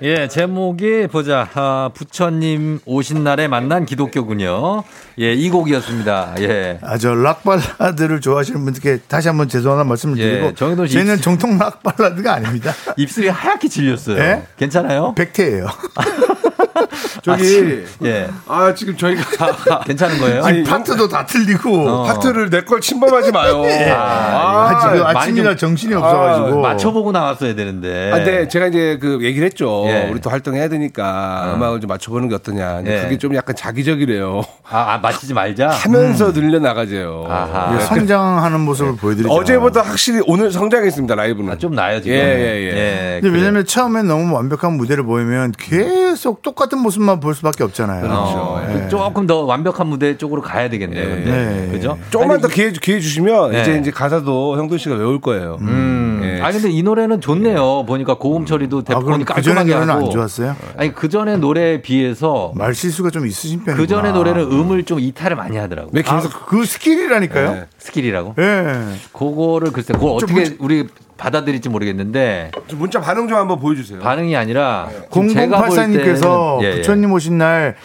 [0.00, 1.48] 예, 제목이 보자.
[1.54, 4.84] 아, 부처님 오신 날에 만난 기독교군요.
[5.18, 6.36] 예, 이 곡이었습니다.
[6.38, 6.78] 예.
[6.82, 11.58] 아, 저 락발라드를 좋아하시는 분들께 다시 한번 죄송하다는 말씀을 예, 드리고 씨 저희는 입술- 정통
[11.58, 12.72] 락발라드가 아닙니다.
[12.96, 14.18] 입술이 하얗게 질렸어요.
[14.18, 14.42] 예?
[14.56, 15.14] 괜찮아요?
[15.16, 15.66] 백태예요.
[17.22, 18.28] 저기 예.
[18.46, 20.44] 아 지금 저희가 괜찮은 거예요?
[20.44, 22.02] 아니, 파트도 다 틀리고 어.
[22.04, 23.62] 파트를 내 걸 침범하지 마요.
[23.66, 23.88] 예.
[23.90, 28.10] 아, 지금 많이 아침이라 좀- 정신이 없어가지고 맞춰보고 나왔어야 되는데.
[28.12, 29.84] 아, 근데 제가 이제 그 얘기를 했죠.
[29.86, 30.08] 예.
[30.10, 31.56] 우리 또 활동해야 되니까 어.
[31.56, 32.76] 음악을 좀 맞춰보는 게 어떠냐.
[32.76, 33.02] 근데 예.
[33.04, 34.42] 그게 좀 약간 자기적이래요.
[34.68, 35.68] 아, 아, 맞히지 말자.
[35.72, 37.26] 하면서 늘려 나가죠.
[37.30, 37.74] 아하.
[37.76, 39.32] 예, 성장하는 모습을 보여드리죠.
[39.32, 41.58] 어제보다 확실히 오늘 성장했습니다 라이브는.
[41.58, 42.16] 좀 나요 지금.
[42.16, 42.66] 예, 예, 예.
[42.66, 43.32] 예, 근데 그래요.
[43.34, 48.06] 왜냐면 처음엔 너무 완벽한 무대를 보이면 계속 똑같은 똑같은 모습만 볼 수밖에 없잖아요.
[48.06, 48.88] 어, 예.
[48.88, 51.08] 조금 더 완벽한 무대 쪽으로 가야 되겠네요.
[51.08, 51.30] 근데.
[51.30, 51.68] 네.
[51.72, 51.98] 그죠?
[52.10, 53.62] 조금만 더 기회, 기회 주시면 네.
[53.62, 55.56] 이제 이제 가사도 형돈 씨가 외울 거예요.
[55.60, 56.20] 음.
[56.22, 56.40] 예.
[56.40, 57.84] 아니 근데 이 노래는 좋네요.
[57.86, 60.06] 보니까 고음 처리도 아, 대본이 그 전에 깔끔하게 노래는 하고.
[60.06, 60.56] 안 좋았어요?
[60.76, 63.76] 아니 그 전에 노래에 비해서 말 실수가 좀 있으신 편이구나.
[63.76, 65.90] 그 전에 노래는 음을 좀 이탈을 많이 하더라고요.
[65.94, 67.52] 왜 아, 계속 그 스킬이라니까요.
[67.52, 67.64] 네.
[67.78, 68.34] 스킬이라고?
[68.38, 68.78] 예.
[69.12, 70.86] 그거를 글쎄 그걸 어떻게 우리
[71.18, 73.98] 받아들일지 모르겠는데 좀 문자 반응 좀 한번 보여주세요.
[73.98, 76.74] 반응이 아니라 볼 0084님께서 때는- 예, 예.
[76.76, 77.76] 부처님 오신 날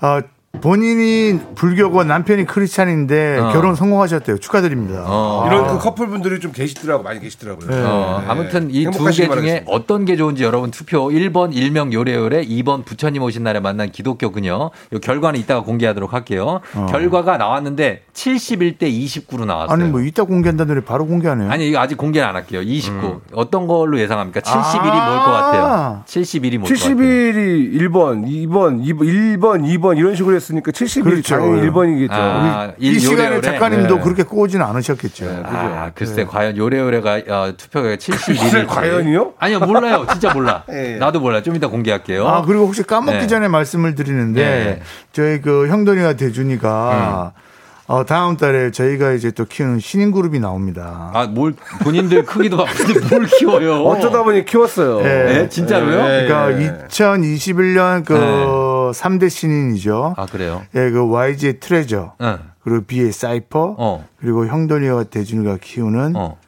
[0.00, 0.20] 어,
[0.60, 3.52] 본인이 불교고 남편이 크리스찬인데 어.
[3.52, 4.38] 결혼 성공하셨대요.
[4.38, 5.04] 축하드립니다.
[5.06, 5.44] 어.
[5.46, 7.68] 이런 그 커플분들이 좀 계시더라고 많이 계시더라고요.
[7.86, 8.26] 어, 네.
[8.28, 9.70] 아무튼 이 두 개 중에 바라겠습니다.
[9.70, 14.70] 어떤 게 좋은지 여러분 투표 1번 일명 요래요래 2번 부처님 오신 날에 만난 기독교 그녀
[14.92, 16.60] 요 결과는 이따가 공개하도록 할게요.
[16.74, 16.86] 어.
[16.90, 19.74] 결과가 나왔는데 71대 29로 나왔어요.
[19.74, 21.50] 아니 뭐 이따 공개한다는 노래 바로 공개하네요.
[21.52, 22.62] 아니 이거 아직 공개는 안 할게요.
[22.62, 23.06] 29.
[23.06, 23.20] 음.
[23.34, 24.40] 어떤 걸로 예상합니까?
[24.40, 25.24] 71이 뭘 아.
[25.24, 26.02] 것 같아요?
[26.06, 26.96] 71이 뭘것 같아요?
[26.96, 31.36] 71이 1번, 2번, 2번, 1번, 2번 이런 식으로 했으니까 71이 그렇죠.
[31.36, 32.08] 당연히 1번이겠죠.
[32.10, 33.40] 아, 이일 시간에 요래요래.
[33.42, 34.00] 작가님도 네.
[34.02, 35.42] 그렇게 꼬우진 않으셨겠죠.
[35.44, 39.34] 아, 글쎄 과연 요래요래가 어, 투표가 71이 글쎄, 과연이요?
[39.38, 40.96] 아니요 몰라요 진짜 몰라 예.
[40.96, 43.26] 나도 몰라 좀 이따 공개할게요 아 그리고 혹시 까먹기 네.
[43.26, 44.82] 전에 말씀을 드리는데 네.
[45.12, 47.48] 저희 그 형돈이와 대준이가 음.
[47.90, 51.10] 어, 다음 달에 저희가 이제 또 키우는 신인 그룹이 나옵니다.
[51.14, 55.00] 아 뭘 본인들 크기도 바쁜데 뭘 키워요 어쩌다 보니 키웠어요.
[55.00, 55.04] 예.
[55.04, 55.96] 네, 진짜로요?
[55.96, 56.86] 예, 그러니까 예.
[56.88, 58.14] 2021년 그
[58.92, 59.00] 네.
[59.00, 60.14] 3대 신인이죠.
[60.16, 62.38] 아 그래요 예, 그 YG의 트레저, 응.
[62.62, 64.06] 그리고 B의 사이퍼, 어.
[64.20, 66.38] 그리고 형돈이와 대준이가 키우는 어.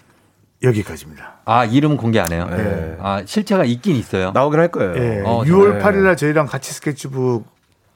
[0.62, 1.34] 여기까지입니다.
[1.46, 2.96] 아 이름 공개 안 해요 네.
[3.00, 4.94] 아 실체가 있긴 있어요 나오긴 할 거예요.
[4.96, 5.82] 예, 어, 6월 네.
[5.82, 7.44] 8일 날 저희랑 같이 스케치북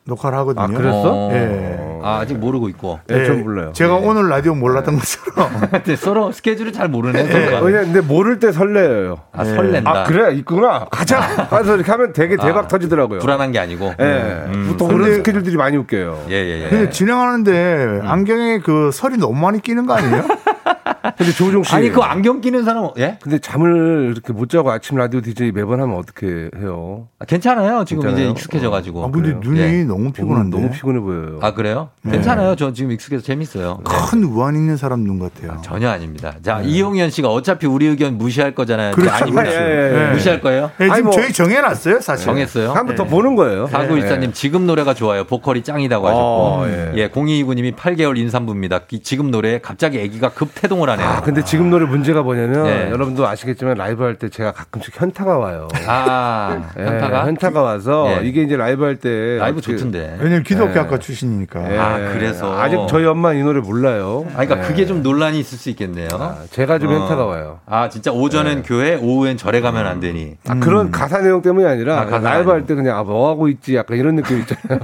[0.07, 0.64] 녹화를 하거든요.
[0.64, 1.02] 아, 그랬어?
[1.12, 1.30] 어.
[1.32, 1.78] 예.
[2.02, 3.72] 아, 아직 모르고 있고 예, 좀 몰라요.
[3.72, 9.20] 제가 오늘 라디오 몰랐던 것처럼 근데 서로 스케줄을 잘 모르네 예, 근데 모를 때 설레요.
[9.32, 11.46] 아 설렌다 아 그래 있구나 가자.
[11.48, 13.20] 가서 이렇게 하면 되게 대박 아, 터지더라고요.
[13.20, 14.05] 불안한 게 아니고 예,
[14.52, 14.66] 음.
[14.68, 16.26] 보통 그런 스케줄들이 많이 웃겨요.
[16.28, 20.24] 예 예 예 근데 진행하는데 안경에 그 설이 너무 많이 끼는 거 아니에요?
[21.16, 21.74] 근데 조종 씨.
[21.74, 25.80] 아니 그 안경 끼는 사람 예 근데 잠을 이렇게 못 자고 아침 라디오 DJ 매번
[25.80, 27.09] 하면 어떻게 해요?
[27.18, 28.24] 아, 괜찮아요 지금 괜찮아요?
[28.26, 29.85] 이제 익숙해져 가지고 아, 근데 눈이 예.
[29.85, 30.57] 너무 피곤한데.
[30.57, 31.39] 너무 피곤해 보여요.
[31.43, 32.12] 아 그래요 네.
[32.12, 33.95] 괜찮아요 저 지금 익숙해서 재밌어요 네.
[34.11, 35.61] 큰 우한 있는 사람 눈 같아요.
[35.62, 36.35] 전혀 아닙니다.
[36.43, 38.91] 자, 이용현 씨가 어차피 우리 의견 무시할 거잖아요.
[38.91, 38.95] 네.
[38.95, 39.43] 그렇죠, 아닙니다.
[39.43, 39.59] 그렇죠.
[39.61, 40.12] 예, 예.
[40.12, 40.70] 무시할 거예요?
[40.80, 42.24] 예, 아니, 지금 뭐- 저희 정해놨어요, 사실.
[42.26, 42.72] 정했어요?
[42.72, 43.66] 한번 더 보는 거예요.
[43.68, 45.24] 4914님 지금 노래가 좋아요.
[45.24, 46.22] 보컬이 짱이다고 하셨고.
[46.22, 46.93] 어, 예.
[46.97, 48.80] 예, 0229님이 8개월 인산부입니다.
[48.91, 51.07] 이 지금 노래에 갑자기 아기가 급태 동을 하네요.
[51.07, 52.91] 아, 근데 지금 노래 문제가 뭐냐면 네.
[52.91, 55.68] 여러분도 아시겠지만 라이브 할 때 제가 가끔씩 현타가 와요.
[55.87, 57.27] 아, 예, 현타가?
[57.27, 58.27] 현타가 와서 예.
[58.27, 60.16] 이게 이제 라이브 할 때 라이브 어떻게- 좋던데.
[60.18, 60.99] 왜냐면 기독교 학과 예.
[60.99, 61.72] 출신이니까.
[61.75, 61.79] 예.
[61.79, 62.59] 아, 그래서.
[62.61, 64.27] 아직 저희 엄마 이 노래 몰라요.
[64.35, 64.62] 아, 그러니까 예.
[64.68, 66.09] 그게 좀 논란이 있을 수 있겠네요.
[66.14, 67.01] 아, 제가 좀 어.
[67.01, 67.61] 현타가 와요.
[67.66, 70.37] 아, 진짜 오전엔 교회, 오후엔 절에 가면 안 되니.
[70.49, 72.66] 아, 그런 가사 내용 때문이 아니라 아, 가사 라이브 할.
[72.66, 74.81] 때 그냥 아, 뭐 하고 있지 약간 이런 느낌 있잖아요.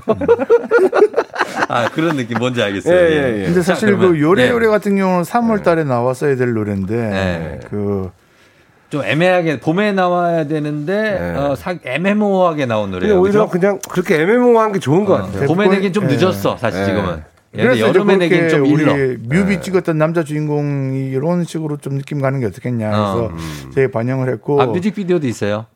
[1.71, 2.95] 아, 그런 느낌 뭔지 알겠어요.
[2.95, 3.45] 예, 예, 예.
[3.45, 4.71] 근데 자, 사실 그러면, 그 요래 요래 네.
[4.71, 7.61] 같은 경우는 3월 달에 나왔어야 될 노래인데, 네.
[7.71, 8.11] 그,
[8.91, 11.37] 좀 애매하게 봄에 나와야 되는데 네.
[11.37, 13.21] 어, 사, 애매모호하게 나온 노래예요.
[13.21, 13.49] 오히려 그죠?
[13.49, 15.47] 그냥 그렇게 애매모호한 게 좋은 것 같아요.
[15.47, 16.17] 봄에 내긴 좀 예.
[16.17, 16.85] 늦었어 사실 예.
[16.87, 17.23] 지금은.
[17.55, 18.95] 예, 근데 그래서 여름에 내긴 그렇게 좀 우리 일러.
[19.29, 24.29] 뮤비 찍었던 남자 주인공이 이런 식으로 좀 느낌 가는 게 어떻겠냐 어, 해서 저희 반영을
[24.33, 25.67] 했고 아 뮤직비디오도 있어요.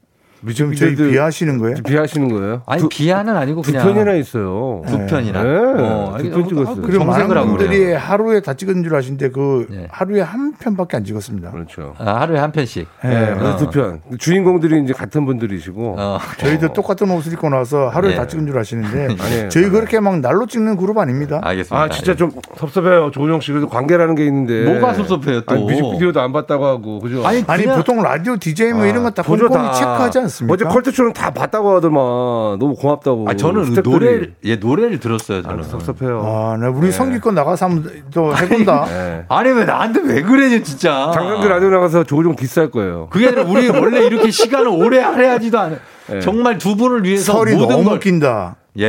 [0.53, 1.77] 지금 저희 뮤직비디오도- 비하하시는 거예요?
[1.87, 2.63] 비하시는 거예요?
[2.67, 4.83] 아니 두, 비하는 아니고 두 그냥 편이나 있어요.
[4.87, 5.43] 두 편이나.
[5.43, 5.49] 네.
[5.49, 6.77] 어, 두 아니, 편 어, 찍었어요.
[6.77, 7.99] 아, 그리고 많은 분들이 그래요.
[7.99, 9.87] 하루에 다 찍은 줄 아시는데 그 네.
[9.91, 11.51] 하루에 한 편밖에 안 찍었습니다.
[11.51, 11.95] 그렇죠.
[11.99, 12.87] 아, 하루에 한 편씩.
[13.05, 13.09] 예.
[13.09, 13.57] 네, 그래서 어.
[13.57, 14.01] 두 편.
[14.19, 15.97] 주인공들이 이제 같은 분들이시고.
[15.99, 16.19] 어.
[16.39, 18.17] 저희도 똑같은 옷을 입고 나서 하루에 예.
[18.17, 19.49] 다 찍은 줄 아시는데 아니에요.
[19.49, 21.41] 저희 그렇게 막 날로 찍는 그룹 아닙니다.
[21.43, 21.83] 알겠습니다.
[21.83, 23.11] 아, 진짜 좀 섭섭해요.
[23.13, 23.51] 조정 씨.
[23.53, 24.65] 그래도 관계라는 게 있는데.
[24.65, 25.55] 뭐가 섭섭해요, 또?
[25.55, 26.99] 아니, 뮤직비디오도 안 봤다고 하고.
[27.01, 27.27] 그죠?
[27.27, 29.73] 아니, 아니 보통 라디오 DJ 뭐 아, 이런 거다 보죠, 꼼꼼히 다.
[29.75, 30.34] 체크하지 않습니까?
[30.49, 32.59] 어제 컬트쇼는 다 봤다고 하더만.
[32.59, 33.27] 너무 고맙다고.
[33.29, 33.93] 아 저는 스태프들이.
[33.93, 35.65] 노래를 예 노래를 들었어요 아, 저는.
[35.65, 36.23] 섭섭해요.
[36.25, 38.85] 아, 나 우리 성기권 나가서 한번 또 해본다.
[38.87, 39.25] 네.
[39.29, 41.11] 아니 왜 나한테 왜 그래 진짜.
[41.15, 43.09] 장강규 라디오 나가서 조종 디스할 거예요.
[43.11, 45.77] 그게 아니라 우리 원래 이렇게 시간을 오래 해야지도 않아.
[46.13, 46.21] 예.
[46.21, 48.01] 정말 두 분을 위해서 설이 모든 너무 걸.
[48.01, 48.57] 긴다.
[48.79, 48.85] 예.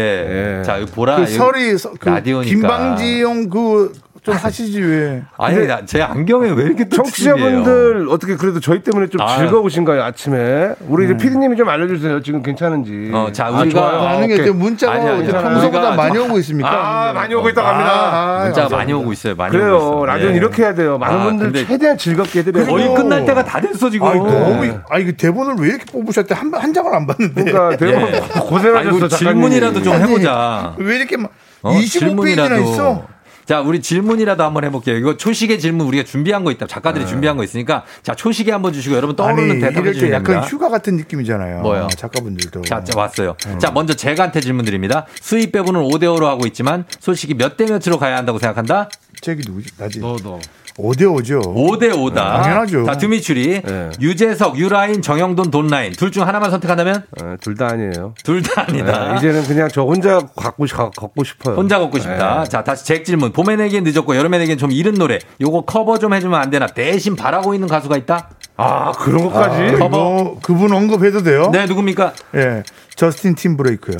[0.60, 0.64] 예.
[0.64, 1.18] 자 보라.
[1.18, 2.50] 그 설이 서- 그 라디오니까.
[2.50, 3.94] 김방지용 그
[4.26, 5.22] 좀 하시지 왜?
[5.38, 6.98] 아니 나, 제 안경에 왜 이렇게 또?
[6.98, 9.38] 청취자분들 어떻게 그래도 저희 때문에 좀 아.
[9.38, 10.74] 즐거우신가요 아침에?
[10.88, 12.22] 우리 이제 피디님이 좀 알려주세요.
[12.24, 13.12] 지금 괜찮은지.
[13.14, 13.80] 어, 자, 아, 우리가.
[13.82, 14.34] 아, 하는 게.
[14.36, 15.42] 이제 문자가 아니야, 어제 아니야.
[15.52, 16.70] 평소보다 많이 저- 오고 있습니까?
[16.70, 17.92] 아 많이 오고 있다고 합니다.
[17.92, 18.78] 아, 문자가 감사합니다.
[18.78, 19.36] 많이 오고 있어요.
[19.36, 19.78] 많이 오고 그래요.
[19.78, 20.06] 있어요.
[20.06, 20.38] 라디오는 예.
[20.38, 20.98] 이렇게 해야 돼요.
[20.98, 22.66] 많은 아, 분들 최대한 즐겁게 해드려요.
[22.66, 24.08] 거의 끝날 때가 다 됐어 지금.
[24.08, 28.02] 아니 너무 아 이거 대본을 왜 이렇게 뽑으셨대 한, 한 장을 안 봤는데 그러니까 대본
[28.14, 28.20] 예.
[28.40, 29.08] 고생하셨어.
[29.08, 29.18] 작가님이.
[29.18, 30.74] 질문이라도 좀 아니, 해보자.
[30.78, 31.30] 왜 이렇게 막
[31.62, 31.72] 어?
[31.72, 32.56] 25페이지나 질문이라도.
[32.64, 33.15] 있어?
[33.46, 34.98] 자, 우리 질문이라도 한번 해볼게요.
[34.98, 36.66] 이거 초식의 질문 우리가 준비한 거 있다.
[36.68, 40.14] 작가들이 준비한 거 있으니까 자, 초식에 한번 주시고 여러분 떠오르는 아니, 대답해 이럴 때 주시면
[40.14, 40.48] 약간 됩니다.
[40.48, 41.62] 휴가 같은 느낌이잖아요.
[41.62, 41.88] 뭐요?
[41.96, 42.62] 작가분들도.
[42.64, 43.36] 자, 자, 왔어요.
[43.60, 45.06] 자, 먼저 제가한테 질문 드립니다.
[45.22, 48.90] 수입 배분은 5대 5로 하고 있지만 솔직히 몇 대 몇으로 가야 한다고 생각한다?
[49.22, 49.70] 잭이 누구지?
[49.78, 50.00] 나지.
[50.02, 50.40] 너, 너.
[50.78, 51.42] 5대5죠.
[51.56, 52.16] 5대5다.
[52.16, 52.86] 당연하죠.
[52.86, 53.62] 자, 드미추리.
[53.62, 53.90] 네.
[54.02, 55.94] 유재석, 유라인, 정영돈, 돈라인.
[55.94, 57.04] 둘 중 하나만 선택한다면?
[57.42, 58.14] 둘다 아니에요.
[58.24, 59.12] 둘 다 아니다.
[59.14, 61.56] 네, 이제는 그냥 저 혼자 갖고, 싶- 갖고 싶어요.
[61.56, 62.44] 혼자 걷고 싶다.
[62.44, 62.50] 네.
[62.50, 63.32] 자, 다시 잭 질문.
[63.32, 65.20] 봄에 내기엔 늦었고 여름에 내기엔 좀 이른 노래.
[65.42, 66.68] 요거 커버 좀 해주면 안 되나?
[66.68, 68.30] 대신 바라고 있는 가수가 있다?
[68.58, 69.62] 아, 그런 것까지?
[69.62, 71.50] 아, 이거 그분 언급해도 돼요?
[71.52, 72.14] 네, 누굽니까?
[72.36, 72.64] 예.
[72.96, 73.98] 저스틴 팀버레이크요.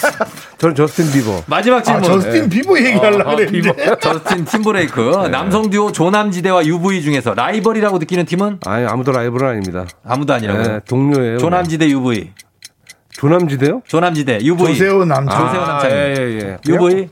[0.56, 1.42] 저는 저스틴 비버.
[1.46, 2.02] 마지막 질문.
[2.02, 3.96] 아, 저스틴 비버 얘기하려고 어, 그랬는데.
[4.00, 5.00] 저스틴 팀버레이크.
[5.30, 8.60] 남성 듀오 조남지대와 UV 중에서 라이벌이라고 느끼는 팀은?
[8.64, 9.84] 아니, 아무도 라이벌은 아닙니다.
[10.06, 10.62] 아무도 아니라고요?
[10.64, 11.38] 네, 동료예요.
[11.38, 12.32] 조남지대 UV.
[13.10, 13.82] 조남지대요?
[13.86, 14.66] 조남지대 UV.
[14.68, 15.46] 조세호 남창.
[15.46, 15.90] 조세호 남창.
[15.90, 16.56] 예, 예, 예.
[16.66, 17.08] UV.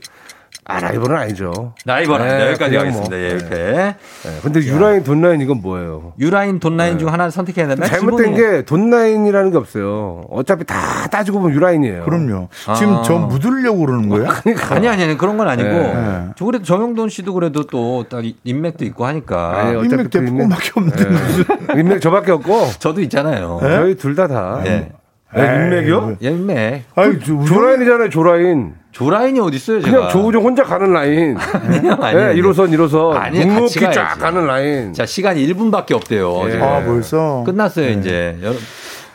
[0.69, 1.73] 아, 라이벌은 아니죠.
[1.83, 2.37] 라이벌 아니다.
[2.37, 3.09] 네, 여기까지 하겠습니다.
[3.15, 3.19] 뭐.
[3.19, 3.55] 예, 이렇게.
[3.55, 3.95] 네,
[4.43, 6.13] 근데 유라인, 돈라인 이건 뭐예요?
[6.19, 7.87] 유라인, 돈라인 중 하나 선택해야 된다.
[7.87, 10.25] 잘못된 게 돈라인이라는 게 없어요.
[10.29, 12.03] 어차피 다 따지고 보면 유라인이에요.
[12.05, 12.49] 그럼요.
[12.77, 13.01] 지금 아.
[13.01, 14.29] 저 묻으려고 그러는 거야?
[14.69, 16.25] 아니 아니 아니 그런 건 아니고 네.
[16.35, 20.71] 저 그래도 정영돈 씨도 그래도 또 딱 인맥도 있고 하니까 아니, 어차피 인맥 그 대포밖에
[20.75, 21.45] 없는데 무슨.
[21.79, 23.59] 인맥 저밖에 없고 저도 있잖아요.
[23.61, 24.61] 저희 둘 다 다.
[24.63, 24.91] 네.
[25.35, 26.17] 에, 인맥이요?
[26.23, 26.83] 예, 인맥.
[26.95, 28.73] 아니, 저, 조라인이잖아요, 조라인.
[28.91, 29.95] 조 라인이 어디 있어요, 제가?
[29.97, 31.37] 그냥 조우종 혼자 가는 라인.
[31.39, 32.27] 아니요, 아니요.
[32.27, 33.13] 네, 1호선, 1호선.
[33.15, 34.15] 아니, 묵묵히 같이 쫙.
[34.19, 34.93] 가는 라인.
[34.93, 36.49] 자, 시간이 1분밖에 없대요.
[36.49, 36.59] 예.
[36.59, 37.43] 아, 벌써?
[37.45, 38.35] 끝났어요, 이제.
[38.41, 38.59] 여러분,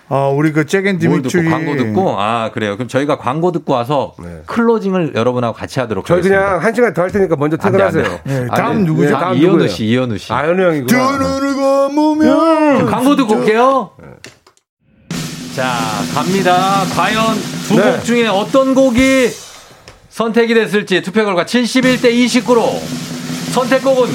[0.09, 1.51] 아, 우리 그 잭앤 디미트리.
[1.51, 2.76] 광고 듣고 아, 그래요.
[2.76, 4.42] 그럼 저희가 광고 듣고 와서 네.
[4.46, 6.44] 클로징을 여러분하고 같이 하도록 저희 하겠습니다.
[6.46, 7.56] 그냥 한 시간 더 할 테니까 먼저.
[7.56, 8.05] 퇴근하세요.
[8.28, 8.84] 예, 아, 다음 네.
[8.84, 9.10] 누구죠?
[9.10, 9.66] 다음 다음 이현우?
[9.68, 10.32] 씨, 이현우 씨.
[10.32, 11.10] 아현우 형이구나.
[11.18, 12.86] 눈을 감으면.
[12.86, 13.90] 광고 듣고 올게요.
[15.56, 15.72] 자,
[16.14, 16.82] 갑니다.
[16.94, 17.24] 과연
[17.68, 18.02] 두곡 네.
[18.02, 19.28] 중에 어떤 곡이
[20.19, 22.62] 선택이 됐을지 투표 결과 71대 29로
[23.53, 24.09] 선택곡은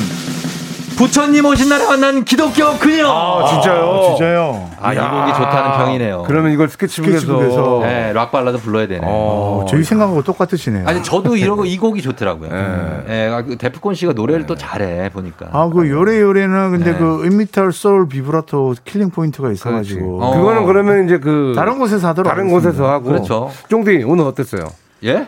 [0.95, 3.05] 부처님 오신 날에 만난 기독교 그녀.
[3.09, 3.83] 아, 진짜요?
[3.85, 4.69] 아, 진짜요?
[4.79, 4.97] 아, 이.
[4.97, 6.23] 곡이 좋다는 평이네요.
[6.25, 7.19] 그러면 이걸 스케치북에서.
[7.19, 7.79] 스케치북에서.
[7.83, 9.01] 네, 락 발라드 불러야 되네.
[9.03, 10.85] 어, 저희 생각하고 똑같으시네요.
[10.87, 12.49] 아니 저도 이런 거 이 곡이 좋더라고요.
[12.49, 13.03] 네.
[13.09, 15.47] 예, 아, 그 데프콘 씨가 노래를 또 잘해 보니까.
[15.51, 16.97] 아, 그 요래 요래는 근데 네.
[16.97, 20.21] 그 음이탈 소울 비브라토 killing point가 있어가지고.
[20.23, 20.35] 어.
[20.37, 21.51] 그거는 그러면 이제 그.
[21.57, 22.49] 다른 곳에서 하도록 다른.
[22.49, 23.05] 곳에서 하고.
[23.05, 23.51] 그렇죠.
[23.69, 24.63] 쫑디, 오늘 어땠어요?
[25.05, 25.27] 예?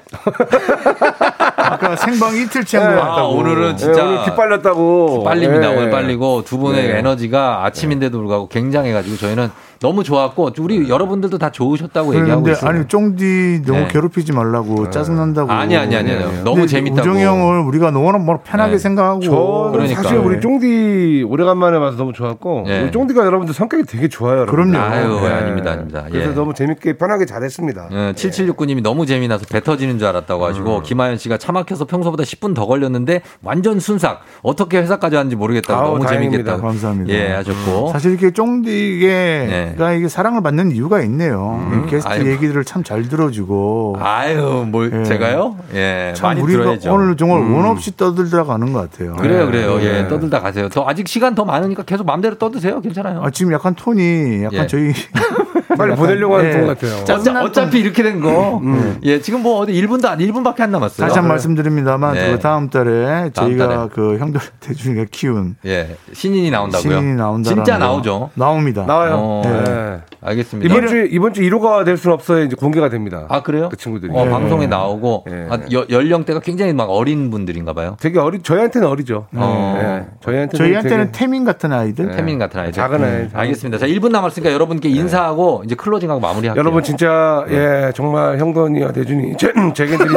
[1.58, 3.00] 아까 생방 이틀치 한것 네.
[3.02, 3.20] 같다고.
[3.20, 5.24] 아, 오늘은 예, 진짜 오늘 기빨렸다고.
[5.24, 5.72] 빨립니다.
[5.72, 5.76] 예.
[5.78, 6.98] 오늘 빨리고 두 분의 네.
[7.00, 9.50] 에너지가 아침인데도 불구하고 굉장해가지고 저희는
[9.82, 12.70] 너무 좋았고 우리 여러분들도 다 좋으셨다고 얘기하고 그런데 있어요.
[12.70, 13.88] 아니 쫑디 너무 네.
[13.88, 15.52] 괴롭히지 말라고 짜증 난다고.
[15.52, 16.22] 아니, 아니, 아니, 아니.
[16.44, 17.02] 너무 근데 재밌다고.
[17.02, 18.78] 우정이 형을 우리가 너무나 뭐 편하게 네.
[18.78, 19.22] 생각하고.
[19.22, 20.04] 저 그러니까.
[20.04, 22.82] 사실 우리 쫑디 오래간만에 봐서 너무 좋았고 예.
[22.82, 24.42] 우리 쫑디가 여러분들 성격이 되게 좋아요.
[24.42, 24.72] 여러분.
[24.72, 24.78] 그럼요.
[24.78, 25.28] 아유, 예.
[25.30, 26.06] 아닙니다, 아닙니다.
[26.10, 26.12] 예.
[26.12, 27.90] 그래서 너무 재밌게 편하게 잘했습니다.
[27.92, 30.84] 예, 7769님이 너무 재미나서 배 터지는 줄 알았다고 하시고 음.
[30.84, 35.88] 김하연 씨가 차 막혀서 평소보다 10분 더 걸렸는데 완전 순삭 어떻게 회사까지 왔는지 모르겠다고 아우,
[35.94, 36.32] 너무 다행입니다.
[36.38, 37.14] 재밌겠다고 감사합니다.
[37.14, 41.62] 예 하셨고 사실 이렇게 쫑디 가 이게 사랑을 받는 이유가 있네요.
[41.86, 42.12] 이 게스트 음.
[42.12, 42.30] 아이고.
[42.32, 43.98] 얘기들을 참 잘 들어주고.
[44.00, 45.04] 아유 뭘 예.
[45.04, 47.54] 제가요 예 참 많이 우리가 들어야죠 오늘 정말 음.
[47.56, 49.16] 원 없이 떠들다 가는 것 같아요.
[49.16, 50.00] 그래요 그래요 네.
[50.04, 53.76] 예 떠들다 가세요 더 아직 시간 더 많으니까 계속 마음대로 떠드세요 괜찮아요 아, 지금 약간
[53.76, 54.68] 톤이 약간 예.
[54.68, 54.92] 저희
[55.78, 56.58] 빨리 약간, 보내려고 하는 예.
[56.58, 57.04] 분 같아요.
[57.06, 58.58] 자, 어차, 어차피 이렇게 된 거.
[58.64, 59.00] 음.
[59.04, 61.08] 예, 지금 뭐 어디 1분도 안, 1분밖에 안 남았어요.
[61.08, 62.32] 다시 한 번 말씀드립니다만 네.
[62.32, 63.88] 그 다음 달에 다음 저희가 달에.
[63.94, 66.92] 그 형들 대중이가 키운 예, 신인이 나온다고요?
[67.00, 67.50] 신인이 나온다.
[67.50, 68.30] 진짜 나오죠.
[68.36, 68.86] 나옵니다.
[68.86, 69.16] 나와요.
[69.18, 70.00] 어, 네.
[70.24, 70.72] 알겠습니다.
[70.74, 72.44] 이번 주 이번 주 1호가 될 수는 없어요.
[72.44, 73.26] 이제 공개가 됩니다.
[73.30, 73.70] 아, 그래요?
[73.70, 74.12] 그 친구들이.
[74.14, 74.30] 어, 예.
[74.30, 75.48] 방송에 나오고 예.
[75.50, 77.98] 아, 여- 연령대가 굉장히 막 어린 분들인가 봐요.
[78.00, 79.26] 되게 어리 저희한테는 어리죠.
[79.34, 79.76] 어.
[79.78, 80.06] 예.
[80.24, 82.12] 저희한테는 저희한테는 되게 태민 같은 아이들.
[82.12, 82.74] 태민 같은 아이들.
[82.74, 83.28] 작은 아이.
[83.34, 83.80] 알겠습니다.
[83.80, 86.60] 자, 1분 남았으니까 여러분께 인사하고 이제 클로징하고 마무리할게요.
[86.62, 90.14] 여러분 진짜 예 정말 형돈이와 대준이 제, 제겐 드리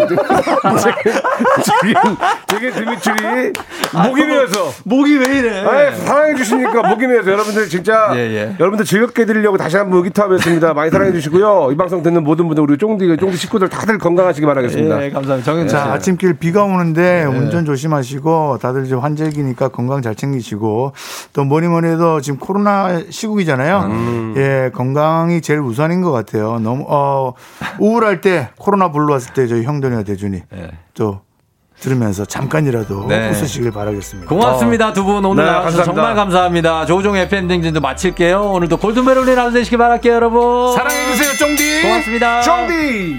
[1.65, 2.17] 제겐
[2.49, 3.53] 제겐 드미트리
[4.09, 5.61] 목이 메어서 목이 왜 이래?
[5.65, 8.57] 아, 사랑해 주시니까 목이 메어서 여러분들 진짜 예, 예.
[8.61, 10.75] 여러분들 즐겁게 해드리려고 다시 한번 의기투합했습니다.
[10.75, 11.71] 많이 사랑해 주시고요.
[11.73, 15.05] 이 방송 듣는 모든 분들 우리 쫑디 쫑디 식구들 다들 건강하시기 바라겠습니다.
[15.05, 15.45] 예, 감사합니다.
[15.51, 15.89] 정현 자, 씨.
[15.91, 20.93] 아침길 비가 오는데 운전 조심하시고 다들 이제 환절기니까 건강 잘 챙기시고
[21.33, 24.35] 또 뭐니 뭐니 해도 지금 코로나 시국이잖아요.
[24.37, 26.59] 예, 건강이 제일 우선인 것 같아요.
[26.59, 27.35] 너무 어
[27.79, 30.71] 우울할 때 코로나 불러왔을 때 저희 형돈이와 대준이 예.
[30.95, 31.21] 또
[31.81, 33.29] 들으면서 잠깐이라도 네.
[33.31, 34.29] 웃으시길 바라겠습니다.
[34.29, 34.93] 고맙습니다.
[34.93, 35.95] 두 분 오늘 네, 나와주셔서 감사합니다.
[35.95, 36.87] 정말 감사합니다.
[36.87, 38.41] 조종의 FM댕진도 마칠게요.
[38.53, 40.73] 오늘도 골든벨 울린 하루 되시길 바랄게요, 여러분.
[40.75, 41.83] 사랑해주세요, 쫑디!
[41.83, 42.41] 고맙습니다.
[42.43, 43.17] 쫑디